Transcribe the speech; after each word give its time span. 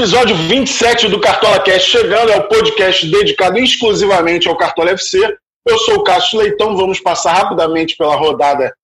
Episódio 0.00 0.34
27 0.34 1.08
do 1.08 1.20
Cartola 1.20 1.60
Cast 1.60 1.90
chegando, 1.90 2.32
é 2.32 2.36
o 2.38 2.48
podcast 2.48 3.06
dedicado 3.06 3.58
exclusivamente 3.58 4.48
ao 4.48 4.56
Cartola 4.56 4.92
FC. 4.92 5.18
Eu 5.68 5.78
sou 5.80 5.96
o 5.96 6.02
Cássio 6.02 6.38
Leitão, 6.38 6.74
vamos 6.74 6.98
passar 6.98 7.34
rapidamente 7.34 7.98
pela 7.98 8.16
rodada 8.16 8.74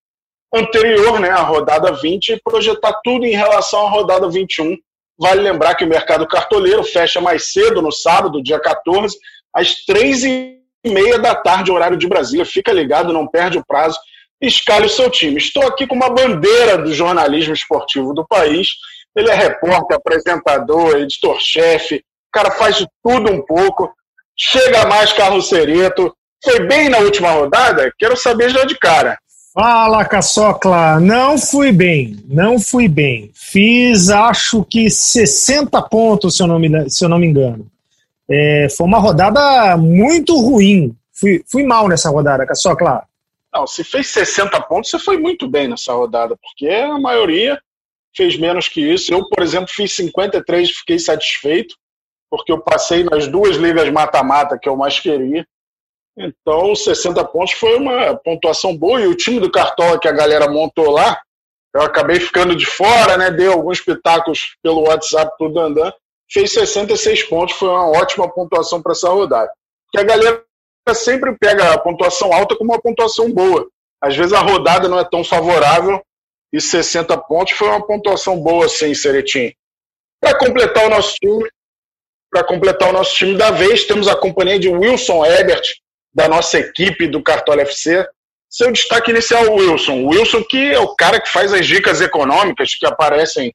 anterior, 0.54 1.18
né, 1.18 1.30
a 1.30 1.40
rodada 1.40 1.90
20, 1.90 2.34
e 2.34 2.42
projetar 2.44 3.00
tudo 3.02 3.24
em 3.24 3.34
relação 3.34 3.86
à 3.86 3.88
rodada 3.88 4.28
21. 4.28 4.76
Vale 5.18 5.40
lembrar 5.40 5.74
que 5.74 5.86
o 5.86 5.88
mercado 5.88 6.28
cartoleiro 6.28 6.84
fecha 6.84 7.18
mais 7.18 7.50
cedo 7.50 7.80
no 7.80 7.90
sábado, 7.90 8.42
dia 8.42 8.60
14, 8.60 9.16
às 9.54 9.74
3h30 9.86 10.58
da 11.22 11.34
tarde, 11.34 11.72
horário 11.72 11.96
de 11.96 12.06
Brasília. 12.06 12.44
Fica 12.44 12.74
ligado, 12.74 13.14
não 13.14 13.26
perde 13.26 13.56
o 13.56 13.64
prazo, 13.66 13.98
escale 14.38 14.84
o 14.84 14.90
seu 14.90 15.08
time. 15.08 15.38
Estou 15.38 15.66
aqui 15.66 15.86
com 15.86 15.94
uma 15.94 16.10
bandeira 16.10 16.76
do 16.76 16.92
jornalismo 16.92 17.54
esportivo 17.54 18.12
do 18.12 18.26
país 18.28 18.72
ele 19.16 19.30
é 19.30 19.34
repórter, 19.34 19.96
apresentador, 19.96 20.96
editor-chefe, 20.96 21.96
o 21.96 22.02
cara 22.32 22.50
faz 22.50 22.76
de 22.76 22.86
tudo 23.02 23.32
um 23.32 23.40
pouco. 23.40 23.90
Chega 24.38 24.86
mais 24.86 25.12
Carlos 25.14 25.48
Cereto. 25.48 26.14
Foi 26.44 26.66
bem 26.66 26.90
na 26.90 26.98
última 26.98 27.30
rodada? 27.30 27.90
Quero 27.98 28.14
saber 28.14 28.50
já 28.50 28.64
de 28.64 28.78
cara. 28.78 29.18
Fala, 29.54 30.04
Caçocla. 30.04 31.00
Não 31.00 31.38
fui 31.38 31.72
bem, 31.72 32.22
não 32.28 32.60
fui 32.60 32.88
bem. 32.88 33.30
Fiz, 33.34 34.10
acho 34.10 34.62
que 34.64 34.90
60 34.90 35.80
pontos, 35.88 36.36
se 36.36 36.42
eu 36.42 36.46
não 36.46 36.58
me, 36.58 36.90
se 36.90 37.02
eu 37.02 37.08
não 37.08 37.18
me 37.18 37.26
engano. 37.26 37.66
É, 38.30 38.68
foi 38.68 38.86
uma 38.86 38.98
rodada 38.98 39.78
muito 39.78 40.38
ruim. 40.38 40.94
Fui, 41.18 41.42
fui 41.50 41.64
mal 41.64 41.88
nessa 41.88 42.10
rodada, 42.10 42.44
Caçocla. 42.44 43.04
Não, 43.54 43.66
se 43.66 43.82
fez 43.82 44.08
60 44.08 44.60
pontos, 44.62 44.90
você 44.90 44.98
foi 44.98 45.16
muito 45.16 45.48
bem 45.48 45.66
nessa 45.66 45.94
rodada, 45.94 46.36
porque 46.36 46.68
a 46.68 46.98
maioria 46.98 47.58
fez 48.16 48.38
menos 48.38 48.68
que 48.68 48.80
isso. 48.80 49.12
Eu, 49.12 49.28
por 49.28 49.42
exemplo, 49.42 49.68
fiz 49.68 49.94
53 49.94 50.70
fiquei 50.70 50.98
satisfeito, 50.98 51.76
porque 52.30 52.50
eu 52.50 52.60
passei 52.60 53.04
nas 53.04 53.28
duas 53.28 53.56
ligas 53.56 53.88
mata-mata 53.90 54.58
que 54.60 54.68
eu 54.68 54.76
mais 54.76 54.98
queria. 54.98 55.46
Então, 56.18 56.74
60 56.74 57.22
pontos 57.26 57.52
foi 57.52 57.76
uma 57.76 58.16
pontuação 58.16 58.76
boa. 58.76 59.00
E 59.00 59.06
o 59.06 59.14
time 59.14 59.38
do 59.38 59.50
Cartola 59.50 60.00
que 60.00 60.08
a 60.08 60.12
galera 60.12 60.50
montou 60.50 60.90
lá, 60.90 61.20
eu 61.74 61.82
acabei 61.82 62.18
ficando 62.18 62.56
de 62.56 62.64
fora, 62.64 63.18
né? 63.18 63.30
Dei 63.30 63.48
alguns 63.48 63.80
pitacos 63.82 64.56
pelo 64.62 64.88
WhatsApp 64.88 65.36
pro 65.36 65.52
Dandan. 65.52 65.92
Fez 66.32 66.52
66 66.54 67.24
pontos, 67.24 67.54
foi 67.54 67.68
uma 67.68 67.90
ótima 67.90 68.32
pontuação 68.32 68.82
para 68.82 68.92
essa 68.92 69.10
rodada. 69.10 69.52
Porque 69.84 70.04
a 70.04 70.08
galera 70.08 70.42
sempre 70.94 71.36
pega 71.38 71.72
a 71.72 71.78
pontuação 71.78 72.32
alta 72.32 72.56
como 72.56 72.72
uma 72.72 72.80
pontuação 72.80 73.30
boa. 73.32 73.68
Às 74.02 74.16
vezes 74.16 74.32
a 74.32 74.40
rodada 74.40 74.88
não 74.88 74.98
é 74.98 75.04
tão 75.04 75.22
favorável 75.22 76.02
e 76.56 76.60
60 76.60 77.16
pontos 77.18 77.52
foi 77.52 77.68
uma 77.68 77.86
pontuação 77.86 78.40
boa, 78.40 78.66
sim, 78.66 78.94
Seretim. 78.94 79.52
Para 80.18 80.38
completar 80.38 80.86
o 80.86 80.88
nosso 80.88 81.14
time, 81.16 81.46
para 82.30 82.42
completar 82.42 82.88
o 82.88 82.92
nosso 82.92 83.14
time 83.14 83.36
da 83.36 83.50
vez, 83.50 83.84
temos 83.84 84.08
a 84.08 84.16
companhia 84.16 84.58
de 84.58 84.68
Wilson 84.68 85.24
Ebert, 85.24 85.62
da 86.14 86.28
nossa 86.28 86.58
equipe 86.58 87.06
do 87.06 87.22
Cartola 87.22 87.60
FC. 87.60 88.08
Seu 88.48 88.72
destaque 88.72 89.10
inicial, 89.10 89.52
Wilson. 89.52 90.06
Wilson, 90.06 90.42
que 90.44 90.72
é 90.72 90.78
o 90.78 90.94
cara 90.94 91.20
que 91.20 91.28
faz 91.28 91.52
as 91.52 91.66
dicas 91.66 92.00
econômicas 92.00 92.74
que 92.74 92.86
aparecem 92.86 93.54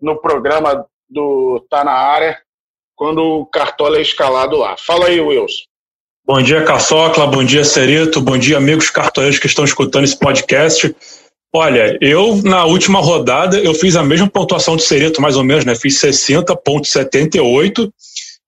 no 0.00 0.18
programa 0.18 0.86
do 1.10 1.60
Tá 1.68 1.84
na 1.84 1.92
Área, 1.92 2.40
quando 2.96 3.22
o 3.22 3.46
Cartola 3.46 3.98
é 3.98 4.00
escalado 4.02 4.56
lá. 4.56 4.74
Fala 4.78 5.08
aí, 5.08 5.20
Wilson. 5.20 5.64
Bom 6.24 6.40
dia, 6.40 6.64
Caçocla. 6.64 7.26
Bom 7.26 7.44
dia, 7.44 7.62
Serito. 7.62 8.22
Bom 8.22 8.38
dia, 8.38 8.56
amigos 8.56 8.88
cartoleiros 8.88 9.38
que 9.38 9.46
estão 9.46 9.64
escutando 9.64 10.04
esse 10.04 10.18
podcast. 10.18 10.94
Olha, 11.54 11.98
eu 12.00 12.40
na 12.42 12.64
última 12.64 12.98
rodada 12.98 13.58
eu 13.58 13.74
fiz 13.74 13.94
a 13.94 14.02
mesma 14.02 14.26
pontuação 14.26 14.74
de 14.74 14.84
Cereto, 14.84 15.20
mais 15.20 15.36
ou 15.36 15.44
menos, 15.44 15.66
né? 15.66 15.74
Fiz 15.74 16.00
60,78 16.00 17.92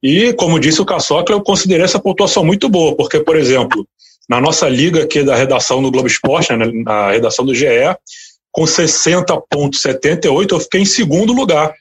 e, 0.02 0.32
como 0.34 0.58
disse 0.58 0.80
o 0.80 0.86
Caçocla, 0.86 1.34
eu 1.34 1.42
considerei 1.42 1.84
essa 1.84 1.98
pontuação 1.98 2.42
muito 2.42 2.68
boa, 2.68 2.96
porque, 2.96 3.20
por 3.20 3.36
exemplo, 3.36 3.86
na 4.28 4.40
nossa 4.40 4.68
liga 4.68 5.02
aqui 5.02 5.22
da 5.22 5.36
redação 5.36 5.82
do 5.82 5.90
Globo 5.90 6.08
Esporte, 6.08 6.54
né, 6.54 6.66
na 6.84 7.10
redação 7.10 7.44
do 7.44 7.54
GE, 7.54 7.66
com 8.50 8.64
60,78 8.64 10.52
eu 10.52 10.60
fiquei 10.60 10.80
em 10.80 10.86
segundo 10.86 11.32
lugar. 11.32 11.74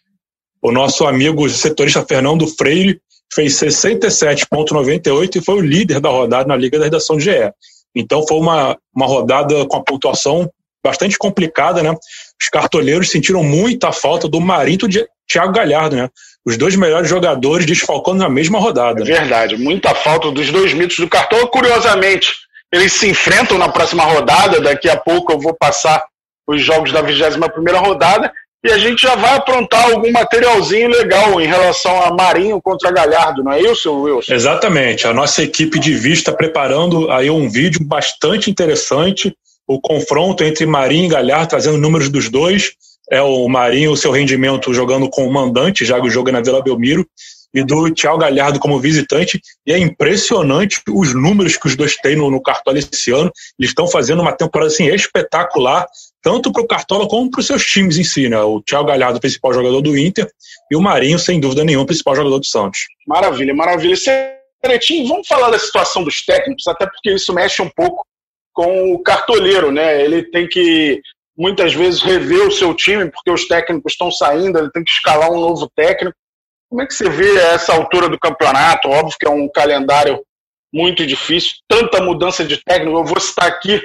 O 0.61 0.71
nosso 0.71 1.05
amigo 1.05 1.47
setorista 1.49 2.05
Fernando 2.05 2.47
Freire 2.47 2.99
fez 3.33 3.53
67,98 3.55 5.37
e 5.37 5.41
foi 5.41 5.55
o 5.55 5.61
líder 5.61 5.99
da 5.99 6.09
rodada 6.09 6.47
na 6.47 6.55
liga 6.55 6.77
da 6.77 6.85
redação 6.85 7.15
do 7.15 7.21
GE. 7.21 7.51
Então 7.95 8.25
foi 8.27 8.37
uma, 8.37 8.77
uma 8.93 9.05
rodada 9.05 9.65
com 9.65 9.77
a 9.77 9.83
pontuação 9.83 10.49
bastante 10.83 11.17
complicada, 11.17 11.81
né? 11.81 11.91
Os 12.41 12.49
cartoleiros 12.49 13.09
sentiram 13.09 13.43
muita 13.43 13.91
falta 13.91 14.27
do 14.27 14.41
Marinho 14.41 14.87
de 14.87 15.07
Thiago 15.31 15.53
Galhardo, 15.53 15.95
né? 15.95 16.09
Os 16.45 16.57
dois 16.57 16.75
melhores 16.75 17.09
jogadores 17.09 17.65
desfalcando 17.65 18.19
na 18.19 18.29
mesma 18.29 18.59
rodada. 18.59 19.01
É 19.01 19.05
verdade, 19.05 19.55
muita 19.55 19.95
falta 19.95 20.29
dos 20.29 20.51
dois 20.51 20.73
mitos 20.73 20.97
do 20.97 21.07
cartão. 21.07 21.47
Curiosamente, 21.47 22.33
eles 22.71 22.91
se 22.91 23.07
enfrentam 23.07 23.57
na 23.57 23.69
próxima 23.69 24.03
rodada. 24.03 24.59
Daqui 24.59 24.89
a 24.89 24.97
pouco 24.97 25.31
eu 25.31 25.39
vou 25.39 25.53
passar 25.53 26.03
os 26.45 26.61
jogos 26.61 26.91
da 26.91 27.01
21 27.01 27.39
primeira 27.49 27.79
rodada 27.79 28.31
e 28.65 28.71
a 28.71 28.77
gente 28.77 29.01
já 29.01 29.15
vai 29.15 29.35
aprontar 29.35 29.91
algum 29.91 30.09
materialzinho 30.09 30.87
legal 30.87 31.39
em 31.41 31.45
relação 31.45 32.01
a 32.01 32.13
Marinho 32.13 32.61
contra 32.61 32.91
Galhardo, 32.91 33.43
não 33.43 33.51
é 33.51 33.61
isso, 33.61 33.93
Wilson? 33.93 34.33
Exatamente. 34.33 35.05
A 35.05 35.13
nossa 35.13 35.43
equipe 35.43 35.77
de 35.77 35.93
vista 35.93 36.31
preparando 36.31 37.11
aí 37.11 37.29
um 37.29 37.49
vídeo 37.49 37.83
bastante 37.83 38.49
interessante 38.49 39.35
o 39.67 39.79
confronto 39.79 40.43
entre 40.43 40.65
Marinho 40.65 41.05
e 41.05 41.09
Galhardo, 41.09 41.49
trazendo 41.49 41.77
números 41.77 42.09
dos 42.09 42.29
dois. 42.29 42.73
É 43.11 43.21
o 43.21 43.47
Marinho, 43.47 43.91
o 43.91 43.97
seu 43.97 44.11
rendimento 44.11 44.73
jogando 44.73 45.09
com 45.09 45.27
o 45.27 45.33
mandante, 45.33 45.85
já 45.85 45.99
que 45.99 46.07
o 46.07 46.09
jogo 46.09 46.29
é 46.29 46.31
na 46.31 46.41
Vila 46.41 46.63
Belmiro, 46.63 47.05
e 47.53 47.63
do 47.63 47.93
Thiago 47.93 48.17
Galhardo 48.17 48.59
como 48.59 48.79
visitante. 48.79 49.39
E 49.65 49.71
é 49.71 49.77
impressionante 49.77 50.81
os 50.89 51.13
números 51.13 51.55
que 51.55 51.67
os 51.67 51.75
dois 51.75 51.95
têm 51.97 52.15
no, 52.15 52.31
no 52.31 52.41
Cartola 52.41 52.79
esse 52.79 53.11
ano. 53.11 53.31
Eles 53.59 53.69
estão 53.71 53.87
fazendo 53.87 54.21
uma 54.21 54.31
temporada 54.31 54.71
assim, 54.71 54.87
espetacular, 54.87 55.85
tanto 56.21 56.51
para 56.51 56.63
o 56.63 56.67
Cartola 56.67 57.07
como 57.07 57.29
para 57.29 57.41
os 57.41 57.47
seus 57.47 57.63
times 57.63 57.97
em 57.97 58.03
si. 58.03 58.27
Né? 58.27 58.39
O 58.41 58.61
Thiago 58.61 58.87
Galhardo, 58.87 59.19
principal 59.19 59.53
jogador 59.53 59.81
do 59.81 59.97
Inter, 59.97 60.27
e 60.71 60.75
o 60.75 60.81
Marinho, 60.81 61.19
sem 61.19 61.39
dúvida 61.39 61.63
nenhuma, 61.63 61.85
principal 61.85 62.15
jogador 62.15 62.39
do 62.39 62.45
Santos. 62.45 62.79
Maravilha, 63.07 63.53
maravilha. 63.53 63.95
Seretinho, 63.95 65.07
vamos 65.07 65.27
falar 65.27 65.51
da 65.51 65.59
situação 65.59 66.03
dos 66.03 66.25
técnicos, 66.25 66.65
até 66.67 66.85
porque 66.87 67.13
isso 67.13 67.33
mexe 67.33 67.61
um 67.61 67.69
pouco 67.69 68.05
com 68.53 68.93
o 68.93 69.01
cartoleiro, 69.01 69.71
né? 69.71 70.03
Ele 70.03 70.23
tem 70.23 70.47
que 70.47 71.01
muitas 71.35 71.73
vezes 71.73 72.01
rever 72.01 72.47
o 72.47 72.51
seu 72.51 72.73
time 72.73 73.09
porque 73.09 73.31
os 73.31 73.47
técnicos 73.47 73.93
estão 73.93 74.11
saindo, 74.11 74.57
ele 74.57 74.71
tem 74.71 74.83
que 74.83 74.91
escalar 74.91 75.31
um 75.31 75.39
novo 75.39 75.69
técnico. 75.75 76.15
Como 76.69 76.81
é 76.81 76.87
que 76.87 76.93
você 76.93 77.09
vê 77.09 77.37
essa 77.37 77.73
altura 77.73 78.07
do 78.07 78.19
campeonato? 78.19 78.87
Óbvio 78.89 79.17
que 79.19 79.27
é 79.27 79.29
um 79.29 79.49
calendário 79.49 80.23
muito 80.73 81.05
difícil, 81.05 81.51
tanta 81.67 82.01
mudança 82.01 82.43
de 82.43 82.57
técnico. 82.63 82.97
Eu 82.97 83.05
vou 83.05 83.19
citar 83.19 83.47
aqui 83.47 83.81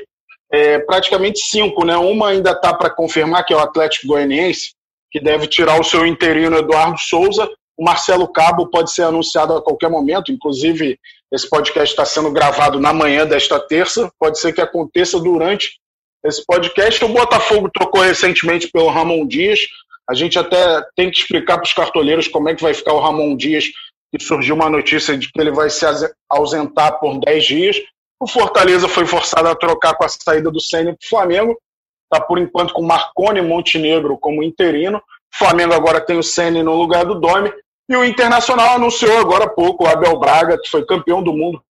é, 0.51 0.79
praticamente 0.79 1.41
cinco, 1.41 1.85
né? 1.85 1.97
Uma 1.97 2.31
ainda 2.31 2.53
está 2.53 2.73
para 2.73 2.91
confirmar 2.91 3.45
que 3.45 3.53
é 3.53 3.57
o 3.57 3.61
Atlético 3.61 4.07
Goianiense, 4.07 4.73
que 5.11 5.21
deve 5.21 5.47
tirar 5.47 5.79
o 5.79 5.85
seu 5.85 6.07
interino 6.07 6.57
Eduardo 6.57 6.99
Souza. 6.99 7.49
O 7.79 7.85
Marcelo 7.85 8.27
Cabo 8.27 8.69
pode 8.69 8.93
ser 8.93 9.03
anunciado 9.03 9.55
a 9.55 9.63
qualquer 9.63 9.89
momento, 9.89 10.33
inclusive 10.33 10.99
esse 11.33 11.49
podcast 11.49 11.93
está 11.93 12.05
sendo 12.05 12.33
gravado 12.33 12.81
na 12.81 12.93
manhã 12.93 13.25
desta 13.25 13.61
terça, 13.61 14.11
pode 14.19 14.41
ser 14.41 14.53
que 14.53 14.61
aconteça 14.61 15.21
durante 15.21 15.79
esse 16.25 16.45
podcast. 16.45 17.05
O 17.05 17.09
Botafogo 17.09 17.71
trocou 17.73 18.03
recentemente 18.03 18.69
pelo 18.69 18.89
Ramon 18.89 19.27
Dias. 19.27 19.61
A 20.11 20.15
gente 20.15 20.39
até 20.39 20.83
tem 20.97 21.11
que 21.11 21.19
explicar 21.19 21.57
para 21.57 21.67
os 21.67 21.73
cartoleiros 21.73 22.27
como 22.27 22.49
é 22.49 22.55
que 22.55 22.63
vai 22.63 22.75
ficar 22.75 22.95
o 22.95 23.01
Ramon 23.01 23.37
Dias, 23.37 23.67
que 24.11 24.23
surgiu 24.23 24.57
uma 24.57 24.69
notícia 24.69 25.17
de 25.17 25.31
que 25.31 25.41
ele 25.41 25.53
vai 25.53 25.71
se 25.71 25.85
ausentar 26.29 26.99
por 26.99 27.21
10 27.21 27.45
dias. 27.45 27.77
O 28.21 28.27
Fortaleza 28.27 28.89
foi 28.89 29.07
forçado 29.07 29.49
a 29.49 29.55
trocar 29.55 29.95
com 29.95 30.05
a 30.05 30.09
saída 30.09 30.51
do 30.51 30.61
Sênior 30.61 30.97
para 30.99 31.07
o 31.07 31.09
Flamengo. 31.09 31.59
Está, 32.11 32.25
por 32.25 32.39
enquanto, 32.39 32.73
com 32.73 32.83
Marconi 32.83 33.41
Montenegro 33.41 34.19
como 34.19 34.43
interino. 34.43 34.99
O 34.99 35.39
Flamengo 35.39 35.75
agora 35.75 36.01
tem 36.01 36.19
o 36.19 36.23
Sênior 36.23 36.65
no 36.65 36.75
lugar 36.75 37.05
do 37.05 37.21
Domi. 37.21 37.53
E 37.89 37.97
o 37.97 38.05
Internacional 38.05 38.77
anunciou 38.77 39.19
agora 39.19 39.45
há 39.45 39.49
pouco 39.49 39.85
o 39.85 39.87
Abel 39.89 40.19
Braga, 40.19 40.59
que 40.63 40.69
foi 40.69 40.85
campeão 40.85 41.23
do 41.23 41.33
mundo 41.33 41.63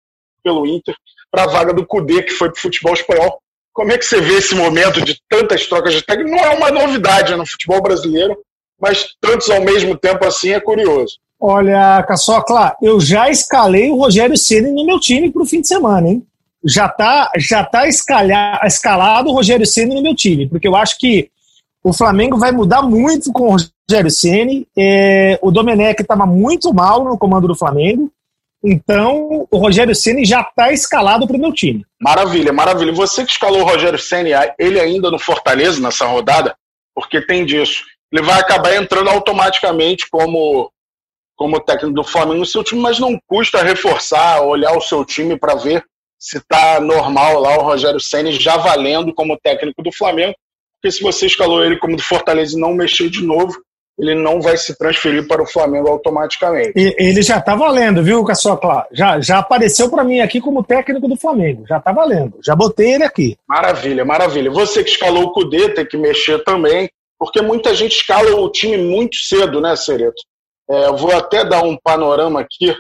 pelo 0.42 0.66
Inter, 0.66 0.94
para 1.30 1.44
a 1.44 1.46
vaga 1.46 1.74
do 1.74 1.86
Cudê, 1.86 2.22
que 2.22 2.32
foi 2.32 2.48
para 2.48 2.58
o 2.58 2.62
futebol 2.62 2.94
espanhol. 2.94 3.38
Como 3.72 3.92
é 3.92 3.98
que 3.98 4.04
você 4.04 4.20
vê 4.20 4.38
esse 4.38 4.54
momento 4.54 5.02
de 5.02 5.20
tantas 5.28 5.66
trocas 5.66 5.92
de 5.92 6.02
técnico? 6.02 6.30
Não 6.30 6.38
é 6.38 6.56
uma 6.56 6.70
novidade 6.70 7.34
no 7.34 7.46
futebol 7.46 7.82
brasileiro, 7.82 8.34
mas 8.80 9.08
tantos 9.20 9.50
ao 9.50 9.60
mesmo 9.60 9.96
tempo 9.96 10.24
assim 10.24 10.52
é 10.52 10.60
curioso. 10.60 11.18
Olha, 11.38 12.02
Caçocla, 12.04 12.74
eu 12.80 12.98
já 12.98 13.28
escalei 13.28 13.90
o 13.90 13.96
Rogério 13.96 14.38
Ceni 14.38 14.72
no 14.72 14.86
meu 14.86 14.98
time 14.98 15.30
para 15.30 15.42
o 15.42 15.46
fim 15.46 15.60
de 15.60 15.68
semana, 15.68 16.08
hein? 16.08 16.26
Já 16.64 16.86
está 16.86 17.30
já 17.36 17.62
tá 17.62 17.86
escalado 17.86 19.28
o 19.28 19.34
Rogério 19.34 19.66
Ceni 19.66 19.94
no 19.94 20.02
meu 20.02 20.14
time, 20.14 20.48
porque 20.48 20.66
eu 20.66 20.74
acho 20.74 20.96
que 20.98 21.30
o 21.84 21.92
Flamengo 21.92 22.38
vai 22.38 22.52
mudar 22.52 22.80
muito 22.82 23.30
com 23.32 23.54
o 23.54 23.58
Rogério 23.88 24.10
Ceni. 24.10 24.66
É, 24.76 25.38
o 25.40 25.50
Domenech 25.50 26.02
estava 26.02 26.26
muito 26.26 26.72
mal 26.74 27.04
no 27.04 27.16
comando 27.16 27.46
do 27.46 27.54
Flamengo. 27.54 28.10
Então, 28.62 29.46
o 29.50 29.58
Rogério 29.58 29.94
Ceni 29.94 30.24
já 30.24 30.40
está 30.40 30.72
escalado 30.72 31.26
para 31.26 31.36
o 31.36 31.40
meu 31.40 31.52
time. 31.52 31.84
Maravilha, 32.00 32.52
maravilha. 32.52 32.92
Você 32.92 33.24
que 33.24 33.30
escalou 33.30 33.60
o 33.60 33.64
Rogério 33.64 33.98
Ceni, 33.98 34.30
ele 34.58 34.80
ainda 34.80 35.10
no 35.10 35.18
Fortaleza 35.18 35.80
nessa 35.80 36.06
rodada, 36.06 36.56
porque 36.94 37.24
tem 37.24 37.44
disso. 37.44 37.84
Ele 38.12 38.22
vai 38.22 38.40
acabar 38.40 38.74
entrando 38.74 39.08
automaticamente 39.08 40.08
como 40.10 40.70
como 41.36 41.60
técnico 41.60 41.94
do 41.94 42.02
Flamengo 42.02 42.38
no 42.38 42.46
seu 42.46 42.64
time, 42.64 42.80
mas 42.80 42.98
não 42.98 43.20
custa 43.26 43.62
reforçar, 43.62 44.40
olhar 44.40 44.74
o 44.74 44.80
seu 44.80 45.04
time 45.04 45.38
para 45.38 45.54
ver 45.54 45.84
se 46.18 46.38
está 46.38 46.80
normal 46.80 47.38
lá 47.40 47.58
o 47.58 47.62
Rogério 47.62 48.00
Senna 48.00 48.32
já 48.32 48.56
valendo 48.56 49.12
como 49.12 49.38
técnico 49.38 49.82
do 49.82 49.92
Flamengo, 49.92 50.34
porque 50.80 50.90
se 50.90 51.02
você 51.02 51.26
escalou 51.26 51.62
ele 51.62 51.76
como 51.76 51.94
do 51.94 52.02
Fortaleza 52.02 52.56
e 52.56 52.60
não 52.60 52.72
mexeu 52.72 53.10
de 53.10 53.22
novo, 53.22 53.62
ele 53.98 54.14
não 54.14 54.40
vai 54.40 54.56
se 54.56 54.76
transferir 54.76 55.26
para 55.26 55.42
o 55.42 55.46
Flamengo 55.46 55.88
automaticamente. 55.88 56.72
E, 56.76 56.94
ele 56.98 57.22
já 57.22 57.38
está 57.38 57.54
valendo, 57.54 58.02
viu, 58.02 58.24
Caçocla? 58.24 58.86
Já, 58.92 59.20
já 59.20 59.38
apareceu 59.38 59.90
para 59.90 60.04
mim 60.04 60.20
aqui 60.20 60.40
como 60.40 60.62
técnico 60.62 61.08
do 61.08 61.16
Flamengo. 61.16 61.64
Já 61.66 61.78
está 61.78 61.92
valendo. 61.92 62.38
Já 62.44 62.54
botei 62.54 62.94
ele 62.94 63.04
aqui. 63.04 63.36
Maravilha, 63.48 64.04
maravilha. 64.04 64.50
Você 64.50 64.84
que 64.84 64.90
escalou 64.90 65.24
o 65.24 65.32
Cudê 65.32 65.70
tem 65.70 65.86
que 65.86 65.96
mexer 65.96 66.44
também, 66.44 66.90
porque 67.18 67.40
muita 67.40 67.74
gente 67.74 67.96
escala 67.96 68.36
o 68.36 68.50
time 68.50 68.76
muito 68.76 69.16
cedo, 69.16 69.60
né, 69.60 69.74
Cereto? 69.74 70.22
É, 70.68 70.86
eu 70.88 70.96
vou 70.96 71.12
até 71.12 71.44
dar 71.44 71.62
um 71.62 71.76
panorama 71.82 72.40
aqui 72.40 72.74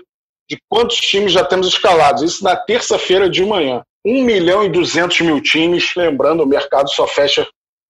de 0.48 0.58
quantos 0.68 0.96
times 0.96 1.32
já 1.32 1.44
temos 1.44 1.68
escalados. 1.68 2.22
Isso 2.22 2.44
na 2.44 2.56
terça-feira 2.56 3.28
de 3.28 3.44
manhã. 3.44 3.82
1 4.06 4.22
milhão 4.22 4.64
e 4.64 4.68
200 4.68 5.20
mil 5.22 5.40
times. 5.40 5.94
Lembrando, 5.96 6.42
o 6.42 6.46
mercado 6.46 6.90
só 6.90 7.06
fecha 7.06 7.46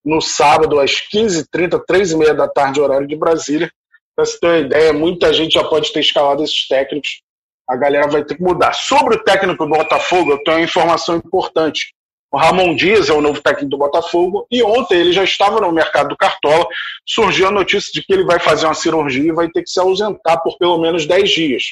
no 0.07 0.21
sábado 0.21 0.79
às 0.79 0.93
15h30, 0.93 1.83
3h30 1.85 2.35
da 2.35 2.47
tarde, 2.47 2.81
horário 2.81 3.09
de 3.09 3.17
Brasília. 3.17 3.69
Para 4.15 4.25
você 4.25 4.39
ter 4.39 4.47
uma 4.47 4.59
ideia, 4.59 4.93
muita 4.93 5.35
gente 5.35 5.55
já 5.55 5.65
pode 5.65 5.93
ter 5.93 5.99
escalado 5.99 6.45
esses 6.45 6.69
técnicos. 6.69 7.23
A 7.69 7.77
galera 7.77 8.07
vai 8.07 8.25
ter 8.25 8.37
que 8.37 8.43
mudar. 8.43 8.73
Sobre 8.73 9.17
o 9.17 9.25
técnico 9.25 9.67
do 9.67 9.71
Botafogo, 9.71 10.31
eu 10.31 10.43
tenho 10.45 10.59
uma 10.59 10.65
informação 10.65 11.17
importante. 11.17 11.93
O 12.31 12.39
Ramon 12.39 12.77
Dias 12.77 13.09
é 13.09 13.13
o 13.13 13.21
novo 13.21 13.43
técnico 13.43 13.71
do 13.71 13.79
Botafogo 13.79 14.47
e 14.51 14.63
ontem 14.63 14.99
ele 15.01 15.13
já 15.13 15.25
estava 15.25 15.61
no 15.61 15.73
mercado 15.73 16.11
do 16.11 16.17
Cartola. 16.17 16.67
Surgiu 17.05 17.49
a 17.49 17.53
notícia 17.53 17.91
de 17.93 18.07
que 18.07 18.13
ele 18.13 18.25
vai 18.25 18.39
fazer 18.39 18.67
uma 18.67 18.75
cirurgia 18.75 19.29
e 19.29 19.35
vai 19.35 19.51
ter 19.51 19.65
que 19.65 19.71
se 19.71 19.81
ausentar 19.81 20.41
por 20.43 20.57
pelo 20.57 20.79
menos 20.79 21.05
10 21.05 21.31
dias. 21.31 21.65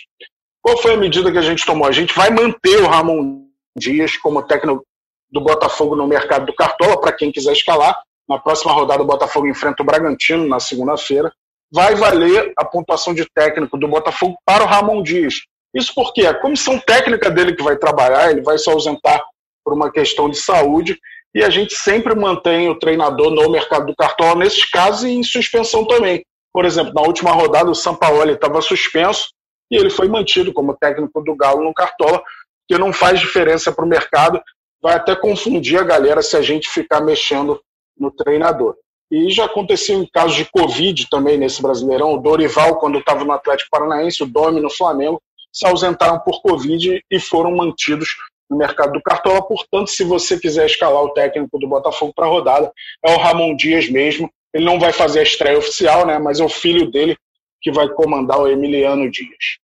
Qual 0.60 0.76
foi 0.78 0.94
a 0.94 0.96
medida 0.96 1.30
que 1.30 1.38
a 1.38 1.42
gente 1.42 1.64
tomou? 1.64 1.86
A 1.86 1.92
gente 1.92 2.12
vai 2.14 2.30
manter 2.30 2.80
o 2.82 2.86
Ramon 2.86 3.44
Dias 3.76 4.16
como 4.16 4.42
técnico 4.42 4.84
do 5.30 5.40
Botafogo 5.40 5.94
no 5.94 6.06
mercado 6.06 6.46
do 6.46 6.54
Cartola, 6.54 7.00
para 7.00 7.12
quem 7.12 7.30
quiser 7.30 7.52
escalar. 7.52 7.96
Na 8.28 8.38
próxima 8.38 8.72
rodada, 8.72 9.02
o 9.02 9.06
Botafogo 9.06 9.46
enfrenta 9.46 9.82
o 9.82 9.86
Bragantino 9.86 10.46
na 10.48 10.58
segunda-feira. 10.58 11.32
Vai 11.72 11.94
valer 11.94 12.52
a 12.56 12.64
pontuação 12.64 13.14
de 13.14 13.26
técnico 13.34 13.76
do 13.76 13.88
Botafogo 13.88 14.36
para 14.44 14.64
o 14.64 14.66
Ramon 14.66 15.02
Dias. 15.02 15.42
Isso 15.74 15.92
porque 15.94 16.24
a 16.24 16.40
comissão 16.40 16.78
técnica 16.78 17.30
dele 17.30 17.54
que 17.54 17.62
vai 17.62 17.76
trabalhar, 17.76 18.30
ele 18.30 18.42
vai 18.42 18.56
se 18.56 18.70
ausentar 18.70 19.22
por 19.64 19.74
uma 19.74 19.90
questão 19.90 20.30
de 20.30 20.36
saúde, 20.36 20.98
e 21.34 21.42
a 21.42 21.50
gente 21.50 21.74
sempre 21.74 22.14
mantém 22.14 22.68
o 22.68 22.78
treinador 22.78 23.30
no 23.30 23.50
mercado 23.50 23.86
do 23.86 23.96
Cartola, 23.96 24.36
nesses 24.36 24.64
casos 24.70 25.04
e 25.04 25.10
em 25.10 25.22
suspensão 25.22 25.84
também. 25.84 26.24
Por 26.52 26.64
exemplo, 26.64 26.92
na 26.94 27.02
última 27.02 27.32
rodada, 27.32 27.70
o 27.70 27.74
Sampaoli 27.74 28.34
estava 28.34 28.62
suspenso, 28.62 29.30
e 29.70 29.76
ele 29.76 29.90
foi 29.90 30.06
mantido 30.06 30.52
como 30.52 30.76
técnico 30.76 31.20
do 31.22 31.34
Galo 31.34 31.64
no 31.64 31.74
Cartola, 31.74 32.22
que 32.68 32.78
não 32.78 32.92
faz 32.92 33.18
diferença 33.18 33.72
para 33.72 33.84
o 33.84 33.88
mercado, 33.88 34.40
vai 34.80 34.94
até 34.94 35.16
confundir 35.16 35.80
a 35.80 35.82
galera 35.82 36.22
se 36.22 36.36
a 36.36 36.42
gente 36.42 36.68
ficar 36.68 37.00
mexendo 37.00 37.60
no 37.98 38.10
treinador. 38.10 38.76
E 39.10 39.30
já 39.30 39.44
aconteceu 39.44 39.98
em 39.98 40.06
casos 40.06 40.36
de 40.36 40.44
Covid 40.50 41.08
também 41.08 41.36
nesse 41.38 41.62
Brasileirão. 41.62 42.14
O 42.14 42.18
Dorival, 42.18 42.78
quando 42.78 42.98
estava 42.98 43.24
no 43.24 43.32
Atlético 43.32 43.70
Paranaense, 43.70 44.22
o 44.22 44.26
Domi 44.26 44.60
no 44.60 44.70
Flamengo, 44.70 45.22
se 45.52 45.66
ausentaram 45.66 46.18
por 46.18 46.42
Covid 46.42 47.00
e 47.10 47.20
foram 47.20 47.54
mantidos 47.54 48.08
no 48.50 48.56
mercado 48.56 48.92
do 48.92 49.02
Cartola. 49.02 49.46
Portanto, 49.46 49.88
se 49.88 50.02
você 50.04 50.38
quiser 50.38 50.66
escalar 50.66 51.02
o 51.02 51.12
técnico 51.12 51.58
do 51.58 51.68
Botafogo 51.68 52.12
para 52.14 52.26
a 52.26 52.28
rodada, 52.28 52.72
é 53.04 53.14
o 53.14 53.18
Ramon 53.18 53.54
Dias 53.54 53.88
mesmo. 53.88 54.30
Ele 54.52 54.64
não 54.64 54.80
vai 54.80 54.92
fazer 54.92 55.20
a 55.20 55.24
estreia 55.24 55.58
oficial, 55.58 56.06
né, 56.06 56.18
mas 56.18 56.40
é 56.40 56.44
o 56.44 56.48
filho 56.48 56.90
dele 56.90 57.16
que 57.60 57.72
vai 57.72 57.88
comandar 57.88 58.40
o 58.40 58.48
Emiliano 58.48 59.10
Dias. 59.10 59.58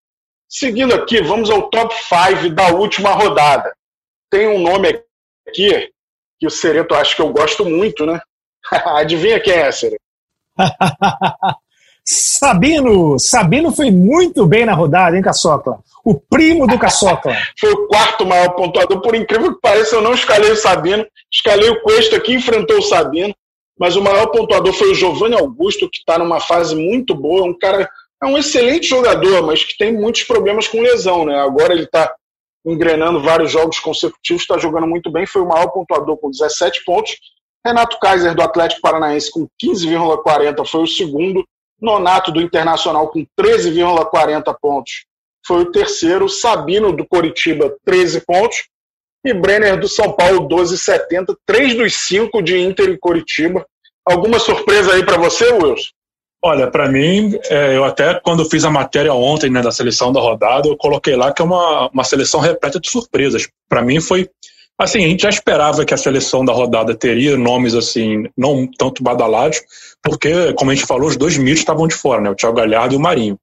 Seguindo 0.48 0.94
aqui, 0.94 1.22
vamos 1.22 1.50
ao 1.50 1.70
top 1.70 1.94
5 1.94 2.54
da 2.54 2.68
última 2.68 3.10
rodada. 3.10 3.72
Tem 4.30 4.48
um 4.48 4.60
nome 4.60 5.02
aqui 5.46 5.90
que 6.40 6.46
o 6.46 6.50
Sereto 6.50 6.94
acha 6.94 7.14
que 7.14 7.22
eu 7.22 7.28
gosto 7.28 7.64
muito, 7.64 8.04
né? 8.04 8.20
Adivinha 8.96 9.38
quem 9.38 9.52
é, 9.52 9.70
Sereto? 9.70 10.02
Sabino! 12.04 13.18
Sabino 13.18 13.70
foi 13.70 13.90
muito 13.90 14.46
bem 14.46 14.64
na 14.64 14.72
rodada, 14.72 15.16
hein, 15.16 15.22
Caçocla? 15.22 15.78
O 16.02 16.18
primo 16.18 16.66
do 16.66 16.78
Caçocla. 16.78 17.36
foi 17.60 17.70
o 17.70 17.86
quarto 17.86 18.24
maior 18.24 18.48
pontuador. 18.56 19.00
Por 19.02 19.14
incrível 19.14 19.54
que 19.54 19.60
pareça, 19.60 19.96
eu 19.96 20.02
não 20.02 20.14
escalei 20.14 20.50
o 20.50 20.56
Sabino. 20.56 21.06
Escalei 21.30 21.68
o 21.68 21.82
Cuesta 21.82 22.18
que 22.18 22.32
enfrentou 22.34 22.78
o 22.78 22.82
Sabino 22.82 23.34
mas 23.80 23.96
o 23.96 24.02
maior 24.02 24.26
pontuador 24.26 24.74
foi 24.74 24.90
o 24.90 24.94
Giovanni 24.94 25.34
Augusto, 25.34 25.88
que 25.88 26.00
está 26.00 26.18
numa 26.18 26.38
fase 26.38 26.76
muito 26.76 27.14
boa. 27.14 27.46
Um 27.46 27.58
cara, 27.58 27.88
é 28.22 28.26
um 28.26 28.36
excelente 28.36 28.86
jogador, 28.86 29.42
mas 29.46 29.64
que 29.64 29.74
tem 29.78 29.90
muitos 29.90 30.24
problemas 30.24 30.68
com 30.68 30.82
lesão, 30.82 31.24
né? 31.24 31.40
Agora 31.40 31.72
ele 31.72 31.84
está 31.84 32.14
engrenando 32.64 33.20
vários 33.20 33.50
jogos 33.50 33.78
consecutivos, 33.78 34.42
está 34.42 34.58
jogando 34.58 34.86
muito 34.86 35.10
bem, 35.10 35.26
foi 35.26 35.42
o 35.42 35.48
maior 35.48 35.68
pontuador 35.68 36.16
com 36.18 36.30
17 36.30 36.84
pontos. 36.84 37.16
Renato 37.64 37.98
Kaiser, 37.98 38.34
do 38.34 38.42
Atlético 38.42 38.80
Paranaense, 38.80 39.30
com 39.30 39.46
15,40, 39.62 40.66
foi 40.66 40.82
o 40.82 40.86
segundo. 40.86 41.44
Nonato, 41.80 42.30
do 42.30 42.40
Internacional, 42.40 43.08
com 43.08 43.24
13,40 43.38 44.54
pontos, 44.60 45.06
foi 45.46 45.62
o 45.62 45.70
terceiro. 45.70 46.28
Sabino, 46.28 46.92
do 46.92 47.06
Coritiba, 47.06 47.74
13 47.84 48.20
pontos. 48.26 48.68
E 49.24 49.34
Brenner, 49.34 49.78
do 49.78 49.88
São 49.88 50.12
Paulo, 50.12 50.48
12,70. 50.48 51.34
Três 51.46 51.74
dos 51.74 51.94
cinco 51.94 52.42
de 52.42 52.58
Inter 52.58 52.88
e 52.90 52.98
Coritiba. 52.98 53.66
Alguma 54.06 54.38
surpresa 54.38 54.94
aí 54.94 55.04
para 55.04 55.18
você, 55.18 55.52
Wilson? 55.52 55.90
Olha, 56.42 56.70
para 56.70 56.88
mim, 56.88 57.38
é, 57.50 57.76
eu 57.76 57.84
até 57.84 58.14
quando 58.14 58.48
fiz 58.48 58.64
a 58.64 58.70
matéria 58.70 59.12
ontem 59.12 59.50
né, 59.50 59.60
da 59.60 59.70
seleção 59.70 60.10
da 60.10 60.20
rodada, 60.20 60.68
eu 60.68 60.76
coloquei 60.76 61.14
lá 61.14 61.32
que 61.32 61.42
é 61.42 61.44
uma, 61.44 61.90
uma 61.92 62.04
seleção 62.04 62.40
repleta 62.40 62.80
de 62.80 62.88
surpresas. 62.88 63.46
Para 63.68 63.82
mim 63.82 64.00
foi 64.00 64.28
assim, 64.78 65.04
a 65.04 65.08
gente 65.08 65.22
já 65.22 65.28
esperava 65.28 65.84
que 65.84 65.92
a 65.92 65.98
seleção 65.98 66.42
da 66.42 66.54
rodada 66.54 66.94
teria 66.94 67.36
nomes 67.36 67.74
assim 67.74 68.24
não 68.34 68.66
tanto 68.66 69.02
badalados, 69.02 69.60
porque 70.02 70.54
como 70.54 70.70
a 70.70 70.74
gente 70.74 70.86
falou, 70.86 71.08
os 71.08 71.16
dois 71.18 71.36
mitos 71.36 71.60
estavam 71.60 71.86
de 71.86 71.94
fora, 71.94 72.22
né, 72.22 72.30
o 72.30 72.34
Thiago 72.34 72.56
Galhardo 72.56 72.94
e 72.94 72.96
o 72.96 73.00
Marinho. 73.00 73.38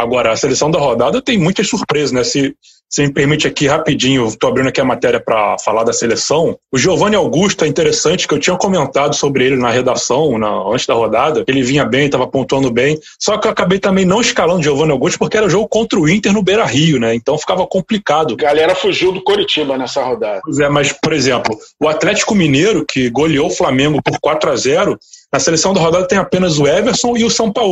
Agora, 0.00 0.32
a 0.32 0.36
seleção 0.36 0.70
da 0.70 0.78
rodada 0.78 1.20
tem 1.20 1.36
muitas 1.36 1.68
surpresas, 1.68 2.10
né? 2.10 2.24
Se 2.24 2.56
você 2.90 3.06
me 3.06 3.12
permite 3.12 3.46
aqui 3.46 3.68
rapidinho, 3.68 4.26
estou 4.26 4.50
abrindo 4.50 4.68
aqui 4.68 4.80
a 4.80 4.84
matéria 4.84 5.20
para 5.20 5.56
falar 5.58 5.84
da 5.84 5.92
seleção. 5.92 6.58
O 6.72 6.76
Giovanni 6.76 7.14
Augusto 7.14 7.64
é 7.64 7.68
interessante, 7.68 8.26
que 8.26 8.34
eu 8.34 8.38
tinha 8.40 8.56
comentado 8.56 9.14
sobre 9.14 9.44
ele 9.46 9.56
na 9.56 9.70
redação, 9.70 10.36
na, 10.36 10.50
antes 10.68 10.86
da 10.86 10.94
rodada. 10.94 11.44
Ele 11.46 11.62
vinha 11.62 11.84
bem, 11.84 12.06
estava 12.06 12.26
pontuando 12.26 12.68
bem. 12.68 12.98
Só 13.16 13.38
que 13.38 13.46
eu 13.46 13.52
acabei 13.52 13.78
também 13.78 14.04
não 14.04 14.20
escalando 14.20 14.58
o 14.58 14.62
Giovanni 14.62 14.90
Augusto 14.90 15.20
porque 15.20 15.36
era 15.36 15.48
jogo 15.48 15.68
contra 15.68 16.00
o 16.00 16.08
Inter 16.08 16.32
no 16.32 16.42
Beira 16.42 16.64
Rio, 16.64 16.98
né? 16.98 17.14
Então 17.14 17.38
ficava 17.38 17.64
complicado. 17.64 18.34
A 18.34 18.42
galera 18.42 18.74
fugiu 18.74 19.12
do 19.12 19.22
Coritiba 19.22 19.78
nessa 19.78 20.02
rodada. 20.02 20.40
Pois 20.42 20.58
é, 20.58 20.68
mas, 20.68 20.92
por 20.92 21.12
exemplo, 21.12 21.56
o 21.80 21.86
Atlético 21.86 22.34
Mineiro, 22.34 22.84
que 22.84 23.08
goleou 23.08 23.46
o 23.46 23.54
Flamengo 23.54 24.02
por 24.02 24.18
4 24.20 24.50
a 24.50 24.56
0 24.56 24.98
na 25.32 25.38
seleção 25.38 25.72
da 25.72 25.80
rodada 25.80 26.08
tem 26.08 26.18
apenas 26.18 26.58
o 26.58 26.66
Everson 26.66 27.16
e 27.16 27.24
o 27.24 27.30
São 27.30 27.52
Paulo. 27.52 27.70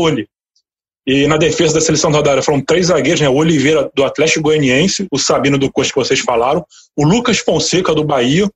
E 1.08 1.26
na 1.26 1.38
defesa 1.38 1.72
da 1.72 1.80
seleção 1.80 2.10
da 2.10 2.18
rodada 2.18 2.42
foram 2.42 2.60
três 2.60 2.88
zagueiros, 2.88 3.22
né? 3.22 3.30
O 3.30 3.36
Oliveira 3.36 3.90
do 3.94 4.04
Atlético 4.04 4.42
Goianiense, 4.42 5.06
o 5.10 5.18
Sabino 5.18 5.56
do 5.56 5.72
Costa 5.72 5.94
que 5.94 5.98
vocês 5.98 6.20
falaram, 6.20 6.62
o 6.94 7.02
Lucas 7.02 7.38
Fonseca 7.38 7.94
do 7.94 8.04
Bahia. 8.04 8.46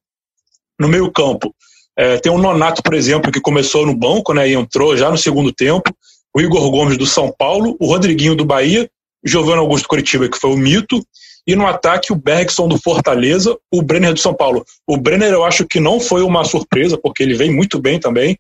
No 0.79 0.87
meio 0.87 1.11
campo 1.11 1.55
é, 1.97 2.19
tem 2.19 2.31
o 2.31 2.37
Nonato, 2.37 2.83
por 2.83 2.93
exemplo, 2.93 3.33
que 3.33 3.41
começou 3.41 3.87
no 3.87 3.97
banco, 3.97 4.35
né? 4.35 4.51
E 4.51 4.53
entrou 4.53 4.95
já 4.95 5.11
no 5.11 5.17
segundo 5.17 5.51
tempo. 5.51 5.95
O 6.37 6.43
Igor 6.43 6.71
Gomes 6.71 6.99
do 6.99 7.07
São 7.07 7.35
Paulo, 7.39 7.75
o 7.81 7.87
Rodriguinho 7.87 8.35
do 8.35 8.45
Bahia, 8.45 8.87
o 9.25 9.29
Giovanni 9.29 9.59
Augusto 9.59 9.89
Curitiba, 9.89 10.29
que 10.29 10.37
foi 10.37 10.51
o 10.51 10.57
mito, 10.57 11.03
e 11.47 11.57
no 11.57 11.67
ataque 11.67 12.13
o 12.13 12.17
Bergson 12.17 12.69
do 12.69 12.79
Fortaleza, 12.79 13.57
o 13.73 13.81
Brenner 13.81 14.13
do 14.13 14.21
São 14.21 14.35
Paulo. 14.35 14.63
O 14.87 14.99
Brenner 14.99 15.33
eu 15.33 15.43
acho 15.43 15.67
que 15.67 15.81
não 15.81 15.99
foi 15.99 16.23
uma 16.23 16.45
surpresa, 16.45 16.99
porque 16.99 17.23
ele 17.23 17.35
vem 17.35 17.51
muito 17.51 17.81
bem 17.81 17.99
também. 17.99 18.37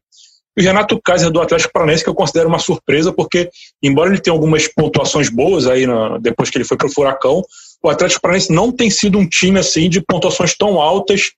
E 0.57 0.63
o 0.63 0.65
Renato 0.65 1.01
Kaiser 1.03 1.31
do 1.31 1.41
Atlético 1.41 1.73
Paranaense, 1.73 2.05
que 2.05 2.11
eu 2.11 2.15
considero 2.15 2.49
uma 2.49 2.59
surpresa, 2.59 3.13
porque, 3.13 3.49
embora 3.83 4.11
ele 4.11 4.21
tenha 4.21 4.35
algumas 4.35 4.69
pontuações 4.69 5.31
boas 5.31 5.67
aí 5.67 5.87
na, 5.87 6.19
depois 6.19 6.51
que 6.51 6.59
ele 6.59 6.65
foi 6.65 6.77
para 6.77 6.87
o 6.87 6.93
Furacão, 6.93 7.43
o 7.83 7.89
Atlético 7.89 8.21
Paranaense 8.21 8.53
não 8.53 8.71
tem 8.71 8.91
sido 8.91 9.19
um 9.19 9.27
time 9.27 9.59
assim 9.59 9.89
de 9.89 10.01
pontuações 10.01 10.55
tão 10.57 10.81
altas, 10.81 11.33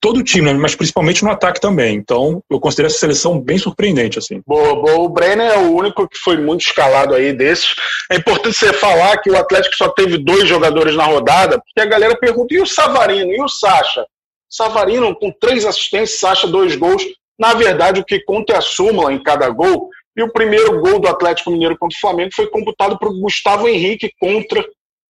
todo 0.00 0.20
o 0.20 0.24
time, 0.24 0.52
né, 0.52 0.58
mas 0.58 0.74
principalmente 0.74 1.22
no 1.22 1.30
ataque 1.30 1.60
também. 1.60 1.94
Então, 1.94 2.42
eu 2.50 2.58
considero 2.58 2.88
essa 2.88 2.98
seleção 2.98 3.38
bem 3.38 3.58
surpreendente. 3.58 4.18
assim. 4.18 4.40
Boa, 4.46 4.74
boa. 4.74 5.00
O 5.00 5.08
Brenner 5.08 5.52
é 5.52 5.58
o 5.58 5.72
único 5.72 6.08
que 6.08 6.18
foi 6.18 6.38
muito 6.38 6.62
escalado 6.62 7.14
aí 7.14 7.32
desses. 7.32 7.74
É 8.10 8.16
importante 8.16 8.56
você 8.56 8.72
falar 8.72 9.18
que 9.18 9.30
o 9.30 9.36
Atlético 9.36 9.76
só 9.76 9.88
teve 9.90 10.16
dois 10.16 10.48
jogadores 10.48 10.96
na 10.96 11.04
rodada, 11.04 11.60
porque 11.60 11.80
a 11.80 11.90
galera 11.90 12.16
pergunta: 12.16 12.54
e 12.54 12.60
o 12.60 12.66
Savarino? 12.66 13.30
E 13.32 13.42
o 13.42 13.48
Sacha? 13.48 14.06
Savarino 14.48 15.14
com 15.14 15.30
três 15.30 15.64
assistências, 15.64 16.18
Sacha 16.18 16.46
dois 16.48 16.74
gols. 16.74 17.04
Na 17.40 17.54
verdade, 17.54 18.00
o 18.00 18.04
que 18.04 18.20
conta 18.20 18.52
é 18.52 18.56
a 18.58 18.60
súmula 18.60 19.14
em 19.14 19.22
cada 19.22 19.48
gol. 19.48 19.88
E 20.14 20.22
o 20.22 20.30
primeiro 20.30 20.78
gol 20.80 21.00
do 21.00 21.08
Atlético 21.08 21.50
Mineiro 21.50 21.78
contra 21.78 21.96
o 21.96 22.00
Flamengo 22.00 22.30
foi 22.34 22.46
computado 22.48 22.98
para 22.98 23.08
o 23.08 23.18
Gustavo 23.18 23.66
Henrique 23.66 24.12
contra 24.20 24.62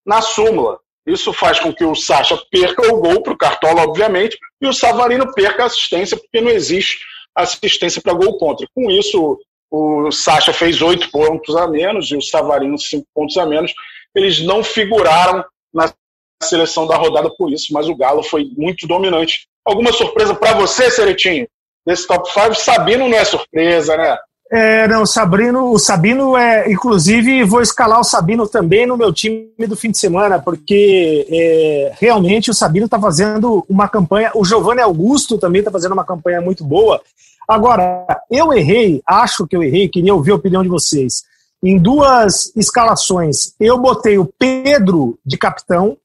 na 0.06 0.22
súmula. 0.22 0.78
Isso 1.04 1.32
faz 1.32 1.58
com 1.58 1.74
que 1.74 1.84
o 1.84 1.96
Sacha 1.96 2.40
perca 2.48 2.86
o 2.86 3.00
gol 3.00 3.20
para 3.20 3.32
o 3.32 3.36
Cartola, 3.36 3.82
obviamente, 3.82 4.38
e 4.60 4.68
o 4.68 4.72
Savarino 4.72 5.32
perca 5.32 5.64
a 5.64 5.66
assistência, 5.66 6.16
porque 6.16 6.40
não 6.40 6.50
existe 6.50 7.00
assistência 7.34 8.00
para 8.00 8.12
gol 8.12 8.38
contra. 8.38 8.64
Com 8.74 8.88
isso, 8.90 9.36
o 9.68 10.12
Sacha 10.12 10.52
fez 10.52 10.80
oito 10.82 11.10
pontos 11.10 11.56
a 11.56 11.66
menos 11.66 12.12
e 12.12 12.16
o 12.16 12.22
Savarino 12.22 12.78
cinco 12.78 13.06
pontos 13.12 13.36
a 13.38 13.46
menos. 13.46 13.72
Eles 14.14 14.40
não 14.40 14.62
figuraram 14.62 15.44
na 15.74 15.92
seleção 16.40 16.86
da 16.86 16.96
rodada 16.96 17.28
por 17.30 17.50
isso, 17.52 17.72
mas 17.72 17.88
o 17.88 17.96
Galo 17.96 18.22
foi 18.22 18.48
muito 18.56 18.86
dominante. 18.86 19.48
Alguma 19.64 19.92
surpresa 19.92 20.34
para 20.34 20.54
você, 20.54 20.90
Seretinho? 20.90 21.48
Desse 21.86 22.06
top 22.06 22.30
5? 22.30 22.54
Sabino 22.54 23.08
não 23.08 23.16
é 23.16 23.24
surpresa, 23.24 23.96
né? 23.96 24.18
É, 24.52 24.88
não, 24.88 25.06
Sabrino, 25.06 25.70
o 25.70 25.78
Sabino 25.78 26.36
é, 26.36 26.68
inclusive, 26.68 27.44
vou 27.44 27.62
escalar 27.62 28.00
o 28.00 28.04
Sabino 28.04 28.48
também 28.48 28.84
no 28.84 28.96
meu 28.96 29.12
time 29.12 29.48
do 29.60 29.76
fim 29.76 29.92
de 29.92 29.98
semana, 29.98 30.40
porque 30.40 31.24
é, 31.30 31.92
realmente 32.00 32.50
o 32.50 32.54
Sabino 32.54 32.86
está 32.86 32.98
fazendo 32.98 33.64
uma 33.68 33.88
campanha, 33.88 34.32
o 34.34 34.44
Giovanni 34.44 34.80
Augusto 34.80 35.38
também 35.38 35.60
está 35.60 35.70
fazendo 35.70 35.92
uma 35.92 36.04
campanha 36.04 36.40
muito 36.40 36.64
boa. 36.64 37.00
Agora, 37.46 38.04
eu 38.28 38.52
errei, 38.52 39.00
acho 39.06 39.46
que 39.46 39.54
eu 39.54 39.62
errei, 39.62 39.88
queria 39.88 40.14
ouvir 40.14 40.32
a 40.32 40.36
opinião 40.36 40.64
de 40.64 40.68
vocês. 40.68 41.22
Em 41.62 41.78
duas 41.78 42.52
escalações, 42.56 43.54
eu 43.60 43.78
botei 43.78 44.18
o 44.18 44.32
Pedro 44.36 45.16
de 45.24 45.38
capitão 45.38 45.96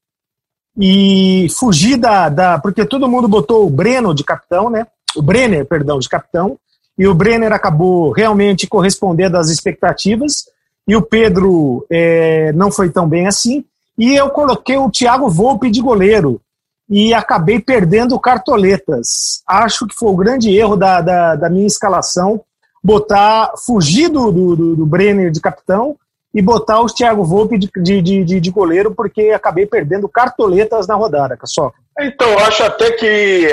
e 0.78 1.48
fugi 1.56 1.96
da, 1.96 2.28
da. 2.28 2.58
Porque 2.60 2.84
todo 2.84 3.08
mundo 3.08 3.26
botou 3.26 3.66
o 3.66 3.70
Breno 3.70 4.14
de 4.14 4.22
capitão, 4.22 4.70
né? 4.70 4.86
O 5.16 5.22
Brenner, 5.22 5.64
perdão, 5.66 5.98
de 5.98 6.08
capitão 6.08 6.58
e 6.98 7.06
o 7.06 7.14
Brenner 7.14 7.52
acabou 7.52 8.10
realmente 8.10 8.66
correspondendo 8.66 9.36
às 9.36 9.50
expectativas, 9.50 10.46
e 10.88 10.96
o 10.96 11.02
Pedro 11.02 11.84
é, 11.90 12.52
não 12.52 12.70
foi 12.70 12.90
tão 12.90 13.08
bem 13.08 13.26
assim. 13.26 13.64
E 13.98 14.14
eu 14.14 14.30
coloquei 14.30 14.76
o 14.76 14.90
Thiago 14.90 15.28
Volpe 15.28 15.70
de 15.70 15.80
goleiro 15.80 16.40
e 16.88 17.12
acabei 17.12 17.60
perdendo 17.60 18.18
cartoletas. 18.18 19.42
Acho 19.46 19.86
que 19.86 19.94
foi 19.94 20.08
o 20.10 20.16
grande 20.16 20.56
erro 20.56 20.76
da, 20.76 21.00
da, 21.00 21.34
da 21.34 21.50
minha 21.50 21.66
escalação 21.66 22.42
botar, 22.82 23.52
fugir 23.66 24.08
do, 24.08 24.30
do, 24.30 24.76
do, 24.76 24.86
Brenner 24.86 25.32
de 25.32 25.40
capitão 25.40 25.96
e 26.32 26.40
botar 26.40 26.80
o 26.80 26.86
Thiago 26.86 27.24
Volpe 27.24 27.58
de, 27.58 27.68
de, 27.82 28.00
de, 28.22 28.40
de 28.40 28.50
goleiro, 28.50 28.94
porque 28.94 29.30
acabei 29.30 29.66
perdendo 29.66 30.08
cartoletas 30.08 30.86
na 30.86 30.94
rodada, 30.94 31.36
só. 31.46 31.72
Então, 31.98 32.38
acho 32.38 32.62
até 32.62 32.92
que 32.92 33.50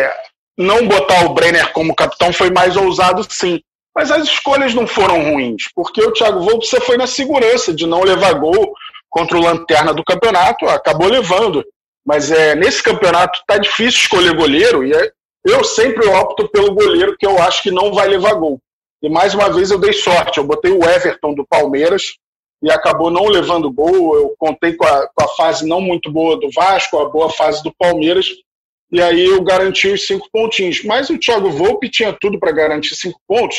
não 0.58 0.88
botar 0.88 1.26
o 1.26 1.34
Brenner 1.34 1.72
como 1.74 1.96
capitão 1.96 2.32
foi 2.32 2.50
mais 2.52 2.76
ousado, 2.78 3.26
sim. 3.30 3.60
Mas 3.96 4.12
as 4.12 4.24
escolhas 4.24 4.74
não 4.74 4.88
foram 4.88 5.32
ruins, 5.32 5.64
porque 5.76 6.02
o 6.02 6.12
Thiago 6.12 6.42
Volpe 6.42 6.66
você 6.66 6.80
foi 6.80 6.98
na 6.98 7.06
segurança 7.06 7.74
de 7.74 7.86
não 7.86 8.02
levar 8.02 8.34
gol 8.34 8.74
contra 9.10 9.38
o 9.38 9.42
Lanterna 9.42 9.94
do 9.94 10.04
campeonato, 10.04 10.66
acabou 10.66 11.08
levando. 11.08 11.64
Mas 12.06 12.32
é, 12.32 12.56
nesse 12.56 12.82
campeonato 12.82 13.40
tá 13.48 13.58
difícil 13.58 14.02
escolher 14.02 14.36
goleiro 14.36 14.84
e 14.84 14.94
é, 14.94 15.12
eu 15.46 15.64
sempre 15.64 16.08
opto 16.08 16.50
pelo 16.50 16.74
goleiro 16.74 17.16
que 17.18 17.26
eu 17.26 17.42
acho 17.42 17.62
que 17.62 17.72
não 17.72 17.94
vai 17.94 18.08
levar 18.08 18.34
gol. 18.34 18.60
E 19.02 19.10
mais 19.10 19.34
uma 19.36 19.50
vez 19.50 19.70
eu 19.70 19.78
dei 19.78 19.94
sorte, 19.94 20.38
eu 20.38 20.44
botei 20.44 20.72
o 20.72 20.84
Everton 20.84 21.34
do 21.34 21.46
Palmeiras 21.46 22.16
e 22.64 22.72
acabou 22.72 23.12
não 23.12 23.28
levando 23.28 23.72
gol. 23.72 24.16
Eu 24.16 24.34
contei 24.40 24.74
com 24.74 24.86
a, 24.86 25.08
com 25.08 25.24
a 25.24 25.28
fase 25.30 25.68
não 25.68 25.80
muito 25.80 26.12
boa 26.12 26.40
do 26.40 26.50
Vasco, 26.52 26.98
a 26.98 27.10
boa 27.10 27.30
fase 27.30 27.62
do 27.64 27.74
Palmeiras 27.78 28.28
e 28.94 29.02
aí 29.02 29.26
eu 29.26 29.44
garanti 29.44 29.88
os 29.88 30.06
cinco 30.06 30.30
pontinhos. 30.32 30.84
Mas 30.84 31.10
o 31.10 31.18
Thiago 31.18 31.50
Volpe 31.50 31.90
tinha 31.90 32.14
tudo 32.14 32.40
para 32.40 32.52
garantir 32.52 32.96
cinco 32.96 33.20
pontos. 33.28 33.58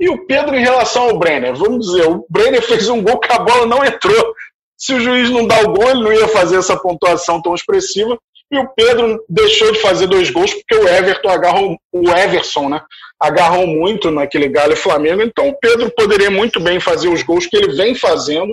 E 0.00 0.08
o 0.08 0.26
Pedro, 0.26 0.56
em 0.56 0.62
relação 0.62 1.04
ao 1.04 1.18
Brenner, 1.18 1.54
vamos 1.54 1.86
dizer, 1.86 2.08
o 2.08 2.26
Brenner 2.28 2.60
fez 2.66 2.88
um 2.88 3.00
gol 3.00 3.20
que 3.20 3.32
a 3.32 3.38
bola 3.38 3.66
não 3.66 3.84
entrou. 3.84 4.34
Se 4.76 4.92
o 4.92 5.00
juiz 5.00 5.30
não 5.30 5.46
dá 5.46 5.60
o 5.60 5.72
gol, 5.72 5.90
ele 5.90 6.02
não 6.02 6.12
ia 6.12 6.26
fazer 6.26 6.56
essa 6.56 6.76
pontuação 6.76 7.40
tão 7.40 7.54
expressiva. 7.54 8.18
E 8.50 8.58
o 8.58 8.68
Pedro 8.74 9.24
deixou 9.28 9.70
de 9.70 9.80
fazer 9.80 10.08
dois 10.08 10.28
gols 10.30 10.52
porque 10.52 10.74
o 10.74 10.88
Everton 10.88 11.28
agarrou, 11.28 11.78
o 11.92 12.10
Everson, 12.10 12.68
né? 12.68 12.82
Agarrou 13.20 13.68
muito 13.68 14.10
naquele 14.10 14.48
Galo 14.48 14.74
Flamengo. 14.74 15.22
Então 15.22 15.50
o 15.50 15.58
Pedro 15.60 15.88
poderia 15.96 16.32
muito 16.32 16.58
bem 16.58 16.80
fazer 16.80 17.08
os 17.08 17.22
gols 17.22 17.46
que 17.46 17.56
ele 17.56 17.76
vem 17.76 17.94
fazendo. 17.94 18.52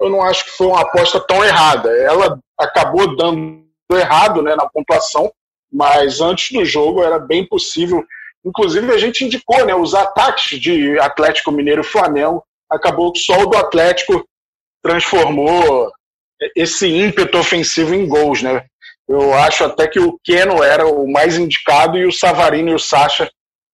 Eu 0.00 0.10
não 0.10 0.22
acho 0.22 0.44
que 0.44 0.50
foi 0.50 0.66
uma 0.66 0.80
aposta 0.80 1.20
tão 1.20 1.44
errada. 1.44 1.88
Ela 1.98 2.36
acabou 2.58 3.16
dando 3.16 3.62
errado 3.92 4.42
né, 4.42 4.56
na 4.56 4.68
pontuação, 4.68 5.32
mas 5.72 6.20
antes 6.20 6.52
do 6.52 6.64
jogo 6.64 7.02
era 7.02 7.18
bem 7.18 7.46
possível. 7.46 8.04
Inclusive, 8.44 8.92
a 8.92 8.98
gente 8.98 9.24
indicou 9.24 9.64
né, 9.64 9.74
os 9.74 9.94
ataques 9.94 10.60
de 10.60 10.98
Atlético 10.98 11.52
Mineiro 11.52 11.80
e 11.80 11.84
Flamengo. 11.84 12.44
Acabou 12.70 13.12
que 13.12 13.20
só 13.20 13.40
o 13.40 13.46
do 13.46 13.56
Atlético 13.56 14.26
transformou 14.82 15.90
esse 16.56 16.88
ímpeto 16.88 17.38
ofensivo 17.38 17.94
em 17.94 18.06
gols. 18.06 18.42
Né? 18.42 18.64
Eu 19.08 19.32
acho 19.34 19.64
até 19.64 19.86
que 19.86 20.00
o 20.00 20.18
Keno 20.24 20.62
era 20.62 20.86
o 20.86 21.10
mais 21.10 21.36
indicado 21.36 21.96
e 21.96 22.04
o 22.04 22.12
Savarino 22.12 22.70
e 22.70 22.74
o 22.74 22.78
Sacha 22.78 23.30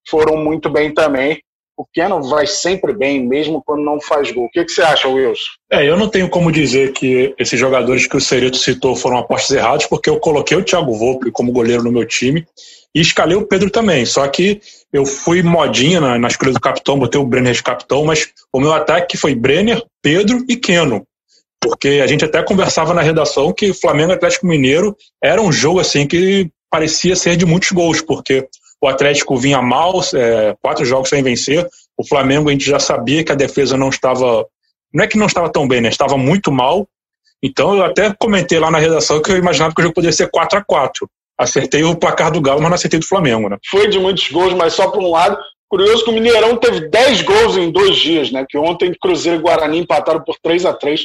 foram 0.09 0.37
muito 0.37 0.71
bem 0.71 0.93
também 0.93 1.43
o 1.79 1.87
Keno 1.95 2.21
vai 2.21 2.45
sempre 2.45 2.93
bem, 2.93 3.25
mesmo 3.25 3.63
quando 3.65 3.85
não 3.85 4.01
faz 4.01 4.33
gol. 4.33 4.47
O 4.47 4.51
que, 4.51 4.65
que 4.65 4.73
você 4.73 4.83
acha, 4.83 5.07
Wilson? 5.07 5.45
É, 5.71 5.89
eu 5.89 5.97
não 5.97 6.09
tenho 6.09 6.29
como 6.29 6.51
dizer 6.51 6.93
que 6.93 7.33
esses 7.39 7.59
jogadores 7.59 8.05
que 8.05 8.17
o 8.17 8.21
Cerito 8.21 8.57
citou 8.57 8.97
foram 8.97 9.19
apostas 9.19 9.57
erradas, 9.57 9.87
porque 9.87 10.11
eu 10.11 10.19
coloquei 10.19 10.57
o 10.57 10.65
Thiago 10.65 10.93
Volpe 10.93 11.31
como 11.31 11.53
goleiro 11.53 11.85
no 11.85 11.93
meu 11.93 12.05
time 12.05 12.45
e 12.93 13.01
escalei 13.01 13.37
o 13.37 13.47
Pedro 13.47 13.71
também. 13.71 14.05
Só 14.05 14.27
que 14.27 14.61
eu 14.93 15.07
fui 15.07 15.41
modinha 15.41 16.01
na, 16.01 16.19
na 16.19 16.27
escolha 16.27 16.53
do 16.53 16.61
capitão, 16.61 16.99
botei 16.99 17.21
o 17.21 17.25
Brenner 17.25 17.53
de 17.53 17.63
capitão, 17.63 18.05
mas 18.05 18.29
o 18.53 18.59
meu 18.59 18.73
ataque 18.73 19.17
foi 19.17 19.37
Brenner, 19.37 19.81
Pedro 20.03 20.45
e 20.49 20.57
Keno. 20.57 21.07
Porque 21.61 22.01
a 22.03 22.09
gente 22.09 22.25
até 22.25 22.43
conversava 22.43 22.93
na 22.93 23.03
redação 23.03 23.53
que 23.53 23.73
Flamengo 23.73 24.11
e 24.11 24.15
Atlético 24.15 24.49
Mineiro 24.49 24.97
era 25.23 25.41
um 25.41 25.53
jogo 25.53 25.79
assim 25.79 26.09
que 26.09 26.51
parecia 26.69 27.15
ser 27.15 27.37
de 27.37 27.47
muitos 27.47 27.71
gols, 27.71 28.01
porque 28.01 28.49
o 28.81 28.89
Atlético 28.89 29.37
vinha 29.37 29.61
mal, 29.61 30.01
é, 30.15 30.57
quatro 30.63 30.85
jogos 30.85 31.09
sem 31.09 31.23
vencer. 31.23 31.67
O 31.97 32.07
Flamengo 32.07 32.49
a 32.49 32.53
gente 32.53 32.65
já 32.65 32.79
sabia 32.79 33.25
que 33.25 33.33
a 33.33 33.37
defesa 33.37 33.77
não 33.77 33.89
estava. 33.89 34.47
Não 34.93 35.05
é 35.05 35.07
que 35.07 35.19
não 35.19 35.27
estava 35.27 35.51
tão 35.51 35.67
bem, 35.67 35.81
né? 35.81 35.89
Estava 35.89 36.17
muito 36.17 36.51
mal. 36.53 36.89
Então 37.43 37.77
eu 37.77 37.85
até 37.85 38.13
comentei 38.19 38.59
lá 38.59 38.71
na 38.71 38.79
redação 38.79 39.21
que 39.21 39.31
eu 39.31 39.37
imaginava 39.37 39.75
que 39.75 39.81
o 39.81 39.83
jogo 39.83 39.95
poderia 39.95 40.17
ser 40.17 40.31
4 40.31 40.59
a 40.59 40.65
4 40.65 41.09
Acertei 41.39 41.85
o 41.85 41.95
placar 41.95 42.33
do 42.33 42.41
Galo, 42.41 42.61
mas 42.61 42.69
não 42.69 42.75
acertei 42.75 42.99
do 42.99 43.07
Flamengo, 43.07 43.49
né? 43.49 43.59
Foi 43.71 43.89
de 43.89 43.99
muitos 43.99 44.29
gols, 44.29 44.55
mas 44.55 44.73
só 44.73 44.91
por 44.91 45.01
um 45.01 45.11
lado. 45.11 45.39
Curioso 45.69 46.03
que 46.03 46.11
o 46.11 46.15
Mineirão 46.15 46.57
teve 46.57 46.89
10 46.89 47.23
gols 47.23 47.57
em 47.57 47.71
dois 47.71 47.97
dias, 47.97 48.33
né? 48.33 48.45
Que 48.49 48.59
ontem 48.59 48.93
Cruzeiro 49.01 49.39
e 49.39 49.43
Guarani 49.43 49.79
empataram 49.79 50.21
por 50.25 50.37
3 50.43 50.65
a 50.67 50.73
3 50.73 51.05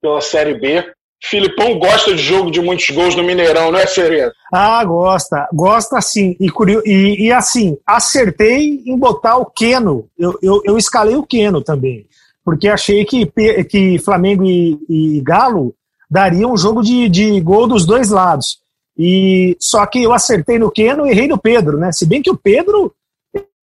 pela 0.00 0.20
Série 0.20 0.54
B. 0.54 0.84
Filipão 1.24 1.78
gosta 1.78 2.14
de 2.14 2.22
jogo 2.22 2.50
de 2.50 2.60
muitos 2.60 2.90
gols 2.90 3.14
no 3.14 3.22
Mineirão, 3.22 3.70
não 3.70 3.78
é, 3.78 3.86
Serena? 3.86 4.32
Ah, 4.52 4.84
gosta. 4.84 5.48
Gosta 5.52 6.00
sim. 6.00 6.36
E, 6.40 6.50
e, 6.84 7.26
e, 7.26 7.32
assim, 7.32 7.78
acertei 7.86 8.82
em 8.84 8.98
botar 8.98 9.36
o 9.36 9.46
Queno. 9.46 10.08
Eu, 10.18 10.36
eu, 10.42 10.60
eu 10.64 10.76
escalei 10.76 11.14
o 11.14 11.22
Queno 11.22 11.62
também. 11.62 12.06
Porque 12.44 12.68
achei 12.68 13.04
que, 13.04 13.30
que 13.68 14.00
Flamengo 14.00 14.44
e, 14.44 14.76
e 14.88 15.20
Galo 15.20 15.72
dariam 16.10 16.52
um 16.52 16.56
jogo 16.56 16.82
de, 16.82 17.08
de 17.08 17.40
gol 17.40 17.68
dos 17.68 17.86
dois 17.86 18.10
lados. 18.10 18.58
E 18.98 19.56
Só 19.60 19.86
que 19.86 20.02
eu 20.02 20.12
acertei 20.12 20.58
no 20.58 20.72
Queno 20.72 21.06
e 21.06 21.10
errei 21.10 21.28
no 21.28 21.38
Pedro, 21.38 21.78
né? 21.78 21.92
Se 21.92 22.04
bem 22.04 22.20
que 22.20 22.30
o 22.30 22.36
Pedro 22.36 22.92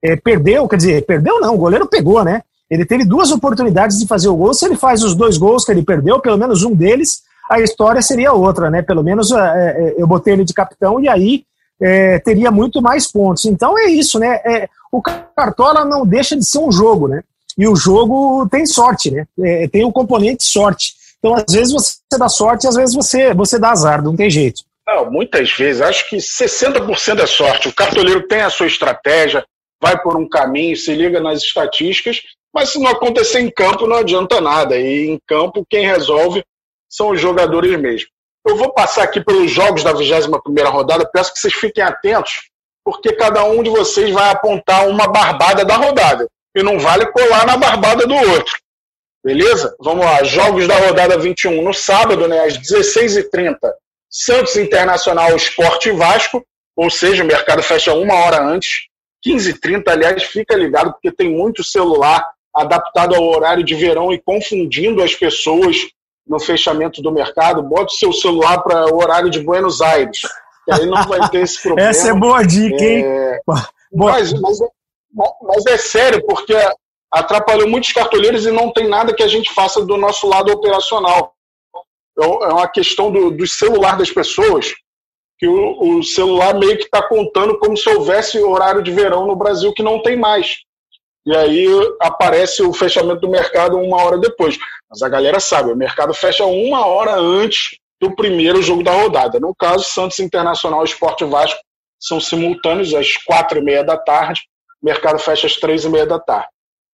é, 0.02 0.14
perdeu, 0.14 0.68
quer 0.68 0.76
dizer, 0.76 1.04
perdeu 1.04 1.40
não, 1.40 1.56
o 1.56 1.58
goleiro 1.58 1.88
pegou, 1.88 2.22
né? 2.22 2.42
Ele 2.70 2.86
teve 2.86 3.04
duas 3.04 3.32
oportunidades 3.32 3.98
de 3.98 4.06
fazer 4.06 4.28
o 4.28 4.36
gol. 4.36 4.54
Se 4.54 4.64
ele 4.64 4.76
faz 4.76 5.02
os 5.02 5.14
dois 5.14 5.36
gols 5.36 5.64
que 5.64 5.72
ele 5.72 5.82
perdeu, 5.82 6.20
pelo 6.20 6.38
menos 6.38 6.62
um 6.62 6.74
deles, 6.74 7.22
a 7.48 7.60
história 7.60 8.02
seria 8.02 8.32
outra, 8.32 8.70
né? 8.70 8.82
Pelo 8.82 9.02
menos 9.02 9.32
é, 9.32 9.36
é, 9.36 9.94
eu 9.96 10.06
botei 10.06 10.34
ele 10.34 10.44
de 10.44 10.52
capitão 10.52 11.00
e 11.00 11.08
aí 11.08 11.44
é, 11.80 12.18
teria 12.18 12.50
muito 12.50 12.82
mais 12.82 13.10
pontos. 13.10 13.44
Então 13.44 13.78
é 13.78 13.86
isso, 13.86 14.18
né? 14.18 14.40
É, 14.44 14.68
o 14.92 15.00
Cartola 15.00 15.84
não 15.84 16.06
deixa 16.06 16.36
de 16.36 16.46
ser 16.46 16.58
um 16.58 16.72
jogo, 16.72 17.08
né? 17.08 17.22
E 17.56 17.66
o 17.66 17.74
jogo 17.74 18.48
tem 18.48 18.66
sorte, 18.66 19.10
né? 19.10 19.26
É, 19.40 19.68
tem 19.68 19.84
um 19.84 19.92
componente 19.92 20.44
sorte. 20.44 20.94
Então, 21.18 21.34
às 21.34 21.52
vezes 21.52 21.72
você 21.72 22.18
dá 22.18 22.28
sorte, 22.28 22.68
às 22.68 22.76
vezes 22.76 22.94
você, 22.94 23.34
você 23.34 23.58
dá 23.58 23.70
azar, 23.70 24.02
não 24.02 24.14
tem 24.14 24.30
jeito. 24.30 24.62
Não, 24.86 25.10
muitas 25.10 25.50
vezes, 25.52 25.82
acho 25.82 26.08
que 26.08 26.16
60% 26.16 27.20
é 27.20 27.26
sorte. 27.26 27.68
O 27.68 27.74
cartoleiro 27.74 28.26
tem 28.26 28.40
a 28.40 28.50
sua 28.50 28.66
estratégia, 28.66 29.44
vai 29.82 30.00
por 30.00 30.16
um 30.16 30.28
caminho, 30.28 30.76
se 30.76 30.94
liga 30.94 31.20
nas 31.20 31.42
estatísticas, 31.42 32.22
mas 32.54 32.70
se 32.70 32.78
não 32.78 32.90
acontecer 32.90 33.40
em 33.40 33.50
campo, 33.50 33.86
não 33.86 33.96
adianta 33.96 34.40
nada. 34.40 34.76
E 34.78 35.08
em 35.08 35.18
campo, 35.26 35.66
quem 35.68 35.84
resolve 35.86 36.44
são 36.88 37.10
os 37.10 37.20
jogadores 37.20 37.78
mesmo. 37.78 38.08
Eu 38.46 38.56
vou 38.56 38.72
passar 38.72 39.02
aqui 39.02 39.20
pelos 39.20 39.50
jogos 39.50 39.84
da 39.84 39.92
21ª 39.92 40.70
rodada, 40.70 41.08
peço 41.12 41.32
que 41.32 41.38
vocês 41.38 41.54
fiquem 41.54 41.84
atentos, 41.84 42.48
porque 42.84 43.12
cada 43.12 43.44
um 43.44 43.62
de 43.62 43.68
vocês 43.68 44.10
vai 44.10 44.30
apontar 44.30 44.88
uma 44.88 45.06
barbada 45.06 45.64
da 45.64 45.76
rodada, 45.76 46.26
e 46.56 46.62
não 46.62 46.78
vale 46.78 47.06
colar 47.12 47.46
na 47.46 47.56
barbada 47.56 48.06
do 48.06 48.14
outro. 48.14 48.56
Beleza? 49.24 49.74
Vamos 49.80 50.04
lá, 50.04 50.22
jogos 50.24 50.66
da 50.66 50.76
rodada 50.76 51.18
21 51.18 51.62
no 51.62 51.74
sábado, 51.74 52.26
né, 52.26 52.44
às 52.44 52.56
16h30, 52.56 53.58
Santos 54.10 54.56
Internacional 54.56 55.36
Esporte 55.36 55.90
Vasco, 55.90 56.42
ou 56.74 56.88
seja, 56.88 57.22
o 57.22 57.26
mercado 57.26 57.62
fecha 57.62 57.92
uma 57.92 58.14
hora 58.14 58.42
antes, 58.42 58.86
15h30, 59.26 59.82
aliás, 59.88 60.22
fica 60.22 60.56
ligado, 60.56 60.92
porque 60.92 61.12
tem 61.12 61.28
muito 61.28 61.62
celular 61.64 62.24
adaptado 62.54 63.14
ao 63.14 63.24
horário 63.24 63.64
de 63.64 63.74
verão 63.74 64.12
e 64.12 64.18
confundindo 64.18 65.02
as 65.02 65.14
pessoas 65.14 65.76
no 66.28 66.38
fechamento 66.38 67.00
do 67.00 67.10
mercado, 67.10 67.62
bote 67.62 67.94
o 67.94 67.98
seu 67.98 68.12
celular 68.12 68.62
para 68.62 68.92
o 68.92 68.98
horário 68.98 69.30
de 69.30 69.40
Buenos 69.40 69.80
Aires. 69.80 70.20
Que 70.64 70.72
aí 70.72 70.86
não 70.86 71.02
vai 71.04 71.28
ter 71.30 71.42
esse 71.42 71.60
problema. 71.62 71.88
Essa 71.88 72.10
é 72.10 72.14
boa 72.14 72.42
dica, 72.44 72.84
hein? 72.84 73.04
É... 73.04 73.40
Mas, 73.92 74.32
mas, 74.34 74.60
é, 74.60 74.66
mas, 75.42 75.66
é 75.66 75.78
sério, 75.78 76.24
porque 76.26 76.54
atrapalhou 77.10 77.66
muitos 77.66 77.92
cartoleiros 77.92 78.44
e 78.44 78.50
não 78.50 78.70
tem 78.70 78.86
nada 78.86 79.14
que 79.14 79.22
a 79.22 79.28
gente 79.28 79.52
faça 79.54 79.82
do 79.84 79.96
nosso 79.96 80.28
lado 80.28 80.52
operacional. 80.52 81.32
É, 82.20 82.24
é 82.24 82.52
uma 82.52 82.68
questão 82.68 83.10
do, 83.10 83.30
do 83.30 83.46
celular 83.46 83.96
das 83.96 84.10
pessoas, 84.10 84.74
que 85.38 85.48
o, 85.48 85.98
o 85.98 86.02
celular 86.02 86.58
meio 86.58 86.76
que 86.76 86.84
está 86.84 87.02
contando 87.02 87.58
como 87.58 87.76
se 87.76 87.88
houvesse 87.88 88.38
horário 88.38 88.82
de 88.82 88.90
verão 88.90 89.26
no 89.26 89.36
Brasil 89.36 89.72
que 89.72 89.82
não 89.82 90.02
tem 90.02 90.18
mais. 90.18 90.58
E 91.26 91.36
aí 91.36 91.66
aparece 92.00 92.62
o 92.62 92.72
fechamento 92.72 93.20
do 93.20 93.28
mercado 93.28 93.76
uma 93.76 94.02
hora 94.02 94.18
depois. 94.18 94.58
Mas 94.88 95.02
a 95.02 95.08
galera 95.08 95.40
sabe, 95.40 95.72
o 95.72 95.76
mercado 95.76 96.14
fecha 96.14 96.44
uma 96.46 96.86
hora 96.86 97.14
antes 97.16 97.78
do 98.00 98.14
primeiro 98.14 98.62
jogo 98.62 98.82
da 98.82 98.92
rodada. 98.92 99.38
No 99.40 99.54
caso, 99.54 99.84
Santos 99.84 100.18
Internacional 100.20 100.82
e 100.82 100.84
Esporte 100.84 101.24
Vasco 101.24 101.60
são 102.00 102.20
simultâneos 102.20 102.94
às 102.94 103.16
quatro 103.16 103.58
e 103.58 103.62
meia 103.62 103.82
da 103.82 103.96
tarde. 103.96 104.42
O 104.82 104.86
mercado 104.86 105.18
fecha 105.18 105.46
às 105.46 105.56
três 105.56 105.84
e 105.84 105.88
meia 105.88 106.06
da 106.06 106.18
tarde. 106.18 106.48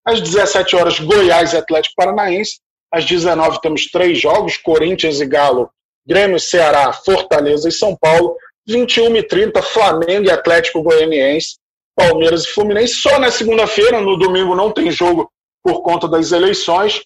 Às 0.05 0.21
17 0.21 0.77
horas, 0.77 0.99
Goiás 0.99 1.53
e 1.53 1.57
Atlético 1.57 1.95
Paranaense. 1.97 2.59
Às 2.93 3.05
19 3.05 3.61
temos 3.61 3.87
três 3.91 4.19
jogos: 4.19 4.57
Corinthians 4.57 5.21
e 5.21 5.27
Galo, 5.27 5.71
Grêmio, 6.07 6.41
Ceará, 6.41 6.93
Fortaleza 6.93 7.69
e 7.69 7.73
São 7.73 7.97
Paulo. 7.97 8.37
21 8.67 9.17
e 9.17 9.23
30, 9.23 9.61
Flamengo 9.61 10.27
e 10.27 10.31
Atlético 10.31 10.83
Goianiense, 10.83 11.59
Palmeiras 11.97 12.45
e 12.45 12.53
Fluminense. 12.53 12.95
Só 12.95 13.19
na 13.19 13.31
segunda-feira, 13.31 14.01
no 14.01 14.17
domingo 14.17 14.55
não 14.55 14.71
tem 14.71 14.91
jogo 14.91 15.29
por 15.63 15.83
conta 15.83 16.09
das 16.09 16.33
eleições. 16.33 17.03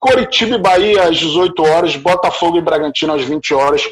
Coritiba 0.00 0.56
e 0.56 0.58
Bahia 0.58 1.04
às 1.04 1.16
18 1.16 1.62
horas, 1.62 1.96
Botafogo 1.96 2.58
e 2.58 2.60
Bragantino 2.60 3.14
às 3.14 3.22
20 3.22 3.54
horas, 3.54 3.82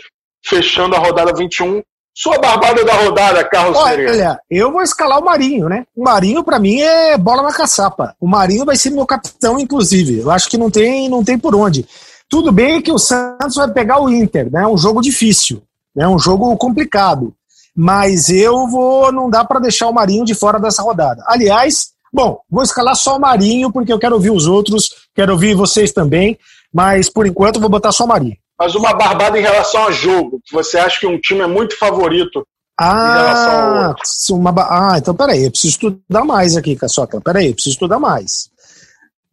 fechando 0.44 0.96
a 0.96 0.98
rodada 0.98 1.32
21. 1.32 1.82
Sua 2.12 2.38
barbada 2.38 2.84
da 2.84 2.92
rodada, 2.92 3.44
Carlos 3.44 3.78
Olha, 3.78 4.10
olha, 4.10 4.40
eu 4.50 4.72
vou 4.72 4.82
escalar 4.82 5.20
o 5.20 5.24
Marinho, 5.24 5.68
né? 5.68 5.86
O 5.94 6.02
Marinho, 6.02 6.42
para 6.42 6.58
mim, 6.58 6.80
é 6.80 7.16
bola 7.16 7.42
na 7.42 7.52
caçapa. 7.52 8.16
O 8.20 8.26
Marinho 8.26 8.64
vai 8.64 8.76
ser 8.76 8.90
meu 8.90 9.06
capitão, 9.06 9.58
inclusive. 9.58 10.18
Eu 10.18 10.30
acho 10.30 10.50
que 10.50 10.58
não 10.58 10.70
tem, 10.70 11.08
não 11.08 11.22
tem 11.22 11.38
por 11.38 11.54
onde. 11.54 11.86
Tudo 12.28 12.50
bem 12.50 12.82
que 12.82 12.92
o 12.92 12.98
Santos 12.98 13.54
vai 13.54 13.72
pegar 13.72 14.02
o 14.02 14.10
Inter, 14.10 14.50
né? 14.50 14.66
Um 14.66 14.76
jogo 14.76 15.00
difícil, 15.00 15.62
né? 15.94 16.06
Um 16.08 16.18
jogo 16.18 16.54
complicado. 16.56 17.32
Mas 17.82 18.28
eu 18.28 18.68
vou, 18.68 19.10
não 19.10 19.30
dá 19.30 19.42
para 19.42 19.58
deixar 19.58 19.88
o 19.88 19.92
Marinho 19.92 20.24
de 20.24 20.34
fora 20.34 20.60
dessa 20.60 20.82
rodada. 20.82 21.24
Aliás, 21.26 21.92
bom, 22.12 22.38
vou 22.50 22.62
escalar 22.62 22.94
só 22.94 23.16
o 23.16 23.20
Marinho 23.20 23.72
porque 23.72 23.92
eu 23.92 23.98
quero 23.98 24.16
ouvir 24.16 24.30
os 24.30 24.46
outros, 24.46 24.90
quero 25.14 25.32
ouvir 25.32 25.54
vocês 25.54 25.90
também. 25.90 26.38
Mas 26.72 27.08
por 27.08 27.26
enquanto 27.26 27.58
vou 27.58 27.70
botar 27.70 27.92
só 27.92 28.04
o 28.04 28.08
Marinho 28.08 28.36
mas 28.58 28.74
uma 28.74 28.92
barbada 28.92 29.38
em 29.38 29.42
relação 29.42 29.84
ao 29.84 29.90
jogo. 29.90 30.38
Você 30.52 30.78
acha 30.78 31.00
que 31.00 31.06
um 31.06 31.18
time 31.18 31.40
é 31.40 31.46
muito 31.46 31.78
favorito 31.78 32.46
ah, 32.82 33.94
uma, 34.30 34.54
ah, 34.56 34.96
então 34.96 35.14
peraí, 35.14 35.44
eu 35.44 35.50
preciso 35.50 35.74
estudar 35.74 36.24
mais 36.24 36.56
aqui, 36.56 36.74
Caçoca. 36.74 37.20
Peraí, 37.20 37.48
eu 37.48 37.52
preciso 37.52 37.74
estudar 37.74 37.98
mais. 37.98 38.48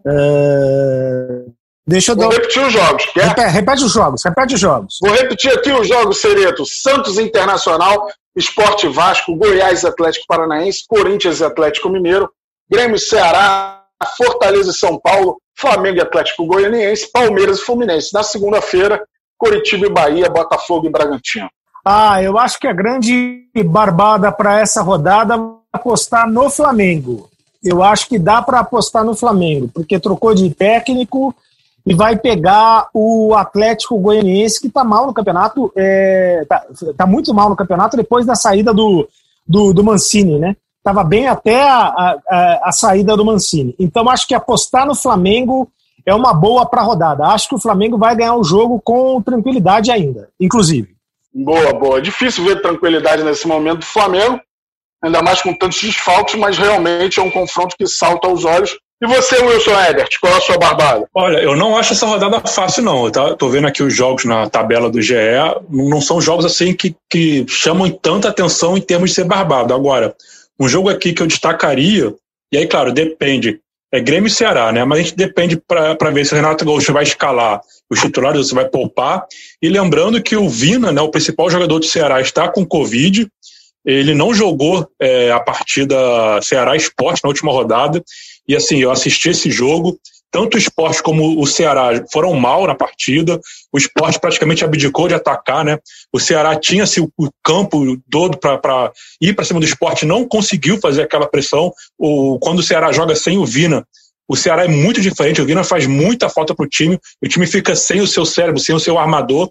Uh, 0.06 1.54
deixa 1.88 2.12
eu 2.12 2.16
Vou 2.16 2.30
dar... 2.30 2.36
repetir 2.36 2.66
os 2.66 2.74
jogos, 2.74 3.06
quer? 3.14 3.28
Repete, 3.30 3.52
repete, 3.52 3.84
os 3.84 3.94
jogos, 3.94 4.24
repete 4.24 4.54
os 4.56 4.60
jogos. 4.60 4.98
Vou 5.02 5.12
repetir 5.12 5.52
aqui 5.52 5.72
os 5.72 5.88
jogos, 5.88 6.20
Sereto. 6.20 6.66
Santos 6.66 7.18
Internacional, 7.18 8.08
Esporte 8.36 8.88
Vasco, 8.88 9.36
Goiás 9.36 9.84
Atlético 9.86 10.26
Paranaense, 10.28 10.84
Corinthians 10.88 11.42
Atlético 11.42 11.90
Mineiro, 11.90 12.30
Grêmio 12.70 13.00
Ceará, 13.00 13.84
Fortaleza 14.18 14.72
e 14.72 14.74
São 14.74 15.00
Paulo, 15.00 15.40
Flamengo 15.58 15.98
e 15.98 16.02
Atlético 16.02 16.46
Goianiense, 16.46 17.12
Palmeiras 17.12 17.60
e 17.60 17.66
Fluminense. 17.66 18.14
Na 18.14 18.22
segunda-feira, 18.22 19.04
Curitiba 19.38 19.88
e 19.88 19.90
Bahia, 19.90 20.30
Botafogo 20.30 20.88
e 20.88 20.92
Bragantino. 20.92 21.50
Ah, 21.84 22.22
eu 22.22 22.38
acho 22.38 22.60
que 22.60 22.68
a 22.68 22.74
grande 22.74 23.46
barbada 23.66 24.32
para 24.32 24.60
essa 24.60 24.82
rodada 24.82 25.36
é 25.36 25.38
apostar 25.72 26.30
no 26.30 26.50
Flamengo. 26.50 27.30
Eu 27.64 27.82
acho 27.82 28.08
que 28.08 28.20
dá 28.20 28.42
para 28.42 28.60
apostar 28.60 29.04
no 29.04 29.16
Flamengo, 29.16 29.70
porque 29.74 30.00
trocou 30.00 30.36
de 30.36 30.54
técnico 30.54 31.34
e 31.88 31.96
vai 31.96 32.18
pegar 32.18 32.90
o 32.94 33.34
Atlético 33.34 33.98
Goianiense, 33.98 34.60
que 34.60 34.68
está 34.68 34.84
mal 34.84 35.08
no 35.08 35.14
campeonato, 35.14 35.72
é, 35.74 36.46
tá, 36.48 36.66
tá, 36.98 37.08
muito 37.08 37.34
mal 37.34 37.50
no 37.50 37.56
campeonato 37.56 37.96
depois 37.96 38.26
da 38.26 38.36
saída 38.36 38.74
do, 38.74 39.08
do, 39.48 39.74
do 39.74 39.84
Mancini, 39.86 40.38
né? 40.38 40.58
Estava 40.80 41.02
bem 41.02 41.28
até 41.28 41.64
a, 41.64 42.18
a, 42.30 42.62
a, 42.66 42.72
saída 42.74 43.16
do 43.16 43.24
Mancini. 43.24 43.74
Então 43.80 44.10
acho 44.10 44.28
que 44.28 44.36
apostar 44.36 44.86
no 44.86 44.96
Flamengo 44.96 45.72
é 46.06 46.14
uma 46.14 46.34
boa 46.34 46.66
para 46.66 46.82
a 46.82 46.84
rodada. 46.84 47.26
Acho 47.28 47.48
que 47.48 47.56
o 47.56 47.62
Flamengo 47.62 47.98
vai 47.98 48.14
ganhar 48.18 48.36
o 48.36 48.44
jogo 48.44 48.82
com 48.82 49.22
tranquilidade 49.22 49.90
ainda, 49.90 50.28
inclusive. 50.38 50.90
Boa, 51.34 51.72
boa. 51.72 52.02
Difícil 52.02 52.44
ver 52.44 52.62
tranquilidade 52.62 53.24
nesse 53.24 53.48
momento 53.48 53.80
do 53.80 53.86
Flamengo, 53.86 54.42
ainda 55.02 55.22
mais 55.22 55.42
com 55.42 55.54
tantos 55.54 55.82
desfalques, 55.82 56.36
mas 56.36 56.58
realmente 56.58 57.18
é 57.18 57.24
um 57.24 57.32
confronto 57.32 57.78
que 57.78 57.88
salta 57.88 58.28
aos 58.28 58.44
olhos. 58.44 58.78
E 59.00 59.06
você, 59.06 59.38
Wilson 59.44 59.80
Ebert, 59.80 60.10
qual 60.20 60.34
é 60.34 60.38
a 60.38 60.42
sua 60.42 60.58
barbada? 60.58 61.08
Olha, 61.14 61.38
eu 61.38 61.56
não 61.56 61.78
acho 61.78 61.94
essa 61.94 62.06
rodada 62.08 62.42
fácil, 62.48 62.84
não. 62.84 63.12
Tá? 63.12 63.36
Tô 63.36 63.48
vendo 63.48 63.68
aqui 63.68 63.84
os 63.84 63.96
jogos 63.96 64.26
na 64.26 64.50
tabela 64.50 64.90
do 64.90 65.02
GE. 65.02 65.14
Não 65.70 66.02
são 66.02 66.20
jogos 66.20 66.46
assim 66.46 66.74
que, 66.74 66.96
que 67.10 67.46
chamam 67.48 67.90
tanta 67.92 68.30
atenção 68.30 68.76
em 68.76 68.82
termos 68.82 69.12
de 69.12 69.16
ser 69.16 69.26
barbado. 69.26 69.74
Agora, 69.74 70.16
um 70.60 70.68
jogo 70.68 70.90
aqui 70.90 71.14
que 71.14 71.22
eu 71.22 71.28
destacaria, 71.28 72.14
e 72.52 72.58
aí, 72.58 72.66
claro, 72.66 72.92
depende 72.92 73.60
é 73.92 74.02
Grêmio 74.02 74.28
e 74.28 74.32
Ceará, 74.32 74.72
né? 74.72 74.84
Mas 74.84 75.00
a 75.00 75.02
gente 75.02 75.16
depende 75.16 75.56
para 75.56 76.12
ver 76.12 76.26
se 76.26 76.34
o 76.34 76.36
Renato 76.36 76.66
Gaúcho 76.66 76.92
vai 76.92 77.04
escalar 77.04 77.62
os 77.90 78.02
titulares 78.02 78.48
se 78.48 78.54
vai 78.54 78.68
poupar. 78.68 79.26
E 79.62 79.70
lembrando 79.70 80.22
que 80.22 80.36
o 80.36 80.50
Vina, 80.50 80.92
né, 80.92 81.02
o 81.02 81.10
principal 81.10 81.50
jogador 81.50 81.80
do 81.80 81.86
Ceará, 81.86 82.20
está 82.20 82.50
com 82.50 82.66
Covid. 82.66 83.28
Ele 83.86 84.14
não 84.14 84.34
jogou 84.34 84.86
é, 85.00 85.32
a 85.32 85.40
partida 85.40 85.96
Ceará 86.42 86.76
Esporte 86.76 87.24
na 87.24 87.30
última 87.30 87.52
rodada. 87.52 88.04
E 88.48 88.56
assim, 88.56 88.78
eu 88.78 88.92
assisti 88.92 89.30
esse 89.30 89.52
jogo. 89.52 90.00
Tanto 90.32 90.56
o 90.56 90.58
esporte 90.58 91.02
como 91.02 91.42
o 91.42 91.48
Ceará 91.48 92.04
foram 92.12 92.34
mal 92.34 92.68
na 92.68 92.76
partida. 92.76 93.40
O 93.72 93.78
esporte 93.78 94.20
praticamente 94.20 94.64
abdicou 94.64 95.08
de 95.08 95.14
atacar, 95.14 95.64
né? 95.64 95.78
O 96.12 96.20
Ceará 96.20 96.56
tinha 96.60 96.84
assim, 96.84 97.08
o 97.18 97.30
campo 97.44 97.98
todo 98.10 98.38
para 98.38 98.92
ir 99.22 99.34
para 99.34 99.46
cima 99.46 99.60
do 99.60 99.66
esporte, 99.66 100.06
não 100.06 100.28
conseguiu 100.28 100.80
fazer 100.80 101.04
aquela 101.04 101.28
pressão. 101.28 101.72
O, 101.98 102.38
quando 102.40 102.60
o 102.60 102.64
Ceará 102.64 102.92
joga 102.92 103.16
sem 103.16 103.38
o 103.38 103.46
Vina, 103.46 103.86
o 104.28 104.36
Ceará 104.36 104.66
é 104.66 104.68
muito 104.68 105.00
diferente. 105.00 105.42
O 105.42 105.46
Vina 105.46 105.64
faz 105.64 105.88
muita 105.88 106.28
falta 106.30 106.54
para 106.54 106.66
o 106.66 106.70
time. 106.70 107.00
O 107.24 107.28
time 107.28 107.48
fica 107.48 107.76
sem 107.76 108.02
o 108.02 108.08
seu 108.08 108.26
cérebro, 108.26 108.60
sem 108.60 108.76
o 108.76 108.80
seu 108.80 108.98
armador. 108.98 109.50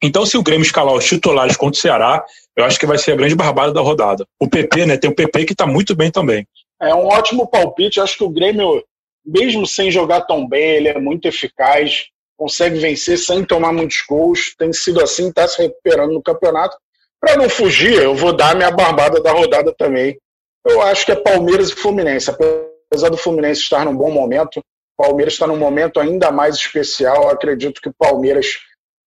Então, 0.00 0.24
se 0.24 0.38
o 0.38 0.42
Grêmio 0.42 0.64
escalar 0.64 0.94
os 0.94 1.04
titulares 1.04 1.56
contra 1.56 1.76
o 1.76 1.80
Ceará, 1.80 2.24
eu 2.56 2.64
acho 2.64 2.78
que 2.78 2.86
vai 2.86 2.98
ser 2.98 3.12
a 3.12 3.16
grande 3.16 3.34
barbada 3.34 3.72
da 3.72 3.80
rodada. 3.80 4.24
O 4.40 4.48
PP, 4.48 4.86
né? 4.86 4.96
Tem 4.96 5.10
o 5.10 5.14
PP 5.14 5.44
que 5.44 5.52
está 5.52 5.66
muito 5.66 5.96
bem 5.96 6.10
também. 6.10 6.46
É 6.80 6.94
um 6.94 7.06
ótimo 7.06 7.48
palpite. 7.48 8.00
Acho 8.00 8.18
que 8.18 8.24
o 8.24 8.30
Grêmio 8.30 8.82
mesmo 9.28 9.66
sem 9.66 9.90
jogar 9.90 10.22
tão 10.22 10.48
bem, 10.48 10.76
ele 10.76 10.88
é 10.88 10.98
muito 10.98 11.28
eficaz, 11.28 12.06
consegue 12.36 12.78
vencer 12.78 13.18
sem 13.18 13.44
tomar 13.44 13.72
muitos 13.72 14.02
gols, 14.08 14.54
tem 14.56 14.72
sido 14.72 15.02
assim, 15.02 15.28
está 15.28 15.46
se 15.46 15.60
recuperando 15.60 16.12
no 16.12 16.22
campeonato. 16.22 16.76
Para 17.20 17.36
não 17.36 17.48
fugir, 17.48 17.94
eu 17.94 18.14
vou 18.14 18.32
dar 18.32 18.54
minha 18.54 18.70
barbada 18.70 19.20
da 19.20 19.32
rodada 19.32 19.74
também. 19.76 20.18
Eu 20.64 20.80
acho 20.82 21.04
que 21.04 21.12
é 21.12 21.16
Palmeiras 21.16 21.70
e 21.70 21.74
Fluminense. 21.74 22.30
Apesar 22.30 23.10
do 23.10 23.16
Fluminense 23.16 23.62
estar 23.62 23.84
num 23.84 23.96
bom 23.96 24.10
momento, 24.10 24.60
o 24.60 25.02
Palmeiras 25.02 25.34
está 25.34 25.46
num 25.46 25.56
momento 25.56 26.00
ainda 26.00 26.30
mais 26.30 26.54
especial. 26.54 27.24
Eu 27.24 27.30
acredito 27.30 27.80
que 27.82 27.88
o 27.88 27.94
Palmeiras 27.98 28.60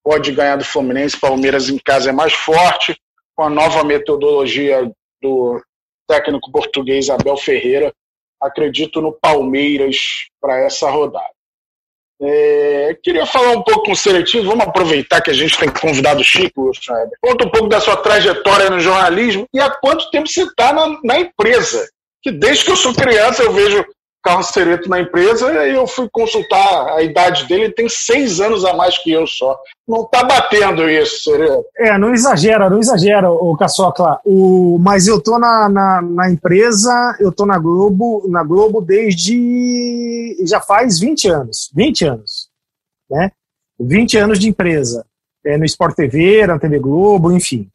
pode 0.03 0.31
ganhar 0.33 0.57
do 0.57 0.65
Fluminense. 0.65 1.19
Palmeiras 1.19 1.69
em 1.69 1.77
casa 1.77 2.09
é 2.09 2.13
mais 2.13 2.33
forte, 2.33 2.97
com 3.35 3.43
a 3.43 3.49
nova 3.49 3.83
metodologia 3.83 4.91
do 5.21 5.61
técnico 6.11 6.51
português 6.51 7.09
Abel 7.09 7.37
Ferreira 7.37 7.93
acredito 8.41 9.01
no 9.01 9.13
Palmeiras 9.13 10.27
para 10.41 10.59
essa 10.65 10.89
rodada. 10.89 11.29
É, 12.23 12.95
queria 13.01 13.25
falar 13.25 13.51
um 13.51 13.63
pouco 13.63 13.85
com 13.85 13.91
o 13.93 13.95
Seletivo, 13.95 14.49
vamos 14.49 14.67
aproveitar 14.67 15.21
que 15.21 15.31
a 15.31 15.33
gente 15.33 15.57
tem 15.57 15.69
convidado 15.69 16.21
o 16.21 16.23
Chico, 16.23 16.71
Schneider. 16.73 17.17
Conta 17.21 17.45
um 17.45 17.49
pouco 17.49 17.67
da 17.67 17.79
sua 17.79 17.97
trajetória 17.97 18.69
no 18.69 18.79
jornalismo 18.79 19.47
e 19.53 19.59
há 19.59 19.71
quanto 19.71 20.11
tempo 20.11 20.27
você 20.27 20.43
está 20.43 20.73
na, 20.73 20.99
na, 21.03 21.19
empresa. 21.19 21.87
Que 22.21 22.31
desde 22.31 22.65
que 22.65 22.71
eu 22.71 22.75
sou 22.75 22.93
criança 22.93 23.41
eu 23.41 23.51
vejo 23.51 23.83
Carlos 24.23 24.47
Cereto 24.47 24.87
na 24.87 24.99
empresa 24.99 25.51
e 25.67 25.73
eu 25.73 25.87
fui 25.87 26.07
consultar 26.11 26.93
a 26.95 27.01
idade 27.01 27.47
dele, 27.47 27.63
ele 27.63 27.73
tem 27.73 27.89
seis 27.89 28.39
anos 28.39 28.63
a 28.63 28.73
mais 28.73 28.97
que 28.97 29.11
eu 29.11 29.25
só. 29.25 29.57
Não 29.87 30.03
está 30.03 30.23
batendo 30.23 30.87
isso, 30.89 31.23
Cereto. 31.23 31.65
É, 31.77 31.97
não 31.97 32.13
exagera, 32.13 32.69
não 32.69 32.79
exagera, 32.79 33.31
o 33.31 33.55
Caçocla. 33.57 34.19
O, 34.23 34.77
mas 34.79 35.07
eu 35.07 35.19
tô 35.19 35.39
na, 35.39 35.67
na, 35.67 36.01
na, 36.01 36.31
empresa, 36.31 37.17
eu 37.19 37.31
tô 37.31 37.45
na 37.45 37.57
Globo, 37.57 38.23
na 38.29 38.43
Globo 38.43 38.79
desde 38.79 40.37
já 40.45 40.61
faz 40.61 40.99
20 40.99 41.27
anos. 41.27 41.71
20 41.75 42.05
anos. 42.05 42.49
Né? 43.09 43.31
20 43.79 44.17
anos 44.17 44.39
de 44.39 44.47
empresa. 44.47 45.05
É, 45.43 45.57
no 45.57 45.65
Sport 45.65 45.95
TV, 45.95 46.45
na 46.45 46.59
TV 46.59 46.77
Globo, 46.77 47.31
enfim. 47.31 47.67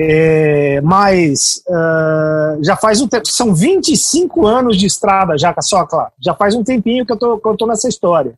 É, 0.00 0.80
mas 0.80 1.60
uh, 1.66 2.62
já 2.62 2.76
faz 2.76 3.00
um 3.00 3.08
tempo, 3.08 3.26
são 3.26 3.52
25 3.52 4.46
anos 4.46 4.76
de 4.76 4.86
estrada 4.86 5.36
já, 5.36 5.52
só 5.60 5.84
claro, 5.84 6.12
já 6.20 6.32
faz 6.34 6.54
um 6.54 6.62
tempinho 6.62 7.04
que 7.04 7.12
eu 7.12 7.16
tô, 7.16 7.36
que 7.38 7.48
eu 7.48 7.56
tô 7.56 7.66
nessa 7.66 7.88
história. 7.88 8.32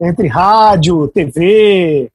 Entre 0.00 0.28
rádio, 0.28 1.08
TV, 1.08 2.08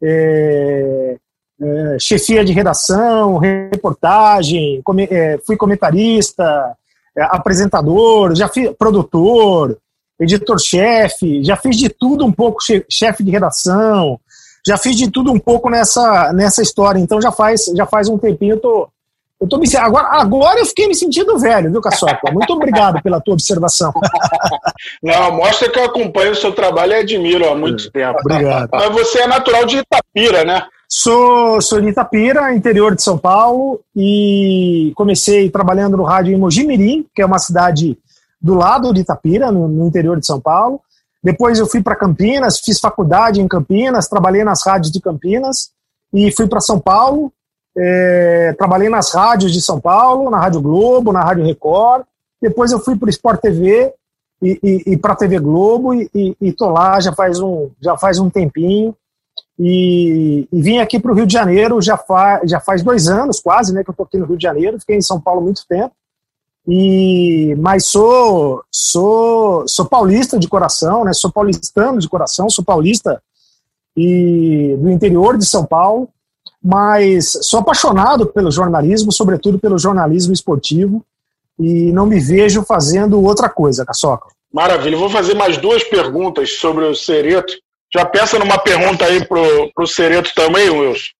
é, 0.00 1.16
é, 1.60 1.96
chefia 1.98 2.44
de 2.44 2.52
redação, 2.52 3.38
reportagem, 3.38 4.80
come, 4.84 5.08
é, 5.10 5.38
fui 5.44 5.56
comentarista, 5.56 6.76
é, 7.16 7.22
apresentador, 7.24 8.36
já 8.36 8.48
fui 8.48 8.72
produtor, 8.72 9.76
editor-chefe, 10.20 11.42
já 11.42 11.56
fiz 11.56 11.76
de 11.76 11.88
tudo 11.88 12.24
um 12.24 12.32
pouco, 12.32 12.60
chefe 12.88 13.24
de 13.24 13.32
redação, 13.32 14.20
já 14.66 14.76
fiz 14.76 14.96
de 14.96 15.10
tudo 15.10 15.32
um 15.32 15.38
pouco 15.38 15.70
nessa, 15.70 16.32
nessa 16.32 16.62
história. 16.62 16.98
Então 16.98 17.20
já 17.20 17.32
faz, 17.32 17.66
já 17.76 17.86
faz 17.86 18.08
um 18.08 18.18
tempinho 18.18 18.54
eu 18.54 18.60
tô, 18.60 18.88
eu 19.40 19.48
tô 19.48 19.56
me 19.58 19.68
agora, 19.76 20.08
agora 20.20 20.58
eu 20.58 20.66
fiquei 20.66 20.88
me 20.88 20.94
sentindo 20.94 21.38
velho, 21.38 21.70
viu, 21.70 21.80
Caçoca? 21.80 22.32
Muito 22.32 22.52
obrigado 22.52 23.00
pela 23.02 23.20
tua 23.20 23.34
observação. 23.34 23.92
Não, 25.02 25.36
mostra 25.36 25.70
que 25.70 25.78
eu 25.78 25.84
acompanho 25.84 26.32
o 26.32 26.36
seu 26.36 26.52
trabalho 26.52 26.92
e 26.92 26.96
admiro 26.96 27.48
há 27.48 27.54
muito 27.54 27.86
é, 27.86 27.90
tempo. 27.90 28.18
Obrigado. 28.20 28.68
Mas 28.72 28.92
você 28.92 29.20
é 29.20 29.26
natural 29.28 29.64
de 29.64 29.78
Itapira, 29.78 30.44
né? 30.44 30.64
Sou, 30.88 31.60
sou 31.60 31.80
de 31.80 31.88
Itapira, 31.88 32.52
interior 32.52 32.96
de 32.96 33.02
São 33.02 33.16
Paulo, 33.16 33.80
e 33.94 34.90
comecei 34.96 35.50
trabalhando 35.50 35.96
no 35.96 36.02
rádio 36.02 36.32
em 36.32 36.38
Mojimirim, 36.38 37.06
que 37.14 37.22
é 37.22 37.26
uma 37.26 37.38
cidade 37.38 37.96
do 38.40 38.54
lado 38.54 38.92
de 38.92 39.02
Itapira, 39.02 39.52
no, 39.52 39.68
no 39.68 39.86
interior 39.86 40.18
de 40.18 40.26
São 40.26 40.40
Paulo. 40.40 40.80
Depois 41.22 41.58
eu 41.58 41.66
fui 41.66 41.82
para 41.82 41.96
Campinas, 41.96 42.60
fiz 42.60 42.78
faculdade 42.78 43.40
em 43.40 43.48
Campinas, 43.48 44.08
trabalhei 44.08 44.44
nas 44.44 44.64
rádios 44.64 44.92
de 44.92 45.00
Campinas 45.00 45.70
e 46.12 46.30
fui 46.32 46.46
para 46.46 46.60
São 46.60 46.78
Paulo. 46.78 47.32
É, 47.76 48.54
trabalhei 48.58 48.88
nas 48.88 49.12
rádios 49.12 49.52
de 49.52 49.60
São 49.60 49.80
Paulo, 49.80 50.30
na 50.30 50.38
Rádio 50.38 50.60
Globo, 50.60 51.12
na 51.12 51.20
Rádio 51.20 51.44
Record. 51.44 52.04
Depois 52.40 52.72
eu 52.72 52.80
fui 52.80 52.96
para 52.96 53.06
o 53.06 53.10
Sport 53.10 53.40
TV 53.40 53.92
e, 54.42 54.58
e, 54.62 54.92
e 54.92 54.96
para 54.96 55.12
a 55.12 55.16
TV 55.16 55.38
Globo 55.38 55.94
e, 55.94 56.36
e, 56.40 56.52
tô 56.52 56.70
lá 56.70 57.00
já 57.00 57.12
faz 57.12 57.40
um, 57.40 57.70
já 57.80 57.96
faz 57.96 58.18
um 58.18 58.30
tempinho. 58.30 58.94
E, 59.58 60.46
e 60.52 60.62
vim 60.62 60.78
aqui 60.78 61.00
para 61.00 61.10
o 61.10 61.14
Rio 61.14 61.26
de 61.26 61.32
Janeiro 61.32 61.80
já, 61.82 61.96
fa, 61.96 62.40
já 62.44 62.60
faz 62.60 62.82
dois 62.82 63.08
anos 63.08 63.40
quase 63.40 63.74
né, 63.74 63.82
que 63.82 63.90
eu 63.90 63.92
estou 63.92 64.06
aqui 64.06 64.16
no 64.16 64.26
Rio 64.26 64.36
de 64.36 64.42
Janeiro. 64.42 64.78
Fiquei 64.78 64.96
em 64.96 65.02
São 65.02 65.20
Paulo 65.20 65.40
muito 65.40 65.66
tempo. 65.68 65.92
E, 66.70 67.56
mas 67.58 67.86
sou, 67.86 68.62
sou, 68.70 69.64
sou 69.66 69.86
paulista 69.86 70.38
de 70.38 70.46
coração, 70.46 71.02
né? 71.02 71.14
Sou 71.14 71.32
paulistano 71.32 71.98
de 71.98 72.06
coração, 72.06 72.50
sou 72.50 72.62
paulista 72.62 73.22
e 73.96 74.76
do 74.78 74.90
interior 74.90 75.38
de 75.38 75.46
São 75.46 75.64
Paulo, 75.64 76.10
mas 76.62 77.32
sou 77.42 77.60
apaixonado 77.60 78.26
pelo 78.26 78.50
jornalismo, 78.50 79.10
sobretudo 79.10 79.58
pelo 79.58 79.78
jornalismo 79.78 80.34
esportivo, 80.34 81.02
e 81.58 81.90
não 81.90 82.04
me 82.04 82.20
vejo 82.20 82.62
fazendo 82.62 83.20
outra 83.24 83.48
coisa, 83.48 83.86
Caçoca. 83.86 84.28
Maravilha. 84.52 84.96
Vou 84.96 85.08
fazer 85.08 85.34
mais 85.34 85.56
duas 85.56 85.82
perguntas 85.82 86.58
sobre 86.58 86.84
o 86.84 86.94
Cereto. 86.94 87.54
Já 87.92 88.04
pensa 88.04 88.38
numa 88.38 88.58
pergunta 88.58 89.06
aí 89.06 89.24
pro, 89.24 89.72
pro 89.74 89.86
Cereto 89.86 90.32
também, 90.34 90.68
Wilson. 90.68 91.17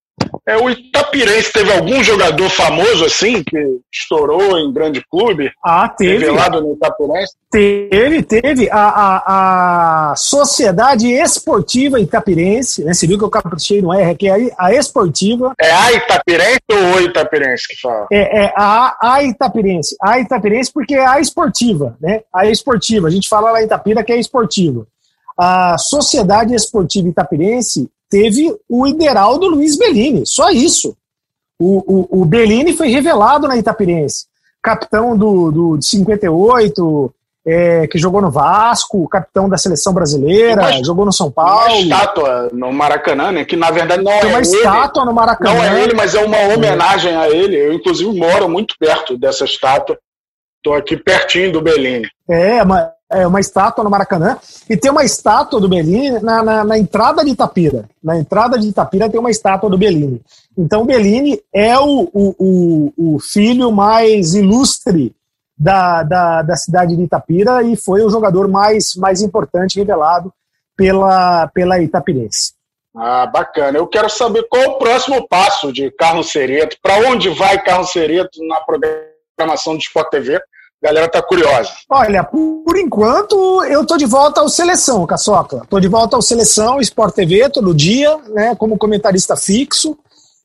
É, 0.48 0.56
o 0.56 0.70
Itapirense 0.70 1.52
teve 1.52 1.70
algum 1.70 2.02
jogador 2.02 2.48
famoso 2.48 3.04
assim, 3.04 3.42
que 3.44 3.58
estourou 3.92 4.58
em 4.58 4.72
grande 4.72 5.04
clube? 5.10 5.52
Ah, 5.62 5.86
teve. 5.90 6.24
Revelado 6.24 6.62
no 6.62 6.72
Itapirense? 6.72 7.34
Teve, 7.50 8.22
teve. 8.22 8.70
A, 8.70 8.78
a, 8.78 10.12
a 10.12 10.16
Sociedade 10.16 11.06
Esportiva 11.12 12.00
Itapirense, 12.00 12.82
né? 12.82 12.94
Você 12.94 13.06
viu 13.06 13.18
que 13.18 13.24
eu 13.24 13.28
caprichei 13.28 13.82
no 13.82 13.92
R 13.92 14.10
aqui, 14.10 14.26
a, 14.30 14.36
a 14.58 14.72
Esportiva. 14.72 15.52
É 15.60 15.70
a 15.70 15.92
Itapirense 15.92 16.60
ou 16.72 16.96
o 16.96 17.00
Itapirense 17.02 17.68
que 17.68 17.78
fala? 17.78 18.06
É, 18.10 18.44
é 18.44 18.54
a, 18.56 18.96
a 19.02 19.22
Itapirense. 19.22 19.96
A 20.02 20.18
Itapirense 20.18 20.72
porque 20.72 20.94
é 20.94 21.06
a 21.06 21.20
esportiva, 21.20 21.94
né? 22.00 22.22
A 22.34 22.46
esportiva. 22.46 23.08
A 23.08 23.10
gente 23.10 23.28
fala 23.28 23.50
lá 23.50 23.60
em 23.60 23.66
Itapira 23.66 24.02
que 24.02 24.12
é 24.12 24.18
esportiva. 24.18 24.86
A 25.38 25.76
Sociedade 25.76 26.54
Esportiva 26.54 27.06
Itapirense 27.06 27.90
teve 28.08 28.54
o 28.68 28.86
Ideraldo 28.86 29.46
Luiz 29.46 29.76
Bellini, 29.76 30.26
só 30.26 30.50
isso. 30.50 30.96
O, 31.58 31.82
o, 31.86 32.22
o 32.22 32.24
Bellini 32.24 32.72
foi 32.72 32.88
revelado 32.88 33.48
na 33.48 33.56
Itapirense, 33.56 34.26
capitão 34.62 35.16
do, 35.16 35.50
do 35.50 35.76
de 35.76 35.86
58, 35.86 37.12
é, 37.46 37.86
que 37.86 37.98
jogou 37.98 38.20
no 38.20 38.30
Vasco, 38.30 39.08
capitão 39.08 39.48
da 39.48 39.56
seleção 39.56 39.92
brasileira, 39.92 40.62
uma, 40.62 40.84
jogou 40.84 41.04
no 41.06 41.12
São 41.12 41.30
Paulo. 41.30 41.72
Uma 41.72 41.80
estátua 41.80 42.50
no 42.52 42.72
Maracanã, 42.72 43.32
né? 43.32 43.44
Que 43.44 43.56
na 43.56 43.70
verdade 43.70 44.04
não 44.04 44.12
Tem 44.12 44.30
é 44.30 44.34
uma 44.34 44.38
ele. 44.38 44.48
estátua 44.48 45.04
no 45.04 45.14
Maracanã. 45.14 45.54
Não 45.54 45.64
é 45.64 45.82
ele, 45.82 45.94
mas 45.94 46.14
é 46.14 46.24
uma 46.24 46.38
homenagem 46.54 47.16
a 47.16 47.28
ele. 47.28 47.56
Eu, 47.56 47.72
inclusive, 47.72 48.12
moro 48.12 48.48
muito 48.48 48.74
perto 48.78 49.16
dessa 49.16 49.44
estátua. 49.44 49.98
Estou 50.58 50.74
aqui 50.74 50.96
pertinho 50.96 51.52
do 51.52 51.62
Bellini. 51.62 52.08
É, 52.28 52.62
mas 52.64 52.88
é, 53.10 53.26
uma 53.26 53.40
estátua 53.40 53.82
no 53.82 53.90
Maracanã, 53.90 54.38
e 54.68 54.76
tem 54.76 54.90
uma 54.90 55.04
estátua 55.04 55.60
do 55.60 55.68
Bellini 55.68 56.20
na, 56.20 56.42
na, 56.42 56.64
na, 56.64 56.78
entrada 56.78 57.24
de 57.24 57.30
Itapira. 57.30 57.88
Na 58.02 58.18
entrada 58.18 58.58
de 58.58 58.68
Itapira 58.68 59.08
tem 59.08 59.18
uma 59.18 59.30
estátua 59.30 59.70
do 59.70 59.78
Bellini. 59.78 60.20
Então, 60.56 60.84
Bellini 60.84 61.40
é 61.52 61.78
o, 61.78 62.10
o, 62.12 62.92
o, 62.96 63.18
filho 63.18 63.72
mais 63.72 64.34
ilustre 64.34 65.14
da, 65.56 66.02
da, 66.02 66.42
da, 66.42 66.56
cidade 66.56 66.96
de 66.96 67.02
Itapira 67.02 67.62
e 67.62 67.76
foi 67.76 68.02
o 68.02 68.10
jogador 68.10 68.46
mais, 68.48 68.94
mais 68.94 69.22
importante 69.22 69.78
revelado 69.78 70.32
pela, 70.76 71.48
pela 71.48 71.80
Itapirense. 71.80 72.52
Ah, 72.94 73.26
bacana. 73.26 73.78
Eu 73.78 73.86
quero 73.86 74.08
saber 74.10 74.46
qual 74.48 74.70
o 74.70 74.78
próximo 74.78 75.26
passo 75.28 75.72
de 75.72 75.90
Carlos 75.92 76.30
Cereto, 76.30 76.76
para 76.82 77.08
onde 77.08 77.28
vai 77.30 77.62
Carlos 77.62 77.90
Cereto 77.90 78.44
na 78.46 78.60
programação 78.60 79.74
do 79.74 79.80
Sport 79.80 80.10
TV 80.10 80.40
a 80.82 80.86
galera 80.86 81.08
tá 81.08 81.20
curiosa. 81.20 81.70
Olha, 81.90 82.22
por 82.22 82.78
enquanto 82.78 83.64
eu 83.64 83.84
tô 83.84 83.96
de 83.96 84.06
volta 84.06 84.40
ao 84.40 84.48
Seleção, 84.48 85.04
Caçoca. 85.06 85.62
Tô 85.68 85.80
de 85.80 85.88
volta 85.88 86.16
ao 86.16 86.22
Seleção, 86.22 86.80
Sport 86.80 87.14
TV, 87.14 87.50
todo 87.50 87.74
dia, 87.74 88.16
né, 88.28 88.54
como 88.54 88.78
comentarista 88.78 89.36
fixo 89.36 89.98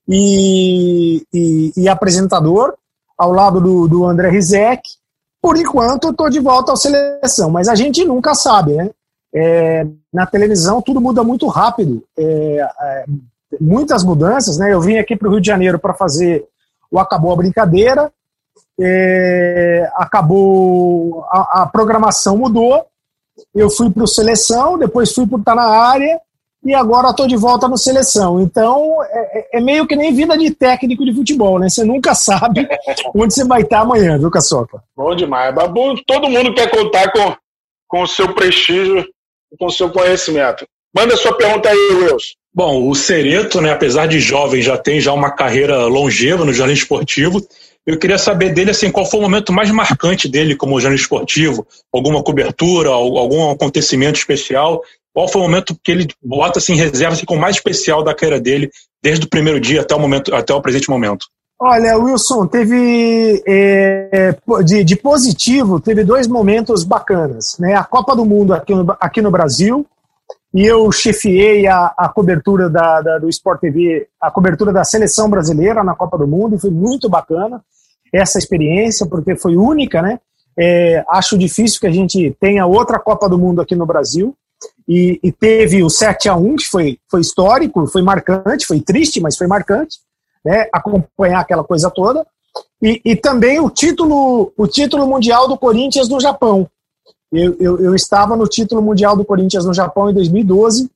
e, 0.08 1.24
e, 1.32 1.74
e 1.78 1.88
apresentador, 1.88 2.74
ao 3.18 3.32
lado 3.32 3.62
do, 3.62 3.88
do 3.88 4.06
André 4.06 4.30
Rizek. 4.30 4.82
Por 5.40 5.56
enquanto 5.56 6.08
eu 6.08 6.14
tô 6.14 6.28
de 6.30 6.40
volta 6.40 6.72
ao 6.72 6.78
Seleção, 6.78 7.52
mas 7.52 7.68
a 7.68 7.76
gente 7.76 8.04
nunca 8.04 8.34
sabe, 8.34 8.74
né? 8.74 8.90
É, 9.36 9.86
na 10.12 10.28
televisão 10.28 10.82
tudo 10.82 11.02
muda 11.02 11.24
muito 11.24 11.48
rápido. 11.48 12.04
É, 12.18 12.68
é, 12.82 13.06
muitas 13.60 14.04
mudanças, 14.04 14.58
né? 14.58 14.74
Eu 14.74 14.82
vim 14.82 14.98
aqui 14.98 15.16
para 15.16 15.28
o 15.28 15.32
Rio 15.32 15.42
de 15.42 15.48
Janeiro 15.48 15.78
para 15.78 15.94
fazer 15.94 16.46
o 16.90 17.00
Acabou 17.00 17.34
a 17.34 17.36
Brincadeira, 17.36 18.12
é, 18.80 19.90
acabou, 19.96 21.24
a, 21.30 21.62
a, 21.62 21.66
programação 21.66 22.38
mudou, 22.38 22.86
eu 23.54 23.70
fui 23.70 23.90
para 23.90 24.04
o 24.04 24.08
Seleção, 24.08 24.78
depois 24.78 25.14
fui 25.14 25.28
para 25.28 25.40
estar 25.40 25.56
na 25.56 25.68
área, 25.68 26.20
e 26.66 26.74
agora 26.74 27.10
estou 27.10 27.28
de 27.28 27.36
volta 27.36 27.68
no 27.68 27.78
Seleção. 27.78 28.42
Então, 28.42 29.04
é, 29.04 29.40
é, 29.40 29.58
é, 29.58 29.62
meio 29.62 29.86
que 29.86 29.96
nem 29.96 30.14
vida 30.14 30.38
de 30.38 30.52
técnico 30.52 31.04
de 31.04 31.14
futebol, 31.14 31.60
né? 31.60 31.70
Você 31.70 31.84
nunca 31.84 32.16
sabe 32.16 32.68
onde 33.14 33.34
você 33.34 33.44
vai 33.44 33.62
estar 33.62 33.82
amanhã, 33.82 34.18
viu, 34.18 34.32
Caçoca? 34.32 34.82
Bom 34.96 35.16
demais. 35.16 35.54
Babu, 35.54 36.02
todo 36.06 36.30
mundo 36.30 36.54
quer 36.54 36.70
contar 36.70 37.12
com, 37.12 37.36
com 37.88 38.04
o 38.04 38.08
seu 38.08 38.34
prestígio, 38.34 39.06
com 39.60 39.66
o 39.66 39.72
seu 39.72 39.92
conhecimento. 39.92 40.66
Manda 40.96 41.18
sua 41.18 41.36
pergunta 41.36 41.70
aí, 41.70 41.90
Wilson. 41.96 42.34
Bom, 42.56 42.88
o 42.88 42.94
Cereto, 42.94 43.60
né, 43.60 43.72
apesar 43.72 44.08
de 44.08 44.20
jovem, 44.20 44.62
já 44.62 44.78
tem 44.78 45.02
já 45.02 45.12
uma 45.12 45.32
carreira 45.32 45.88
longeva 45.88 46.46
no 46.46 46.54
jornalismo 46.54 46.84
esportivo. 46.84 47.42
Eu 47.86 48.00
queria 48.00 48.18
saber 48.18 48.54
dele 48.54 48.72
assim, 48.72 48.90
qual 48.90 49.06
foi 49.06 49.20
o 49.20 49.24
momento 49.24 49.52
mais 49.52 49.70
marcante 49.70 50.30
dele 50.30 50.56
como 50.56 50.80
jornalista 50.80 51.06
esportivo, 51.06 51.68
alguma 51.92 52.24
cobertura, 52.24 52.90
algum 52.90 53.52
acontecimento 53.52 54.18
especial. 54.18 54.82
Qual 55.14 55.28
foi 55.28 55.42
o 55.42 55.44
momento 55.44 55.78
que 55.84 55.92
ele 55.92 56.08
bota 56.24 56.60
assim 56.60 56.76
reserva 56.76 57.14
assim, 57.14 57.26
com 57.26 57.36
mais 57.36 57.58
especial 57.58 58.02
da 58.02 58.16
carreira 58.16 58.40
dele, 58.40 58.72
desde 59.02 59.26
o 59.26 59.30
primeiro 59.30 59.60
dia 59.60 59.82
até 59.82 59.94
o 59.94 60.00
momento, 60.00 60.34
até 60.34 60.54
o 60.54 60.62
presente 60.62 60.90
momento? 60.90 61.26
Olha, 61.60 61.98
Wilson, 61.98 62.48
teve 62.48 63.44
é, 63.46 64.36
de, 64.66 64.84
de, 64.84 64.96
positivo, 64.96 65.80
teve 65.80 66.04
dois 66.04 66.28
momentos 66.28 66.84
bacanas, 66.84 67.58
né? 67.60 67.76
A 67.76 67.84
Copa 67.84 68.16
do 68.16 68.26
Mundo 68.26 68.54
aqui 68.54 68.74
no, 68.74 68.96
aqui 69.00 69.22
no 69.22 69.30
Brasil 69.30 69.86
e 70.54 70.66
eu 70.66 70.92
chefiei 70.92 71.68
a, 71.68 71.94
a 71.98 72.10
cobertura 72.10 72.70
da, 72.70 73.02
da, 73.02 73.18
do 73.18 73.28
Sport 73.30 73.60
TV, 73.60 74.08
a 74.22 74.32
cobertura 74.32 74.72
da 74.72 74.84
seleção 74.84 75.30
brasileira 75.30 75.84
na 75.84 75.96
Copa 75.96 76.18
do 76.18 76.28
Mundo, 76.28 76.56
e 76.56 76.60
foi 76.60 76.70
muito 76.70 77.10
bacana 77.10 77.62
essa 78.14 78.38
experiência, 78.38 79.08
porque 79.08 79.36
foi 79.36 79.58
única, 79.58 80.02
né? 80.02 80.20
É, 80.58 81.04
acho 81.10 81.38
difícil 81.38 81.80
que 81.80 81.88
a 81.88 81.92
gente 81.92 82.36
tenha 82.40 82.66
outra 82.66 83.00
Copa 83.00 83.28
do 83.28 83.40
Mundo 83.40 83.60
aqui 83.60 83.76
no 83.76 83.86
Brasil. 83.86 84.36
E, 84.88 85.20
e, 85.24 85.32
teve 85.32 85.84
o 85.84 85.90
7 85.90 86.30
a 86.30 86.36
1 86.36 86.56
que 86.58 86.66
foi, 86.66 87.00
foi 87.10 87.22
histórico, 87.22 87.88
foi 87.88 88.02
marcante, 88.02 88.66
foi 88.66 88.80
triste, 88.80 89.20
mas 89.20 89.36
foi 89.36 89.48
marcante, 89.48 89.98
né? 90.46 90.68
Acompanhar 90.72 91.40
aquela 91.40 91.64
coisa 91.64 91.90
toda. 91.90 92.26
E, 92.82 93.02
e 93.04 93.16
também 93.16 93.60
o 93.60 93.70
título, 93.70 94.54
o 94.56 94.68
título 94.68 95.08
mundial 95.08 95.48
do 95.48 95.58
Corinthians 95.58 96.08
no 96.08 96.20
Japão. 96.20 96.70
Eu, 97.32 97.56
eu, 97.60 97.80
eu, 97.80 97.96
estava 97.96 98.36
no 98.36 98.48
título 98.48 98.82
mundial 98.82 99.18
do 99.18 99.26
Corinthians 99.26 99.66
no 99.66 99.74
Japão 99.74 100.10
em 100.10 100.14
2012 100.14 100.88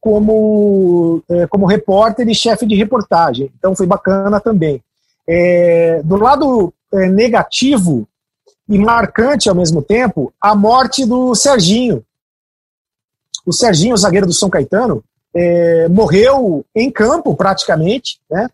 como, 0.00 1.22
é, 1.28 1.46
como 1.46 1.66
repórter 1.66 2.26
e 2.28 2.34
chefe 2.34 2.64
de 2.64 2.74
reportagem. 2.74 3.52
Então 3.58 3.76
foi 3.76 3.86
bacana 3.86 4.40
também. 4.40 4.82
É, 5.28 6.02
do 6.02 6.16
lado 6.16 6.72
é, 6.92 7.08
negativo 7.08 8.08
e 8.68 8.78
marcante 8.78 9.48
ao 9.48 9.54
mesmo 9.54 9.82
tempo, 9.82 10.32
a 10.40 10.54
morte 10.54 11.04
do 11.04 11.34
Serginho. 11.34 12.04
O 13.44 13.52
Serginho, 13.52 13.94
o 13.94 13.98
zagueiro 13.98 14.26
do 14.26 14.32
São 14.32 14.48
Caetano, 14.48 15.02
é, 15.34 15.88
morreu 15.88 16.64
em 16.74 16.90
campo 16.90 17.34
praticamente, 17.34 18.20
né? 18.30 18.48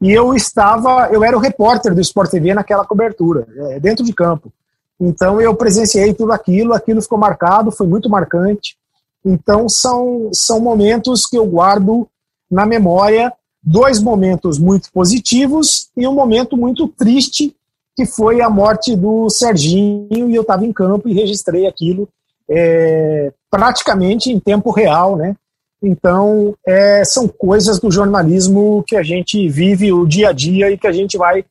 E 0.00 0.10
eu 0.10 0.34
estava, 0.34 1.10
eu 1.12 1.22
era 1.22 1.36
o 1.36 1.40
repórter 1.40 1.94
do 1.94 2.00
Sport 2.00 2.30
TV 2.30 2.54
naquela 2.54 2.86
cobertura, 2.86 3.46
é, 3.54 3.80
dentro 3.80 4.04
de 4.04 4.14
campo. 4.14 4.50
Então 4.98 5.40
eu 5.40 5.54
presenciei 5.54 6.14
tudo 6.14 6.32
aquilo, 6.32 6.72
aquilo 6.72 7.02
ficou 7.02 7.18
marcado, 7.18 7.70
foi 7.70 7.86
muito 7.86 8.08
marcante. 8.08 8.76
Então 9.24 9.68
são, 9.68 10.30
são 10.32 10.58
momentos 10.60 11.26
que 11.26 11.36
eu 11.36 11.46
guardo 11.46 12.08
na 12.50 12.64
memória, 12.64 13.32
dois 13.62 14.00
momentos 14.00 14.58
muito 14.58 14.90
positivos 14.92 15.90
e 15.96 16.06
um 16.06 16.14
momento 16.14 16.56
muito 16.56 16.88
triste, 16.88 17.54
que 17.96 18.06
foi 18.06 18.40
a 18.40 18.48
morte 18.48 18.96
do 18.96 19.28
Serginho, 19.28 20.30
e 20.30 20.34
eu 20.34 20.42
estava 20.42 20.64
em 20.64 20.72
campo 20.72 21.08
e 21.08 21.14
registrei 21.14 21.66
aquilo 21.66 22.08
é, 22.50 23.32
praticamente 23.50 24.30
em 24.30 24.40
tempo 24.40 24.70
real, 24.70 25.16
né? 25.16 25.36
Então, 25.82 26.54
é, 26.66 27.04
são 27.04 27.26
coisas 27.26 27.78
do 27.78 27.90
jornalismo 27.90 28.84
que 28.86 28.96
a 28.96 29.02
gente 29.02 29.48
vive 29.48 29.92
o 29.92 30.06
dia 30.06 30.28
a 30.28 30.32
dia 30.32 30.70
e 30.70 30.76
que 30.76 30.86
a 30.86 30.92
gente 30.92 31.16
vai 31.16 31.44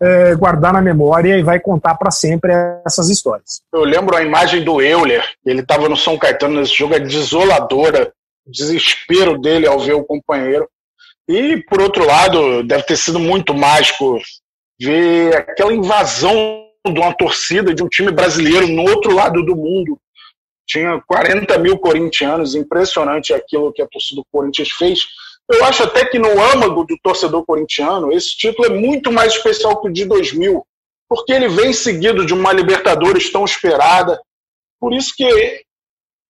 é, 0.00 0.34
guardar 0.34 0.72
na 0.72 0.82
memória 0.82 1.38
e 1.38 1.42
vai 1.42 1.60
contar 1.60 1.94
para 1.94 2.10
sempre 2.10 2.52
essas 2.86 3.08
histórias. 3.08 3.62
Eu 3.72 3.84
lembro 3.84 4.16
a 4.16 4.22
imagem 4.22 4.64
do 4.64 4.82
Euler, 4.82 5.24
ele 5.46 5.60
estava 5.60 5.88
no 5.88 5.96
São 5.96 6.18
Caetano 6.18 6.60
nesse 6.60 6.74
jogo, 6.74 6.94
é 6.94 7.00
desoladora, 7.00 8.12
o 8.46 8.50
desespero 8.50 9.38
dele 9.38 9.66
ao 9.66 9.78
ver 9.78 9.94
o 9.94 10.04
companheiro. 10.04 10.68
E, 11.30 11.62
por 11.62 11.80
outro 11.80 12.04
lado, 12.04 12.64
deve 12.64 12.82
ter 12.82 12.96
sido 12.96 13.20
muito 13.20 13.54
mágico 13.54 14.18
ver 14.80 15.36
aquela 15.36 15.72
invasão 15.72 16.66
de 16.84 16.98
uma 16.98 17.14
torcida 17.14 17.72
de 17.72 17.84
um 17.84 17.88
time 17.88 18.10
brasileiro 18.10 18.66
no 18.66 18.82
outro 18.82 19.14
lado 19.14 19.40
do 19.44 19.54
mundo, 19.54 19.96
tinha 20.66 21.00
40 21.06 21.56
mil 21.58 21.78
corintianos, 21.78 22.56
impressionante 22.56 23.32
aquilo 23.32 23.72
que 23.72 23.80
a 23.80 23.86
torcida 23.86 24.20
do 24.20 24.26
Corinthians 24.32 24.72
fez. 24.72 25.06
Eu 25.48 25.64
acho 25.64 25.84
até 25.84 26.04
que 26.04 26.18
no 26.18 26.30
âmago 26.40 26.84
do 26.84 26.98
torcedor 27.00 27.44
corintiano, 27.44 28.10
esse 28.10 28.36
título 28.36 28.66
é 28.66 28.70
muito 28.70 29.12
mais 29.12 29.34
especial 29.34 29.80
que 29.80 29.88
o 29.88 29.92
de 29.92 30.06
2000, 30.06 30.66
porque 31.08 31.32
ele 31.32 31.48
vem 31.48 31.72
seguido 31.72 32.26
de 32.26 32.34
uma 32.34 32.52
Libertadores 32.52 33.30
tão 33.30 33.44
esperada. 33.44 34.20
Por 34.80 34.92
isso 34.92 35.12
que 35.16 35.62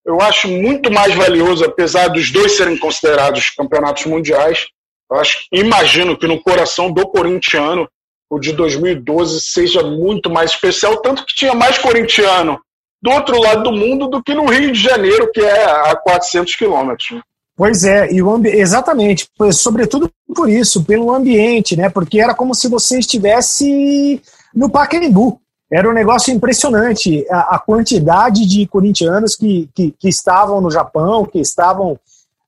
eu 0.04 0.20
acho 0.20 0.46
muito 0.46 0.90
mais 0.90 1.14
valioso, 1.14 1.64
apesar 1.64 2.08
dos 2.08 2.30
dois 2.30 2.54
serem 2.54 2.76
considerados 2.76 3.48
campeonatos 3.48 4.04
mundiais. 4.04 4.66
Eu 5.10 5.18
acho, 5.18 5.46
imagino 5.52 6.16
que 6.16 6.26
no 6.26 6.40
coração 6.40 6.90
do 6.92 7.06
corintiano, 7.08 7.88
o 8.30 8.38
de 8.38 8.52
2012 8.52 9.40
seja 9.40 9.82
muito 9.82 10.30
mais 10.30 10.52
especial, 10.52 10.98
tanto 10.98 11.26
que 11.26 11.34
tinha 11.34 11.54
mais 11.54 11.78
corintiano 11.78 12.60
do 13.02 13.10
outro 13.10 13.40
lado 13.40 13.64
do 13.64 13.72
mundo 13.72 14.08
do 14.08 14.22
que 14.22 14.34
no 14.34 14.46
Rio 14.46 14.72
de 14.72 14.80
Janeiro, 14.80 15.30
que 15.32 15.40
é 15.40 15.64
a 15.64 15.96
400 15.96 16.54
quilômetros. 16.54 17.20
Pois 17.56 17.84
é, 17.84 18.10
e 18.10 18.22
o 18.22 18.46
exatamente, 18.46 19.28
sobretudo 19.52 20.10
por 20.34 20.48
isso, 20.48 20.84
pelo 20.84 21.12
ambiente, 21.12 21.76
né? 21.76 21.90
Porque 21.90 22.20
era 22.20 22.34
como 22.34 22.54
se 22.54 22.68
você 22.68 22.98
estivesse 22.98 24.22
no 24.54 24.70
Pacaembu. 24.70 25.40
Era 25.70 25.88
um 25.88 25.92
negócio 25.92 26.32
impressionante 26.32 27.24
a, 27.30 27.56
a 27.56 27.58
quantidade 27.58 28.46
de 28.46 28.66
corintianos 28.66 29.36
que, 29.36 29.68
que, 29.74 29.94
que, 29.98 30.08
estavam 30.08 30.60
no 30.60 30.70
Japão, 30.70 31.24
que 31.24 31.38
estavam 31.38 31.98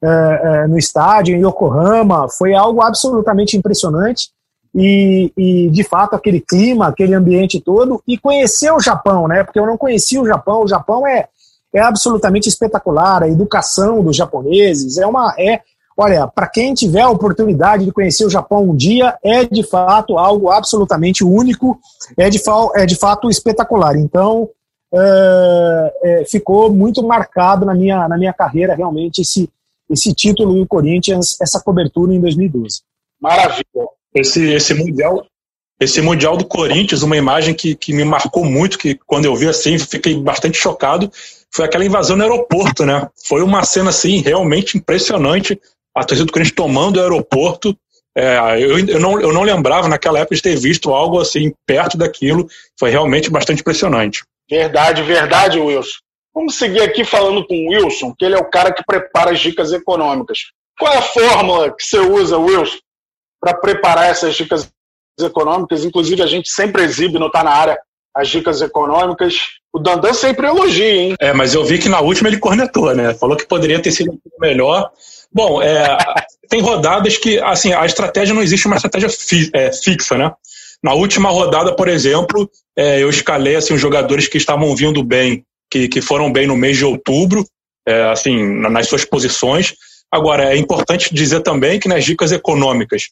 uh, 0.03 0.69
no 0.69 0.79
estádio, 0.79 1.37
em 1.37 1.47
Yokohama. 1.47 2.29
Foi 2.29 2.55
algo 2.55 2.83
absolutamente 2.83 3.57
impressionante 3.57 4.31
e, 4.75 5.33
e, 5.37 5.71
de 5.71 5.85
fato 5.85 6.15
aquele 6.15 6.41
clima, 6.41 6.89
aquele 6.89 7.15
ambiente 7.15 7.61
todo 7.61 8.03
e 8.07 8.19
conhecer 8.19 8.73
o 8.73 8.81
Japão, 8.81 9.29
né? 9.29 9.45
Porque 9.45 9.59
eu 9.59 9.67
não 9.67 9.77
conhecia 9.77 10.21
o 10.21 10.27
Japão. 10.27 10.63
O 10.63 10.69
Japão 10.69 11.07
é, 11.07 11.29
é 11.73 11.81
absolutamente 11.81 12.49
espetacular. 12.49 13.23
A 13.23 13.29
educação 13.29 14.03
dos 14.03 14.17
japoneses 14.17 14.99
é 14.99 15.07
uma 15.07 15.35
é 15.39 15.61
olha 15.95 16.27
para 16.27 16.49
quem 16.49 16.73
tiver 16.73 17.03
a 17.03 17.11
oportunidade 17.11 17.85
de 17.85 17.93
conhecer 17.93 18.25
o 18.25 18.31
Japão 18.31 18.71
um 18.71 18.75
dia 18.75 19.15
é 19.23 19.45
de 19.45 19.63
fato 19.63 20.19
algo 20.19 20.51
absolutamente 20.51 21.23
único. 21.23 21.79
É 22.17 22.31
de, 22.31 22.41
é 22.75 22.87
de 22.87 22.97
fato 22.97 23.29
espetacular. 23.29 23.97
Então 23.97 24.49
é, 24.95 25.93
é, 26.03 26.25
ficou 26.25 26.73
muito 26.73 27.03
marcado 27.03 27.67
na 27.67 27.75
minha 27.75 28.09
na 28.09 28.17
minha 28.17 28.33
carreira 28.33 28.75
realmente 28.75 29.21
esse 29.21 29.51
esse 29.93 30.13
título 30.15 30.55
do 30.55 30.67
Corinthians, 30.67 31.39
essa 31.41 31.61
cobertura 31.61 32.15
em 32.15 32.21
2012. 32.21 32.81
Maravilha. 33.21 33.65
Esse, 34.15 34.53
esse 34.53 34.75
mundial, 34.75 35.27
esse 35.79 36.01
mundial 36.01 36.37
do 36.37 36.45
Corinthians, 36.45 37.03
uma 37.03 37.17
imagem 37.17 37.55
que, 37.55 37.75
que 37.75 37.93
me 37.93 38.05
marcou 38.05 38.45
muito, 38.45 38.79
que 38.79 38.99
quando 39.07 39.27
eu 39.27 39.37
vi 39.37 39.49
assim, 39.49 39.79
fiquei 39.79 40.17
bastante 40.17 40.59
chocado, 40.59 41.11
foi 41.55 41.65
aquela 41.65 41.85
invasão 41.85 42.17
no 42.17 42.23
aeroporto, 42.23 42.87
né? 42.87 43.09
Foi 43.27 43.43
uma 43.43 43.63
cena 43.65 43.91
assim 43.91 44.23
realmente 44.23 44.77
impressionante. 44.77 45.61
A 45.95 46.05
torcida 46.05 46.27
do 46.27 46.33
Corinthians 46.33 46.57
tomando 46.57 46.97
o 46.97 47.03
aeroporto. 47.03 47.77
É, 48.17 48.37
eu, 48.63 48.79
eu, 48.79 49.01
não, 49.01 49.21
eu 49.21 49.33
não 49.33 49.43
lembrava 49.43 49.89
naquela 49.89 50.19
época 50.19 50.37
de 50.37 50.43
ter 50.43 50.57
visto 50.57 50.91
algo 50.91 51.21
assim 51.21 51.53
perto 51.67 51.99
daquilo. 51.99 52.47
Foi 52.79 52.91
realmente 52.91 53.31
bastante 53.31 53.61
impressionante. 53.61 54.25
Verdade, 54.51 55.03
verdade, 55.03 55.59
Wilson. 55.59 55.99
Vamos 56.35 56.57
seguir 56.57 56.83
aqui 56.83 57.05
falando 57.05 57.47
com 57.47 57.55
o 57.55 57.69
Wilson, 57.69 58.15
que 58.19 58.25
ele 58.25 58.35
é 58.35 58.39
o 58.39 58.51
cara 58.51 58.73
que 58.73 58.83
prepara 58.85 59.33
as 59.33 59.41
dicas 59.41 59.73
econômicas. 59.73 60.39
Qual 60.79 60.93
é 60.93 60.97
a 60.97 61.03
fórmula 61.03 61.75
que 61.75 61.85
você 61.85 61.99
usa, 61.99 62.39
Wilson, 62.39 62.79
para 63.41 63.55
preparar 63.55 64.11
essas 64.11 64.35
dicas 64.35 64.71
econômicas. 65.21 65.85
Inclusive, 65.85 66.23
a 66.23 66.27
gente 66.27 66.51
sempre 66.51 66.83
exibe 66.83 67.19
no 67.19 67.31
Tá 67.31 67.43
Na 67.43 67.51
Área 67.51 67.79
as 68.15 68.29
dicas 68.29 68.61
econômicas. 68.61 69.35
O 69.73 69.79
Dandan 69.79 70.13
sempre 70.13 70.47
elogia, 70.47 70.85
hein? 70.85 71.15
É, 71.19 71.33
mas 71.33 71.55
eu 71.55 71.65
vi 71.65 71.79
que 71.79 71.89
na 71.89 72.01
última 72.01 72.29
ele 72.29 72.39
cornetou, 72.39 72.95
né? 72.95 73.15
Falou 73.15 73.37
que 73.37 73.47
poderia 73.47 73.81
ter 73.81 73.91
sido 73.91 74.19
melhor. 74.39 74.91
Bom, 75.33 75.63
é, 75.63 75.97
tem 76.49 76.61
rodadas 76.61 77.17
que, 77.17 77.39
assim, 77.41 77.73
a 77.73 77.85
estratégia 77.87 78.35
não 78.35 78.43
existe 78.43 78.67
uma 78.67 78.77
estratégia 78.77 79.09
fi, 79.09 79.51
é, 79.55 79.73
fixa, 79.73 80.17
né? 80.19 80.31
Na 80.83 80.93
última 80.95 81.31
rodada, 81.31 81.75
por 81.75 81.89
exemplo, 81.89 82.51
é, 82.77 83.03
eu 83.03 83.09
escalei 83.09 83.57
assim, 83.57 83.73
os 83.73 83.81
jogadores 83.81 84.29
que 84.29 84.37
estavam 84.37 84.75
vindo 84.75 85.03
bem, 85.03 85.45
que, 85.73 85.89
que 85.89 86.03
foram 86.03 86.31
bem 86.31 86.47
no 86.47 86.55
mês 86.55 86.77
de 86.77 86.85
outubro, 86.85 87.47
é, 87.89 88.03
assim, 88.11 88.61
nas 88.61 88.87
suas 88.87 89.07
posições. 89.07 89.75
Agora, 90.11 90.53
é 90.53 90.59
importante 90.59 91.15
dizer 91.15 91.41
também 91.41 91.81
que 91.81 91.89
nas 91.89 92.05
dicas 92.05 92.31
econômicas, 92.31 93.05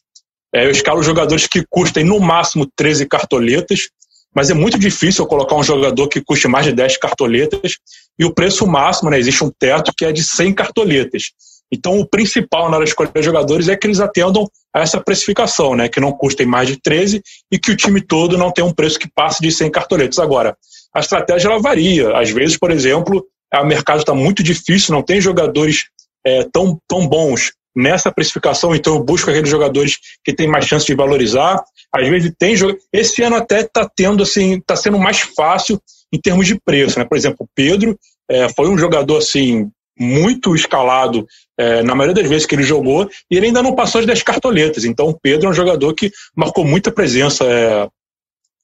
é, 0.53 0.67
eu 0.67 0.69
escalo 0.69 1.01
jogadores 1.01 1.47
que 1.47 1.65
custem 1.67 2.03
no 2.03 2.19
máximo 2.19 2.69
13 2.75 3.07
cartoletas, 3.07 3.89
mas 4.35 4.51
é 4.51 4.53
muito 4.53 4.77
difícil 4.77 5.23
eu 5.23 5.27
colocar 5.27 5.55
um 5.55 5.63
jogador 5.63 6.07
que 6.07 6.21
custe 6.21 6.47
mais 6.47 6.65
de 6.65 6.71
10 6.73 6.97
cartoletas. 6.97 7.77
E 8.19 8.23
o 8.23 8.33
preço 8.33 8.67
máximo, 8.67 9.09
né, 9.09 9.17
existe 9.17 9.43
um 9.43 9.51
teto 9.59 9.91
que 9.97 10.05
é 10.05 10.11
de 10.11 10.23
100 10.23 10.53
cartoletas. 10.53 11.31
Então, 11.71 11.99
o 11.99 12.05
principal 12.05 12.69
na 12.69 12.77
hora 12.77 12.85
de 12.85 12.91
escolher 12.91 13.23
jogadores 13.23 13.69
é 13.69 13.75
que 13.75 13.87
eles 13.87 13.99
atendam 13.99 14.47
a 14.73 14.81
essa 14.81 14.99
precificação, 14.99 15.75
né, 15.75 15.87
que 15.87 15.99
não 15.99 16.11
custem 16.11 16.45
mais 16.45 16.67
de 16.67 16.77
13 16.77 17.21
e 17.51 17.57
que 17.57 17.71
o 17.71 17.77
time 17.77 18.01
todo 18.01 18.37
não 18.37 18.51
tenha 18.51 18.65
um 18.65 18.73
preço 18.73 18.99
que 18.99 19.09
passe 19.09 19.41
de 19.41 19.51
100 19.51 19.71
cartoletas. 19.71 20.19
Agora, 20.19 20.57
a 20.93 20.99
estratégia 20.99 21.47
ela 21.47 21.59
varia. 21.59 22.17
Às 22.17 22.29
vezes, 22.29 22.57
por 22.57 22.71
exemplo, 22.71 23.25
o 23.53 23.65
mercado 23.65 23.99
está 23.99 24.13
muito 24.13 24.43
difícil, 24.43 24.93
não 24.93 25.01
tem 25.01 25.21
jogadores 25.21 25.85
é, 26.25 26.43
tão, 26.51 26.77
tão 26.87 27.07
bons 27.07 27.53
nessa 27.75 28.11
precificação, 28.11 28.75
então 28.75 28.95
eu 28.95 29.03
busco 29.03 29.29
aqueles 29.29 29.49
jogadores 29.49 29.97
que 30.25 30.33
têm 30.33 30.47
mais 30.47 30.65
chance 30.65 30.85
de 30.85 30.93
valorizar. 30.93 31.63
Às 31.93 32.07
vezes 32.07 32.33
tem 32.37 32.53
esse 32.91 33.21
ano 33.23 33.37
até 33.37 33.61
está 33.61 33.89
tendo 33.95 34.23
assim, 34.23 34.57
está 34.57 34.75
sendo 34.75 34.99
mais 34.99 35.21
fácil 35.21 35.81
em 36.13 36.19
termos 36.19 36.47
de 36.47 36.59
preço, 36.59 36.99
né? 36.99 37.05
Por 37.05 37.17
exemplo, 37.17 37.37
o 37.45 37.49
Pedro 37.55 37.97
é, 38.29 38.49
foi 38.49 38.69
um 38.69 38.77
jogador 38.77 39.17
assim 39.17 39.69
muito 40.01 40.55
escalado 40.55 41.27
é, 41.57 41.83
na 41.83 41.93
maioria 41.93 42.21
das 42.21 42.29
vezes 42.29 42.47
que 42.47 42.55
ele 42.55 42.63
jogou 42.63 43.07
e 43.29 43.37
ele 43.37 43.47
ainda 43.47 43.61
não 43.61 43.75
passou 43.75 44.03
das 44.05 44.23
cartoletas. 44.23 44.83
Então 44.83 45.09
o 45.09 45.19
Pedro 45.19 45.47
é 45.47 45.49
um 45.51 45.53
jogador 45.53 45.93
que 45.93 46.11
marcou 46.35 46.65
muita 46.65 46.91
presença 46.91 47.45
é, 47.45 47.87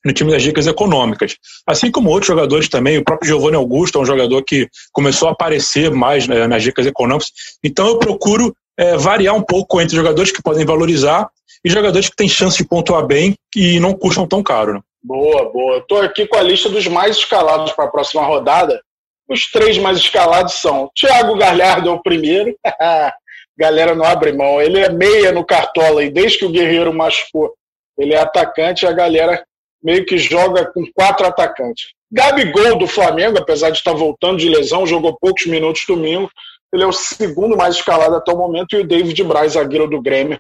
no 0.04 0.14
time 0.14 0.32
das 0.32 0.42
dicas 0.42 0.66
econômicas. 0.66 1.36
Assim 1.66 1.92
como 1.92 2.10
outros 2.10 2.28
jogadores 2.28 2.68
também, 2.68 2.98
o 2.98 3.04
próprio 3.04 3.28
Giovanni 3.28 3.56
Augusto 3.56 4.00
é 4.00 4.02
um 4.02 4.06
jogador 4.06 4.42
que 4.44 4.68
começou 4.92 5.28
a 5.28 5.32
aparecer 5.32 5.92
mais 5.92 6.28
né, 6.28 6.48
nas 6.48 6.64
dicas 6.64 6.88
econômicas. 6.88 7.32
Então 7.64 7.88
eu 7.88 8.00
procuro 8.00 8.56
é, 8.78 8.98
variar 8.98 9.36
um 9.36 9.44
pouco 9.44 9.80
entre 9.80 9.96
jogadores 9.96 10.32
que 10.32 10.42
podem 10.42 10.66
valorizar 10.66 11.30
e 11.64 11.70
jogadores 11.70 12.10
que 12.10 12.16
têm 12.16 12.30
chance 12.30 12.58
de 12.58 12.66
pontuar 12.66 13.06
bem 13.06 13.36
e 13.56 13.80
não 13.80 13.94
custam 13.94 14.28
tão 14.28 14.42
caro. 14.42 14.74
Né? 14.74 14.80
Boa, 15.04 15.52
boa. 15.52 15.78
Estou 15.78 16.02
aqui 16.02 16.26
com 16.28 16.38
a 16.38 16.42
lista 16.42 16.70
dos 16.70 16.88
mais 16.88 17.18
escalados 17.18 17.72
para 17.74 17.86
a 17.86 17.90
próxima 17.90 18.24
rodada. 18.24 18.82
Os 19.30 19.52
três 19.52 19.78
mais 19.78 19.98
escalados 19.98 20.54
são 20.56 20.90
Thiago 20.96 21.38
Galhardo 21.38 21.90
é 21.90 21.92
o 21.92 22.02
primeiro. 22.02 22.56
Galera 23.58 23.96
não 23.96 24.06
abre 24.06 24.32
mão. 24.32 24.62
Ele 24.62 24.80
é 24.80 24.90
meia 24.90 25.32
no 25.32 25.46
Cartola 25.46 26.04
e 26.04 26.12
desde 26.12 26.38
que 26.38 26.46
o 26.46 26.52
Guerreiro 26.52 26.94
machucou, 26.94 27.54
ele 27.98 28.14
é 28.14 28.20
atacante. 28.20 28.86
A 28.86 28.92
galera 28.92 29.44
meio 29.84 30.06
que 30.06 30.18
joga 30.18 30.72
com 30.72 30.86
quatro 30.94 31.26
atacantes. 31.26 31.88
Gabigol 32.12 32.78
do 32.78 32.88
Flamengo, 32.88 33.38
apesar 33.38 33.70
de 33.70 33.78
estar 33.78 33.94
voltando 33.94 34.38
de 34.38 34.48
lesão, 34.48 34.86
jogou 34.86 35.18
poucos 35.20 35.46
minutos 35.46 35.84
domingo. 35.88 36.30
Ele 36.72 36.84
é 36.84 36.88
o 36.88 36.94
segundo 36.94 37.58
mais 37.58 37.76
escalado 37.76 38.16
até 38.16 38.32
o 38.32 38.38
momento 38.38 38.76
e 38.76 38.82
o 38.82 38.88
David 38.88 39.24
Braz, 39.24 39.54
zagueiro 39.54 39.90
do 39.90 40.02
Grêmio, 40.02 40.40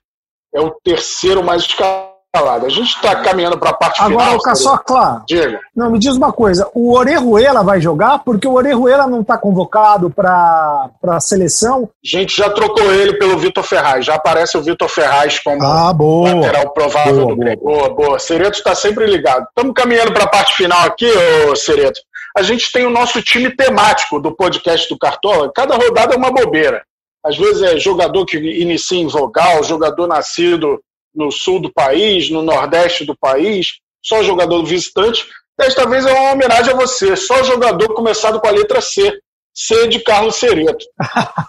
é 0.54 0.62
o 0.62 0.71
terceiro 0.84 1.43
mais 1.43 1.63
escalado. 1.63 2.16
A 2.45 2.69
gente 2.69 2.89
está 2.89 3.15
caminhando 3.15 3.58
para 3.58 3.71
a 3.71 3.73
parte 3.73 4.02
Agora, 4.02 4.39
final. 4.39 4.39
Agora, 4.45 4.78
claro. 4.80 5.23
Diga. 5.28 5.60
Não, 5.76 5.91
me 5.91 6.00
diz 6.00 6.15
uma 6.15 6.32
coisa. 6.32 6.69
O 6.73 6.95
Orejuela 6.95 7.63
vai 7.63 7.82
jogar? 7.82 8.19
Porque 8.19 8.47
o 8.47 8.54
Orejuela 8.54 9.08
não 9.08 9.21
está 9.21 9.38
convocado 9.38 10.10
para 10.10 10.89
a 11.04 11.19
seleção. 11.19 11.89
A 12.04 12.17
gente 12.17 12.36
já 12.36 12.50
trocou 12.50 12.91
ele 12.93 13.13
pelo 13.17 13.38
Vitor 13.38 13.63
Ferraz. 13.63 14.06
Já 14.06 14.15
aparece 14.15 14.58
o 14.58 14.62
Vitor 14.62 14.88
Ferraz 14.88 15.39
como 15.39 15.63
ah, 15.63 15.93
boa. 15.93 16.34
lateral 16.34 16.69
provável 16.71 17.15
boa, 17.15 17.28
do 17.28 17.36
Grêmio. 17.38 17.63
Boa, 17.63 17.89
boa. 17.89 18.19
Cereto 18.19 18.58
está 18.58 18.76
sempre 18.76 19.06
ligado. 19.06 19.45
Estamos 19.50 19.73
caminhando 19.73 20.13
para 20.13 20.26
a 20.26 20.30
parte 20.30 20.54
final 20.56 20.86
aqui, 20.86 21.10
ô 21.50 21.56
Cereto. 21.56 22.00
A 22.38 22.43
gente 22.43 22.71
tem 22.71 22.86
o 22.86 22.91
nosso 22.91 23.21
time 23.21 23.50
temático 23.50 24.19
do 24.19 24.36
podcast 24.36 24.88
do 24.89 24.97
Cartola. 24.97 25.52
Cada 25.56 25.76
rodada 25.76 26.13
é 26.13 26.17
uma 26.17 26.32
bobeira. 26.32 26.84
Às 27.26 27.36
vezes 27.38 27.62
é 27.62 27.78
jogador 27.78 28.26
que 28.26 28.38
inicia 28.38 29.00
em 29.00 29.08
vogal, 29.08 29.63
jogador 29.63 30.08
nascido 30.08 30.80
no 31.13 31.32
sul 31.32 31.60
do 31.60 31.72
país, 31.72 32.30
no 32.30 32.41
nordeste 32.41 33.06
do 33.06 33.17
país, 33.17 33.80
só 34.04 34.24
jogador 34.24 34.63
visitante. 34.63 35.28
Desta 35.58 35.88
vez 35.88 36.06
é 36.06 36.13
uma 36.13 36.34
homenagem 36.34 36.74
a 36.74 36.78
você, 36.78 37.15
só 37.15 37.43
jogador 37.43 37.93
começado 37.93 38.39
com 38.39 38.48
a 38.48 38.52
letra 38.52 38.82
C. 38.82 39.20
C 39.54 39.88
de 39.88 40.00
Carlos 40.00 40.36
Cereto. 40.36 40.86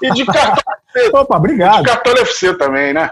E 0.02 0.10
de 0.12 0.24
Cartola 0.24 0.78
FC. 0.96 1.10
Opa, 1.14 1.36
obrigado. 1.36 1.82
De 1.82 1.88
Cartola 1.88 2.20
FC 2.20 2.56
também, 2.56 2.94
né? 2.94 3.10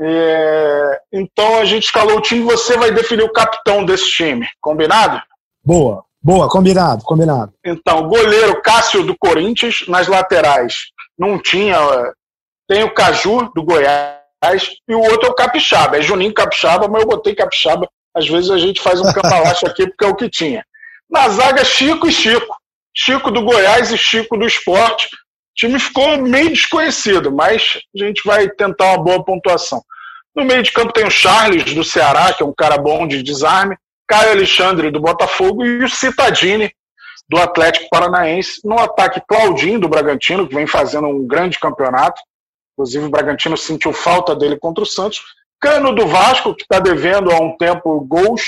É... 0.00 1.00
Então 1.12 1.58
a 1.58 1.64
gente 1.64 1.84
escalou 1.84 2.18
o 2.18 2.20
time, 2.20 2.44
você 2.44 2.76
vai 2.76 2.92
definir 2.92 3.24
o 3.24 3.32
capitão 3.32 3.84
desse 3.84 4.08
time. 4.10 4.46
Combinado? 4.60 5.20
Boa, 5.64 6.04
boa, 6.22 6.48
combinado, 6.48 7.02
combinado. 7.02 7.52
Então, 7.64 8.08
goleiro 8.08 8.62
Cássio 8.62 9.04
do 9.04 9.16
Corinthians, 9.18 9.84
nas 9.88 10.06
laterais 10.06 10.92
não 11.18 11.38
tinha. 11.38 11.76
Tem 12.68 12.84
o 12.84 12.94
Caju 12.94 13.50
do 13.54 13.62
Goiás 13.62 14.21
e 14.88 14.94
o 14.94 15.00
outro 15.00 15.28
é 15.28 15.30
o 15.30 15.34
Capixaba. 15.34 15.98
É 15.98 16.02
Juninho 16.02 16.34
Capixaba, 16.34 16.88
mas 16.88 17.02
eu 17.02 17.08
botei 17.08 17.34
Capixaba. 17.34 17.88
Às 18.14 18.28
vezes 18.28 18.50
a 18.50 18.58
gente 18.58 18.80
faz 18.80 19.00
um 19.00 19.12
cambalacho 19.12 19.66
aqui 19.66 19.86
porque 19.86 20.04
é 20.04 20.08
o 20.08 20.16
que 20.16 20.28
tinha. 20.28 20.64
Na 21.10 21.28
zaga, 21.28 21.64
Chico 21.64 22.08
e 22.08 22.12
Chico. 22.12 22.56
Chico 22.94 23.30
do 23.30 23.42
Goiás 23.42 23.90
e 23.90 23.98
Chico 23.98 24.36
do 24.36 24.46
Esporte. 24.46 25.06
O 25.06 25.54
time 25.54 25.78
ficou 25.78 26.18
meio 26.18 26.50
desconhecido, 26.50 27.30
mas 27.30 27.78
a 27.94 28.04
gente 28.04 28.22
vai 28.24 28.48
tentar 28.48 28.86
uma 28.86 28.98
boa 28.98 29.24
pontuação. 29.24 29.82
No 30.34 30.44
meio 30.44 30.62
de 30.62 30.72
campo 30.72 30.92
tem 30.92 31.06
o 31.06 31.10
Charles 31.10 31.74
do 31.74 31.84
Ceará, 31.84 32.32
que 32.32 32.42
é 32.42 32.46
um 32.46 32.54
cara 32.54 32.78
bom 32.78 33.06
de 33.06 33.22
desarme, 33.22 33.76
Caio 34.08 34.32
Alexandre 34.32 34.90
do 34.90 35.00
Botafogo 35.00 35.64
e 35.64 35.84
o 35.84 35.88
Citadini 35.88 36.72
do 37.28 37.38
Atlético 37.38 37.88
Paranaense. 37.90 38.60
No 38.64 38.78
ataque, 38.78 39.22
Claudinho 39.26 39.80
do 39.80 39.88
Bragantino, 39.88 40.48
que 40.48 40.54
vem 40.54 40.66
fazendo 40.66 41.06
um 41.06 41.26
grande 41.26 41.58
campeonato. 41.58 42.20
Inclusive, 42.72 43.06
o 43.06 43.10
Bragantino 43.10 43.56
sentiu 43.56 43.92
falta 43.92 44.34
dele 44.34 44.58
contra 44.58 44.82
o 44.82 44.86
Santos. 44.86 45.22
Cano 45.60 45.94
do 45.94 46.06
Vasco, 46.06 46.54
que 46.54 46.62
está 46.62 46.80
devendo 46.80 47.30
há 47.30 47.40
um 47.40 47.56
tempo 47.56 48.00
gols, 48.00 48.42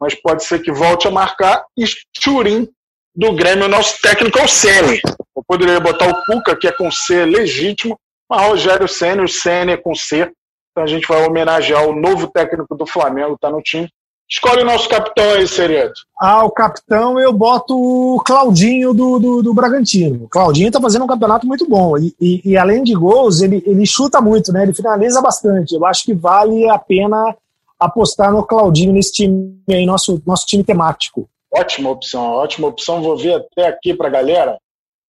mas 0.00 0.14
pode 0.14 0.44
ser 0.44 0.60
que 0.60 0.70
volte 0.70 1.08
a 1.08 1.10
marcar. 1.10 1.64
E 1.76 1.84
Churin 2.20 2.68
do 3.14 3.32
Grêmio, 3.34 3.68
nosso 3.68 4.00
técnico 4.00 4.38
é 4.38 4.44
o 4.44 4.48
Sene. 4.48 5.00
Eu 5.36 5.42
poderia 5.46 5.80
botar 5.80 6.08
o 6.08 6.24
Cuca, 6.24 6.56
que 6.56 6.68
é 6.68 6.72
com 6.72 6.90
C 6.90 7.24
legítimo, 7.24 7.98
mas 8.28 8.46
Rogério 8.46 8.88
Senna, 8.88 9.22
o 9.22 9.28
Senna 9.28 9.72
é 9.72 9.76
com 9.76 9.94
C. 9.94 10.30
Então 10.70 10.84
a 10.84 10.86
gente 10.86 11.06
vai 11.06 11.24
homenagear 11.24 11.86
o 11.86 11.94
novo 11.94 12.30
técnico 12.30 12.76
do 12.76 12.86
Flamengo, 12.86 13.34
está 13.34 13.50
no 13.50 13.62
time. 13.62 13.88
Escolhe 14.28 14.62
o 14.62 14.64
nosso 14.64 14.88
capitão 14.88 15.32
aí, 15.32 15.46
Sereto. 15.46 16.00
Ah, 16.18 16.44
o 16.44 16.50
capitão 16.50 17.20
eu 17.20 17.32
boto 17.32 17.74
o 17.76 18.20
Claudinho 18.24 18.94
do, 18.94 19.18
do, 19.18 19.42
do 19.42 19.54
Bragantino. 19.54 20.24
O 20.24 20.28
Claudinho 20.28 20.70
tá 20.70 20.80
fazendo 20.80 21.04
um 21.04 21.08
campeonato 21.08 21.46
muito 21.46 21.68
bom. 21.68 21.98
E, 21.98 22.14
e, 22.20 22.52
e, 22.52 22.56
além 22.56 22.82
de 22.82 22.94
gols, 22.94 23.42
ele, 23.42 23.62
ele 23.66 23.84
chuta 23.84 24.20
muito, 24.20 24.50
né? 24.52 24.62
Ele 24.62 24.72
finaliza 24.72 25.20
bastante. 25.20 25.74
Eu 25.74 25.84
acho 25.84 26.04
que 26.04 26.14
vale 26.14 26.68
a 26.68 26.78
pena 26.78 27.36
apostar 27.78 28.32
no 28.32 28.44
Claudinho 28.44 28.92
nesse 28.92 29.12
time 29.12 29.58
aí, 29.68 29.84
nosso, 29.84 30.22
nosso 30.26 30.46
time 30.46 30.64
temático. 30.64 31.28
Ótima 31.52 31.90
opção, 31.90 32.22
ótima 32.22 32.68
opção. 32.68 33.02
Vou 33.02 33.16
ver 33.16 33.34
até 33.34 33.68
aqui 33.68 33.94
pra 33.94 34.08
galera. 34.08 34.58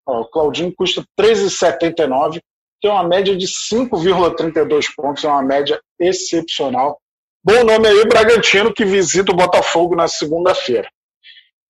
Ó, 0.07 0.23
o 0.23 0.25
Claudinho 0.27 0.75
custa 0.77 1.03
13,79, 1.19 2.41
tem 2.83 2.91
uma 2.91 3.03
média 3.03 3.35
de 3.35 3.47
5,32 3.47 4.87
pontos, 4.95 5.25
é 5.25 5.29
uma 5.29 5.43
média 5.43 5.81
excepcional. 5.99 7.01
Bom 7.47 7.63
nome 7.63 7.87
aí, 7.87 8.07
Bragantino, 8.07 8.73
que 8.73 8.87
visita 8.87 9.31
o 9.31 9.37
Botafogo 9.37 9.95
na 9.95 10.09
segunda-feira. 10.09 10.89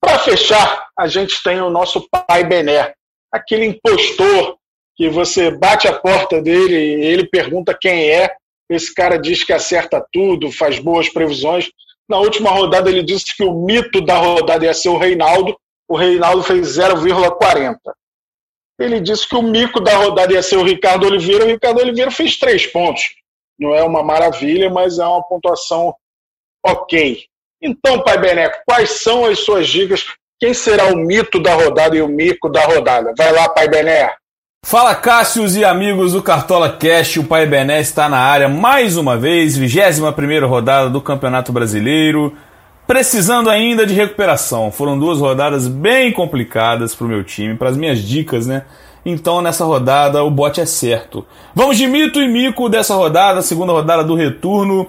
Para 0.01 0.21
fechar, 0.21 0.87
a 0.97 1.09
gente 1.09 1.43
tem 1.43 1.61
o 1.61 1.69
nosso 1.69 2.09
pai 2.09 2.45
Bené, 2.45 2.95
aquele 3.33 3.65
impostor 3.65 4.57
que 4.95 5.09
você 5.09 5.51
bate 5.51 5.89
a 5.89 5.93
porta 5.93 6.41
dele 6.41 6.77
e 6.77 7.05
ele 7.07 7.27
pergunta 7.27 7.77
quem 7.77 8.09
é. 8.09 8.33
Esse 8.71 8.95
cara 8.95 9.17
diz 9.17 9.43
que 9.43 9.53
acerta 9.53 10.07
tudo, 10.13 10.53
faz 10.53 10.79
boas 10.79 11.09
previsões. 11.09 11.69
Na 12.09 12.19
última 12.19 12.51
rodada, 12.51 12.89
ele 12.89 13.03
disse 13.03 13.37
que 13.37 13.43
o 13.43 13.65
mito 13.65 14.01
da 14.01 14.17
rodada 14.17 14.65
ia 14.65 14.75
ser 14.75 14.91
o 14.91 14.97
Reinaldo. 14.97 15.57
O 15.89 15.97
Reinaldo 15.97 16.45
fez 16.45 16.79
0,40. 16.79 17.77
Ele 18.79 19.01
disse 19.01 19.29
que 19.29 19.35
o 19.35 19.43
mico 19.43 19.81
da 19.81 19.97
rodada 19.97 20.35
ia 20.35 20.43
ser 20.43 20.57
o 20.57 20.63
Ricardo 20.63 21.05
Oliveira. 21.05 21.45
O 21.45 21.49
Ricardo 21.49 21.81
Oliveira 21.81 22.13
fez 22.13 22.39
três 22.39 22.65
pontos. 22.65 23.03
Não 23.59 23.75
é 23.75 23.83
uma 23.83 24.03
maravilha, 24.03 24.69
mas 24.71 24.99
é 24.99 25.07
uma 25.07 25.23
pontuação 25.23 25.95
ok. 26.65 27.25
Então, 27.63 28.03
Pai 28.03 28.19
Beneco, 28.19 28.59
quais 28.67 29.03
são 29.03 29.25
as 29.25 29.41
suas 29.41 29.69
dicas? 29.69 30.05
Quem 30.41 30.53
será 30.53 30.87
o 30.87 30.97
mito 30.97 31.41
da 31.41 31.55
rodada 31.55 31.97
e 31.97 32.03
o 32.03 32.09
mico 32.09 32.49
da 32.49 32.65
rodada? 32.67 33.13
Vai 33.17 33.33
lá, 33.33 33.49
Pai 33.49 33.69
Bené. 33.69 34.13
Fala 34.67 34.95
Cássios 34.95 35.57
e 35.57 35.65
amigos 35.65 36.13
do 36.13 36.23
Cartola 36.23 36.75
Cast, 36.77 37.21
o 37.21 37.25
Pai 37.25 37.47
Bené 37.47 37.81
está 37.81 38.09
na 38.09 38.19
área 38.19 38.49
mais 38.49 38.97
uma 38.97 39.17
vez, 39.17 39.57
21 39.57 40.47
rodada 40.49 40.89
do 40.89 41.03
Campeonato 41.03 41.53
Brasileiro, 41.53 42.35
precisando 42.87 43.51
ainda 43.51 43.87
de 43.87 43.93
recuperação. 43.93 44.73
Foram 44.73 44.99
duas 44.99 45.19
rodadas 45.19 45.69
bem 45.69 46.11
complicadas 46.11 46.95
para 46.95 47.05
o 47.05 47.09
meu 47.09 47.23
time, 47.23 47.57
para 47.57 47.69
as 47.69 47.77
minhas 47.77 47.99
dicas, 47.99 48.47
né? 48.47 48.65
Então 49.05 49.43
nessa 49.43 49.65
rodada 49.65 50.23
o 50.25 50.31
bote 50.31 50.61
é 50.61 50.67
certo. 50.67 51.27
Vamos 51.55 51.77
de 51.77 51.87
mito 51.87 52.21
e 52.21 52.29
mico 52.29 52.69
dessa 52.69 52.95
rodada, 52.95 53.43
segunda 53.43 53.73
rodada 53.73 54.03
do 54.03 54.15
retorno. 54.15 54.89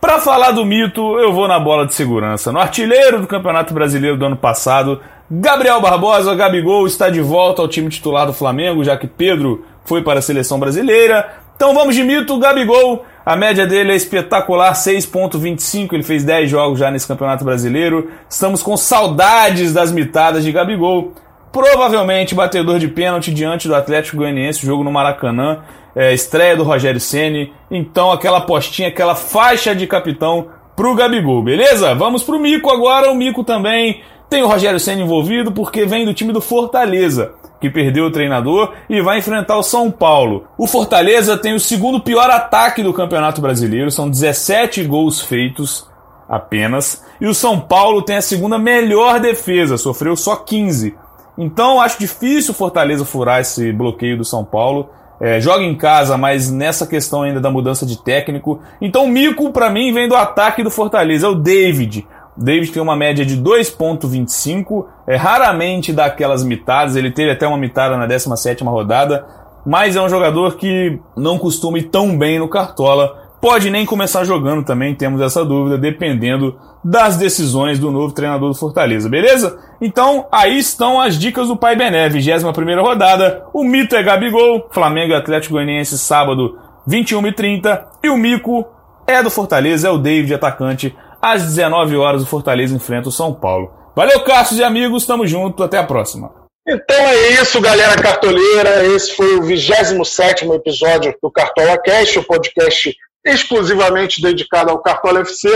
Para 0.00 0.20
falar 0.20 0.52
do 0.52 0.64
mito, 0.64 1.18
eu 1.18 1.32
vou 1.32 1.48
na 1.48 1.58
bola 1.58 1.86
de 1.86 1.94
segurança. 1.94 2.52
No 2.52 2.60
artilheiro 2.60 3.20
do 3.20 3.26
Campeonato 3.26 3.74
Brasileiro 3.74 4.16
do 4.16 4.26
ano 4.26 4.36
passado, 4.36 5.00
Gabriel 5.28 5.80
Barbosa, 5.80 6.34
Gabigol, 6.34 6.86
está 6.86 7.10
de 7.10 7.20
volta 7.20 7.60
ao 7.60 7.66
time 7.66 7.88
titular 7.88 8.26
do 8.26 8.32
Flamengo, 8.32 8.84
já 8.84 8.96
que 8.96 9.08
Pedro 9.08 9.64
foi 9.84 10.02
para 10.02 10.20
a 10.20 10.22
seleção 10.22 10.60
brasileira. 10.60 11.28
Então 11.56 11.74
vamos 11.74 11.96
de 11.96 12.04
mito, 12.04 12.38
Gabigol. 12.38 13.04
A 13.24 13.34
média 13.34 13.66
dele 13.66 13.92
é 13.92 13.96
espetacular, 13.96 14.72
6.25. 14.74 15.94
Ele 15.94 16.02
fez 16.04 16.22
10 16.22 16.48
jogos 16.48 16.78
já 16.78 16.90
nesse 16.90 17.08
Campeonato 17.08 17.44
Brasileiro. 17.44 18.10
Estamos 18.28 18.62
com 18.62 18.76
saudades 18.76 19.72
das 19.72 19.90
mitadas 19.90 20.44
de 20.44 20.52
Gabigol 20.52 21.12
provavelmente 21.56 22.34
batedor 22.34 22.78
de 22.78 22.86
pênalti 22.86 23.32
diante 23.32 23.66
do 23.66 23.74
Atlético 23.74 24.18
Goianiense, 24.18 24.66
jogo 24.66 24.84
no 24.84 24.92
Maracanã, 24.92 25.60
é, 25.94 26.12
estreia 26.12 26.54
do 26.54 26.62
Rogério 26.62 27.00
Ceni. 27.00 27.50
Então 27.70 28.12
aquela 28.12 28.42
postinha, 28.42 28.88
aquela 28.88 29.14
faixa 29.14 29.74
de 29.74 29.86
capitão 29.86 30.48
pro 30.76 30.94
Gabigol, 30.94 31.42
beleza? 31.42 31.94
Vamos 31.94 32.22
pro 32.22 32.38
Mico 32.38 32.70
agora. 32.70 33.10
O 33.10 33.14
Mico 33.14 33.42
também 33.42 34.02
tem 34.28 34.42
o 34.42 34.46
Rogério 34.46 34.78
Ceni 34.78 35.00
envolvido 35.00 35.50
porque 35.50 35.86
vem 35.86 36.04
do 36.04 36.12
time 36.12 36.30
do 36.30 36.42
Fortaleza, 36.42 37.32
que 37.58 37.70
perdeu 37.70 38.04
o 38.04 38.12
treinador 38.12 38.74
e 38.86 39.00
vai 39.00 39.20
enfrentar 39.20 39.56
o 39.56 39.62
São 39.62 39.90
Paulo. 39.90 40.46
O 40.58 40.66
Fortaleza 40.66 41.38
tem 41.38 41.54
o 41.54 41.60
segundo 41.60 42.00
pior 42.00 42.28
ataque 42.28 42.82
do 42.82 42.92
Campeonato 42.92 43.40
Brasileiro, 43.40 43.90
são 43.90 44.10
17 44.10 44.84
gols 44.84 45.22
feitos 45.22 45.88
apenas, 46.28 47.02
e 47.18 47.26
o 47.26 47.32
São 47.32 47.58
Paulo 47.58 48.02
tem 48.02 48.16
a 48.16 48.22
segunda 48.22 48.58
melhor 48.58 49.20
defesa, 49.20 49.78
sofreu 49.78 50.14
só 50.16 50.36
15. 50.36 51.05
Então 51.36 51.80
acho 51.80 51.98
difícil 51.98 52.52
o 52.52 52.56
Fortaleza 52.56 53.04
furar 53.04 53.40
esse 53.40 53.72
bloqueio 53.72 54.16
do 54.16 54.24
São 54.24 54.44
Paulo. 54.44 54.88
É, 55.20 55.40
joga 55.40 55.62
em 55.62 55.74
casa, 55.74 56.18
mas 56.18 56.50
nessa 56.50 56.86
questão 56.86 57.22
ainda 57.22 57.40
da 57.40 57.50
mudança 57.50 57.86
de 57.86 58.02
técnico. 58.02 58.60
Então 58.80 59.04
o 59.04 59.08
mico 59.08 59.50
para 59.50 59.70
mim 59.70 59.92
vem 59.92 60.08
do 60.08 60.14
ataque 60.14 60.62
do 60.62 60.70
Fortaleza, 60.70 61.26
é 61.26 61.30
o 61.30 61.34
David. 61.34 62.06
O 62.36 62.44
David 62.44 62.70
tem 62.70 62.82
uma 62.82 62.96
média 62.96 63.24
de 63.24 63.40
2.25, 63.40 64.86
é 65.06 65.16
raramente 65.16 65.92
dá 65.92 66.04
aquelas 66.04 66.44
mitadas, 66.44 66.94
ele 66.94 67.10
teve 67.10 67.30
até 67.30 67.46
uma 67.46 67.56
mitada 67.56 67.96
na 67.96 68.06
17ª 68.06 68.62
rodada, 68.68 69.26
mas 69.64 69.96
é 69.96 70.02
um 70.02 70.08
jogador 70.08 70.56
que 70.56 71.00
não 71.16 71.38
costuma 71.38 71.78
ir 71.78 71.84
tão 71.84 72.16
bem 72.16 72.38
no 72.38 72.48
Cartola 72.48 73.25
pode 73.46 73.70
nem 73.70 73.86
começar 73.86 74.24
jogando 74.24 74.64
também, 74.64 74.92
temos 74.92 75.20
essa 75.20 75.44
dúvida, 75.44 75.78
dependendo 75.78 76.58
das 76.84 77.16
decisões 77.16 77.78
do 77.78 77.92
novo 77.92 78.12
treinador 78.12 78.48
do 78.48 78.58
Fortaleza, 78.58 79.08
beleza? 79.08 79.56
Então, 79.80 80.26
aí 80.32 80.58
estão 80.58 81.00
as 81.00 81.16
dicas 81.16 81.46
do 81.46 81.56
Pai 81.56 81.76
Bené, 81.76 82.08
21 82.08 82.82
rodada, 82.82 83.46
o 83.54 83.62
mito 83.62 83.94
é 83.94 84.02
Gabigol, 84.02 84.68
Flamengo 84.72 85.12
e 85.12 85.14
Atlético 85.14 85.54
Goianiense, 85.54 85.96
sábado, 85.96 86.58
21h30, 86.90 87.84
e 88.02 88.08
o 88.08 88.16
mico 88.16 88.66
é 89.06 89.22
do 89.22 89.30
Fortaleza, 89.30 89.86
é 89.86 89.90
o 89.92 89.98
David, 89.98 90.34
atacante, 90.34 90.92
às 91.22 91.44
19 91.44 91.96
horas 91.96 92.22
o 92.22 92.26
Fortaleza 92.26 92.74
enfrenta 92.74 93.10
o 93.10 93.12
São 93.12 93.32
Paulo. 93.32 93.70
Valeu, 93.94 94.24
Cássio 94.24 94.58
e 94.58 94.64
amigos, 94.64 95.06
tamo 95.06 95.24
junto, 95.24 95.62
até 95.62 95.78
a 95.78 95.84
próxima. 95.84 96.32
Então 96.68 96.96
é 96.96 97.28
isso, 97.34 97.60
galera 97.60 97.94
cartoleira. 98.02 98.84
Esse 98.86 99.14
foi 99.14 99.36
o 99.36 99.42
27 99.44 100.50
episódio 100.50 101.14
do 101.22 101.30
Cartola 101.30 101.80
Cast, 101.80 102.18
o 102.18 102.24
podcast 102.24 102.92
exclusivamente 103.26 104.22
dedicado 104.22 104.70
ao 104.70 104.78
Cartola 104.78 105.20
FC. 105.20 105.48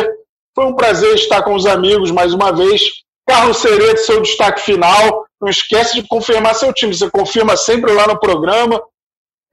Foi 0.54 0.66
um 0.66 0.74
prazer 0.74 1.14
estar 1.14 1.42
com 1.42 1.54
os 1.54 1.64
amigos 1.64 2.10
mais 2.10 2.34
uma 2.34 2.52
vez. 2.52 2.82
Carlos 3.26 3.58
Cereto, 3.58 4.00
seu 4.00 4.20
destaque 4.20 4.60
final. 4.60 5.24
Não 5.40 5.48
esquece 5.48 5.94
de 5.94 6.06
confirmar 6.06 6.54
seu 6.54 6.72
time. 6.72 6.92
Você 6.92 7.08
confirma 7.08 7.56
sempre 7.56 7.92
lá 7.92 8.06
no 8.08 8.18
programa. 8.18 8.82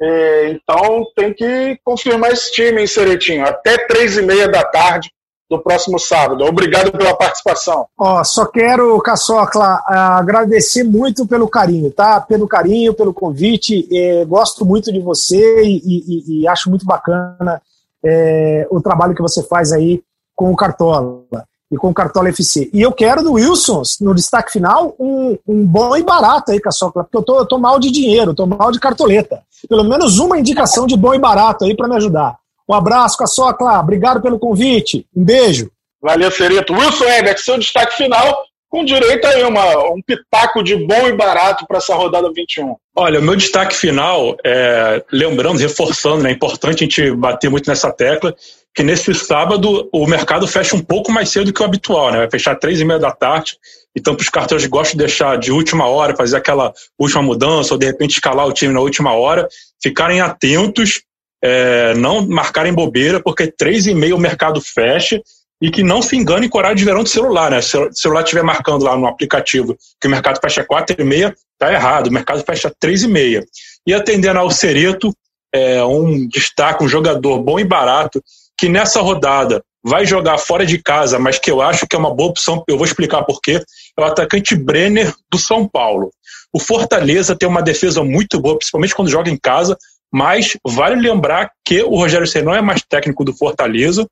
É, 0.02 0.50
então 0.50 1.06
tem 1.16 1.34
que 1.34 1.80
confirmar 1.84 2.32
esse 2.32 2.52
time, 2.52 2.82
hein, 2.82 2.88
Ceretinho? 2.88 3.46
Até 3.46 3.78
três 3.86 4.18
e 4.18 4.22
meia 4.22 4.48
da 4.48 4.64
tarde 4.64 5.12
do 5.50 5.60
próximo 5.60 5.98
sábado. 5.98 6.44
Obrigado 6.44 6.92
pela 6.92 7.16
participação. 7.16 7.88
Ó, 7.98 8.24
só 8.24 8.46
quero, 8.46 9.00
Caçocla, 9.02 9.82
agradecer 9.88 10.84
muito 10.84 11.26
pelo 11.26 11.48
carinho, 11.48 11.90
tá? 11.92 12.20
Pelo 12.20 12.48
carinho, 12.48 12.94
pelo 12.94 13.14
convite. 13.14 13.88
É, 13.92 14.26
gosto 14.26 14.66
muito 14.66 14.92
de 14.92 15.00
você 15.00 15.64
e, 15.64 15.82
e, 15.86 16.42
e 16.42 16.48
acho 16.48 16.70
muito 16.70 16.86
bacana 16.86 17.62
é, 18.04 18.68
o 18.70 18.82
trabalho 18.82 19.16
que 19.16 19.22
você 19.22 19.44
faz 19.44 19.72
aí 19.72 20.02
com 20.36 20.52
o 20.52 20.56
Cartola 20.56 21.24
e 21.72 21.76
com 21.76 21.90
o 21.90 21.94
Cartola 21.94 22.30
FC. 22.30 22.70
E 22.74 22.82
eu 22.82 22.92
quero 22.92 23.24
do 23.24 23.34
Wilson, 23.34 23.82
no 24.02 24.16
destaque 24.16 24.52
final, 24.52 24.96
um, 25.00 25.38
um 25.48 25.66
bom 25.66 25.96
e 25.98 26.04
barato 26.04 26.52
aí, 26.52 26.60
Caçocla, 26.60 27.04
porque 27.04 27.18
eu 27.18 27.24
tô, 27.24 27.40
eu 27.40 27.46
tô 27.46 27.58
mal 27.58 27.80
de 27.80 27.92
dinheiro, 27.92 28.34
tô 28.34 28.46
mal 28.46 28.72
de 28.72 28.80
cartoleta. 28.80 29.42
Pelo 29.68 29.84
menos 29.84 30.20
uma 30.20 30.40
indicação 30.40 30.86
de 30.88 30.96
bom 30.96 31.14
e 31.14 31.20
barato 31.20 31.66
aí 31.66 31.76
para 31.76 31.88
me 31.88 31.96
ajudar. 31.96 32.38
Um 32.70 32.74
abraço, 32.74 33.18
Caçocla. 33.18 33.80
Obrigado 33.80 34.22
pelo 34.22 34.40
convite. 34.40 35.06
Um 35.16 35.24
beijo. 35.24 35.72
Valeu, 36.02 36.30
Ferito. 36.32 36.74
Wilson 36.74 37.06
Ebert, 37.06 37.40
seu 37.40 37.58
destaque 37.58 37.96
final, 37.96 38.38
com 38.70 38.84
direito 38.84 39.26
a 39.26 39.48
uma, 39.48 39.92
um 39.92 40.02
pitaco 40.02 40.62
de 40.62 40.76
bom 40.76 41.08
e 41.08 41.14
barato 41.14 41.66
para 41.66 41.78
essa 41.78 41.96
rodada 41.96 42.32
21. 42.34 42.76
Olha, 42.96 43.20
o 43.20 43.24
meu 43.24 43.36
destaque 43.36 43.76
final, 43.76 44.36
é, 44.46 45.04
lembrando, 45.12 45.60
reforçando, 45.60 46.24
né, 46.24 46.30
é 46.30 46.34
importante 46.34 46.84
a 46.84 46.88
gente 46.88 47.12
bater 47.12 47.50
muito 47.50 47.70
nessa 47.70 47.92
tecla, 47.92 48.36
que 48.76 48.84
nesse 48.84 49.14
sábado 49.14 49.90
o 49.92 50.06
mercado 50.06 50.48
fecha 50.48 50.76
um 50.76 50.84
pouco 50.84 51.12
mais 51.12 51.30
cedo 51.30 51.52
que 51.52 51.62
o 51.62 51.66
habitual, 51.66 52.12
né? 52.12 52.20
Vai 52.20 52.30
fechar 52.30 52.56
três 52.56 52.80
e 52.80 52.86
meia 52.86 53.00
da 53.00 53.12
tarde. 53.12 53.58
Então, 53.96 54.14
para 54.14 54.22
os 54.22 54.30
cartões 54.30 54.68
gostam 54.68 54.92
de 54.92 55.06
deixar 55.06 55.38
de 55.40 55.52
última 55.52 55.88
hora, 55.88 56.16
fazer 56.16 56.38
aquela 56.38 56.72
última 57.00 57.24
mudança, 57.24 57.74
ou 57.74 57.80
de 57.80 57.88
repente 57.88 58.12
escalar 58.12 58.46
o 58.46 58.54
time 58.54 58.72
na 58.72 58.80
última 58.80 59.14
hora, 59.14 59.48
ficarem 59.82 60.22
atentos 60.22 61.02
é, 61.44 61.94
não 61.96 62.28
marcarem 62.28 62.74
bobeira, 62.74 63.20
porque 63.20 63.48
três 63.48 63.88
e 63.88 63.94
meia 63.94 64.16
o 64.16 64.20
mercado 64.20 64.62
fecha 64.62 65.22
e 65.62 65.72
que 65.72 65.84
não 65.84 66.02
se 66.02 66.16
engane 66.16 66.48
com 66.48 66.58
o 66.58 66.60
horário 66.60 66.78
de 66.78 66.86
verão 66.86 67.04
do 67.04 67.10
celular, 67.10 67.52
né? 67.52 67.62
Se 67.62 67.78
o 67.78 67.92
celular 67.92 68.22
estiver 68.22 68.44
marcando 68.44 68.84
lá 68.84 68.96
no 68.96 69.08
aplicativo 69.08 69.76
que 70.00 70.08
o 70.08 70.12
mercado 70.12 70.40
fecha 70.40 70.64
quatro 70.64 70.96
e 71.00 71.04
meia, 71.04 71.36
tá 71.58 71.74
errado, 71.74 72.08
o 72.08 72.14
mercado 72.14 72.44
fecha 72.44 72.72
três 72.80 73.04
e 73.04 73.08
meia. 73.08 73.44
E 73.86 73.94
atendendo 73.94 74.40
ao 74.40 74.52
Cereto, 74.52 75.12
é, 75.54 75.84
um 75.84 76.28
destaque, 76.28 76.84
um 76.84 76.88
jogador 76.88 77.42
bom 77.42 77.60
e 77.60 77.64
barato, 77.64 78.22
que 78.58 78.70
nessa 78.70 79.02
rodada 79.02 79.64
vai 79.84 80.06
jogar 80.06 80.38
fora 80.38 80.66
de 80.66 80.82
casa, 80.82 81.18
mas 81.18 81.40
que 81.40 81.50
eu 81.50 81.62
acho 81.62 81.88
que 81.88 81.96
é 81.96 82.00
uma 82.00 82.14
boa 82.14 82.30
opção, 82.30 82.64
eu 82.68 82.78
vou 82.78 82.86
explicar 82.86 83.24
por 83.24 83.40
quê, 83.42 83.62
é 83.98 84.02
o 84.02 84.04
atacante 84.04 84.56
Brenner 84.56 85.14
do 85.32 85.38
São 85.40 85.68
Paulo. 85.68 86.12
O 86.52 86.60
Fortaleza 86.60 87.36
tem 87.36 87.48
uma 87.48 87.62
defesa 87.62 88.04
muito 88.04 88.40
boa, 88.40 88.58
principalmente 88.58 88.94
quando 88.94 89.10
joga 89.10 89.30
em 89.30 89.38
casa, 89.38 89.78
mas 90.12 90.58
vale 90.66 90.96
lembrar 90.96 91.52
que 91.66 91.82
o 91.84 91.96
Rogério 91.96 92.28
Senna 92.28 92.46
não 92.46 92.56
é 92.56 92.62
mais 92.62 92.82
técnico 92.82 93.24
do 93.24 93.34
Fortaleza. 93.34 94.06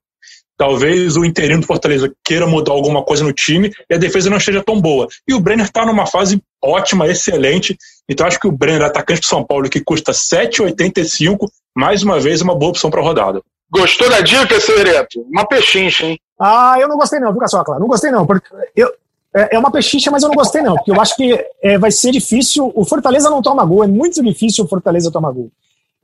Talvez 0.57 1.17
o 1.17 1.25
interino 1.25 1.61
do 1.61 1.67
Fortaleza 1.67 2.11
queira 2.23 2.47
mudar 2.47 2.71
alguma 2.71 3.03
coisa 3.03 3.23
no 3.23 3.33
time 3.33 3.71
e 3.89 3.93
a 3.93 3.97
defesa 3.97 4.29
não 4.29 4.37
esteja 4.37 4.63
tão 4.63 4.79
boa. 4.79 5.07
E 5.27 5.33
o 5.33 5.39
Brenner 5.39 5.65
está 5.65 5.85
numa 5.85 6.05
fase 6.05 6.41
ótima, 6.63 7.07
excelente. 7.07 7.77
Então 8.09 8.25
acho 8.25 8.39
que 8.39 8.47
o 8.47 8.51
Brenner, 8.51 8.83
atacante 8.83 9.21
do 9.21 9.25
São 9.25 9.43
Paulo, 9.43 9.69
que 9.69 9.83
custa 9.83 10.13
7,85, 10.13 11.47
mais 11.75 12.03
uma 12.03 12.19
vez 12.19 12.41
uma 12.41 12.55
boa 12.55 12.69
opção 12.69 12.89
para 12.89 13.01
a 13.01 13.03
rodada. 13.03 13.41
Gostou 13.69 14.09
da 14.09 14.21
dica, 14.21 14.59
Sereto? 14.61 15.25
Uma 15.29 15.45
pechincha, 15.45 16.05
hein? 16.05 16.19
Ah, 16.39 16.75
eu 16.79 16.87
não 16.87 16.97
gostei 16.97 17.19
não, 17.19 17.35
só, 17.47 17.63
claro. 17.63 17.81
Não 17.81 17.87
gostei 17.87 18.11
não, 18.11 18.25
porque 18.25 18.47
eu, 18.75 18.89
é, 19.35 19.55
é 19.55 19.59
uma 19.59 19.71
pechincha, 19.71 20.09
mas 20.09 20.23
eu 20.23 20.29
não 20.29 20.35
gostei 20.35 20.61
não, 20.61 20.75
porque 20.75 20.91
eu 20.91 21.01
acho 21.01 21.15
que 21.15 21.37
é, 21.61 21.77
vai 21.77 21.91
ser 21.91 22.11
difícil. 22.11 22.71
O 22.73 22.85
Fortaleza 22.85 23.29
não 23.29 23.41
toma 23.41 23.65
gol, 23.65 23.83
é 23.83 23.87
muito 23.87 24.23
difícil 24.23 24.63
o 24.63 24.67
Fortaleza 24.67 25.11
tomar 25.11 25.31
gol. 25.31 25.51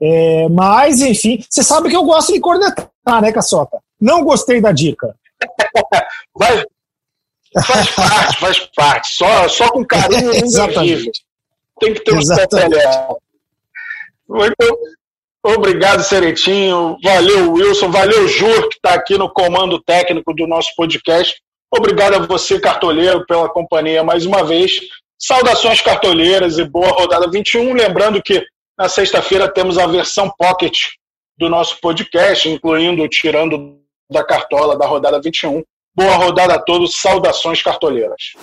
É, 0.01 0.49
mas, 0.49 0.99
enfim, 0.99 1.43
você 1.49 1.63
sabe 1.63 1.89
que 1.89 1.95
eu 1.95 2.03
gosto 2.03 2.33
de 2.33 2.39
cornetar, 2.39 2.89
né, 3.21 3.31
Caçoca? 3.31 3.77
Não 4.01 4.23
gostei 4.23 4.59
da 4.59 4.71
dica. 4.71 5.15
Vai, 6.35 6.65
faz 7.63 7.91
parte, 7.91 8.39
faz 8.39 8.59
parte. 8.75 9.15
Só, 9.15 9.47
só 9.47 9.69
com 9.71 9.85
carinho 9.85 10.31
Exatamente. 10.33 11.23
Tem 11.79 11.93
que 11.93 12.03
ter 12.03 12.13
um. 12.13 12.19
Muito 14.27 14.79
obrigado, 15.43 16.03
Seretinho. 16.03 16.97
Valeu, 17.03 17.53
Wilson. 17.53 17.91
Valeu, 17.91 18.27
Jur, 18.27 18.69
que 18.69 18.75
está 18.75 18.93
aqui 18.93 19.17
no 19.17 19.31
comando 19.31 19.81
técnico 19.81 20.33
do 20.33 20.47
nosso 20.47 20.69
podcast. 20.75 21.35
Obrigado 21.69 22.15
a 22.15 22.25
você, 22.25 22.59
cartoleiro, 22.59 23.25
pela 23.25 23.49
companhia 23.49 24.03
mais 24.03 24.25
uma 24.25 24.43
vez. 24.43 24.79
Saudações 25.17 25.81
cartoleiras 25.81 26.57
e 26.57 26.63
boa 26.63 26.89
rodada 26.89 27.29
21. 27.29 27.73
Lembrando 27.73 28.21
que 28.21 28.43
na 28.77 28.89
sexta-feira 28.89 29.51
temos 29.51 29.77
a 29.77 29.85
versão 29.85 30.31
pocket 30.37 30.87
do 31.37 31.49
nosso 31.49 31.79
podcast, 31.79 32.49
incluindo 32.49 33.07
tirando 33.07 33.80
da 34.11 34.23
cartola 34.23 34.77
da 34.77 34.85
rodada 34.85 35.21
21. 35.21 35.63
Boa 35.95 36.15
rodada 36.15 36.55
a 36.55 36.59
todos, 36.59 37.01
saudações 37.01 37.63
cartoleiras. 37.63 38.33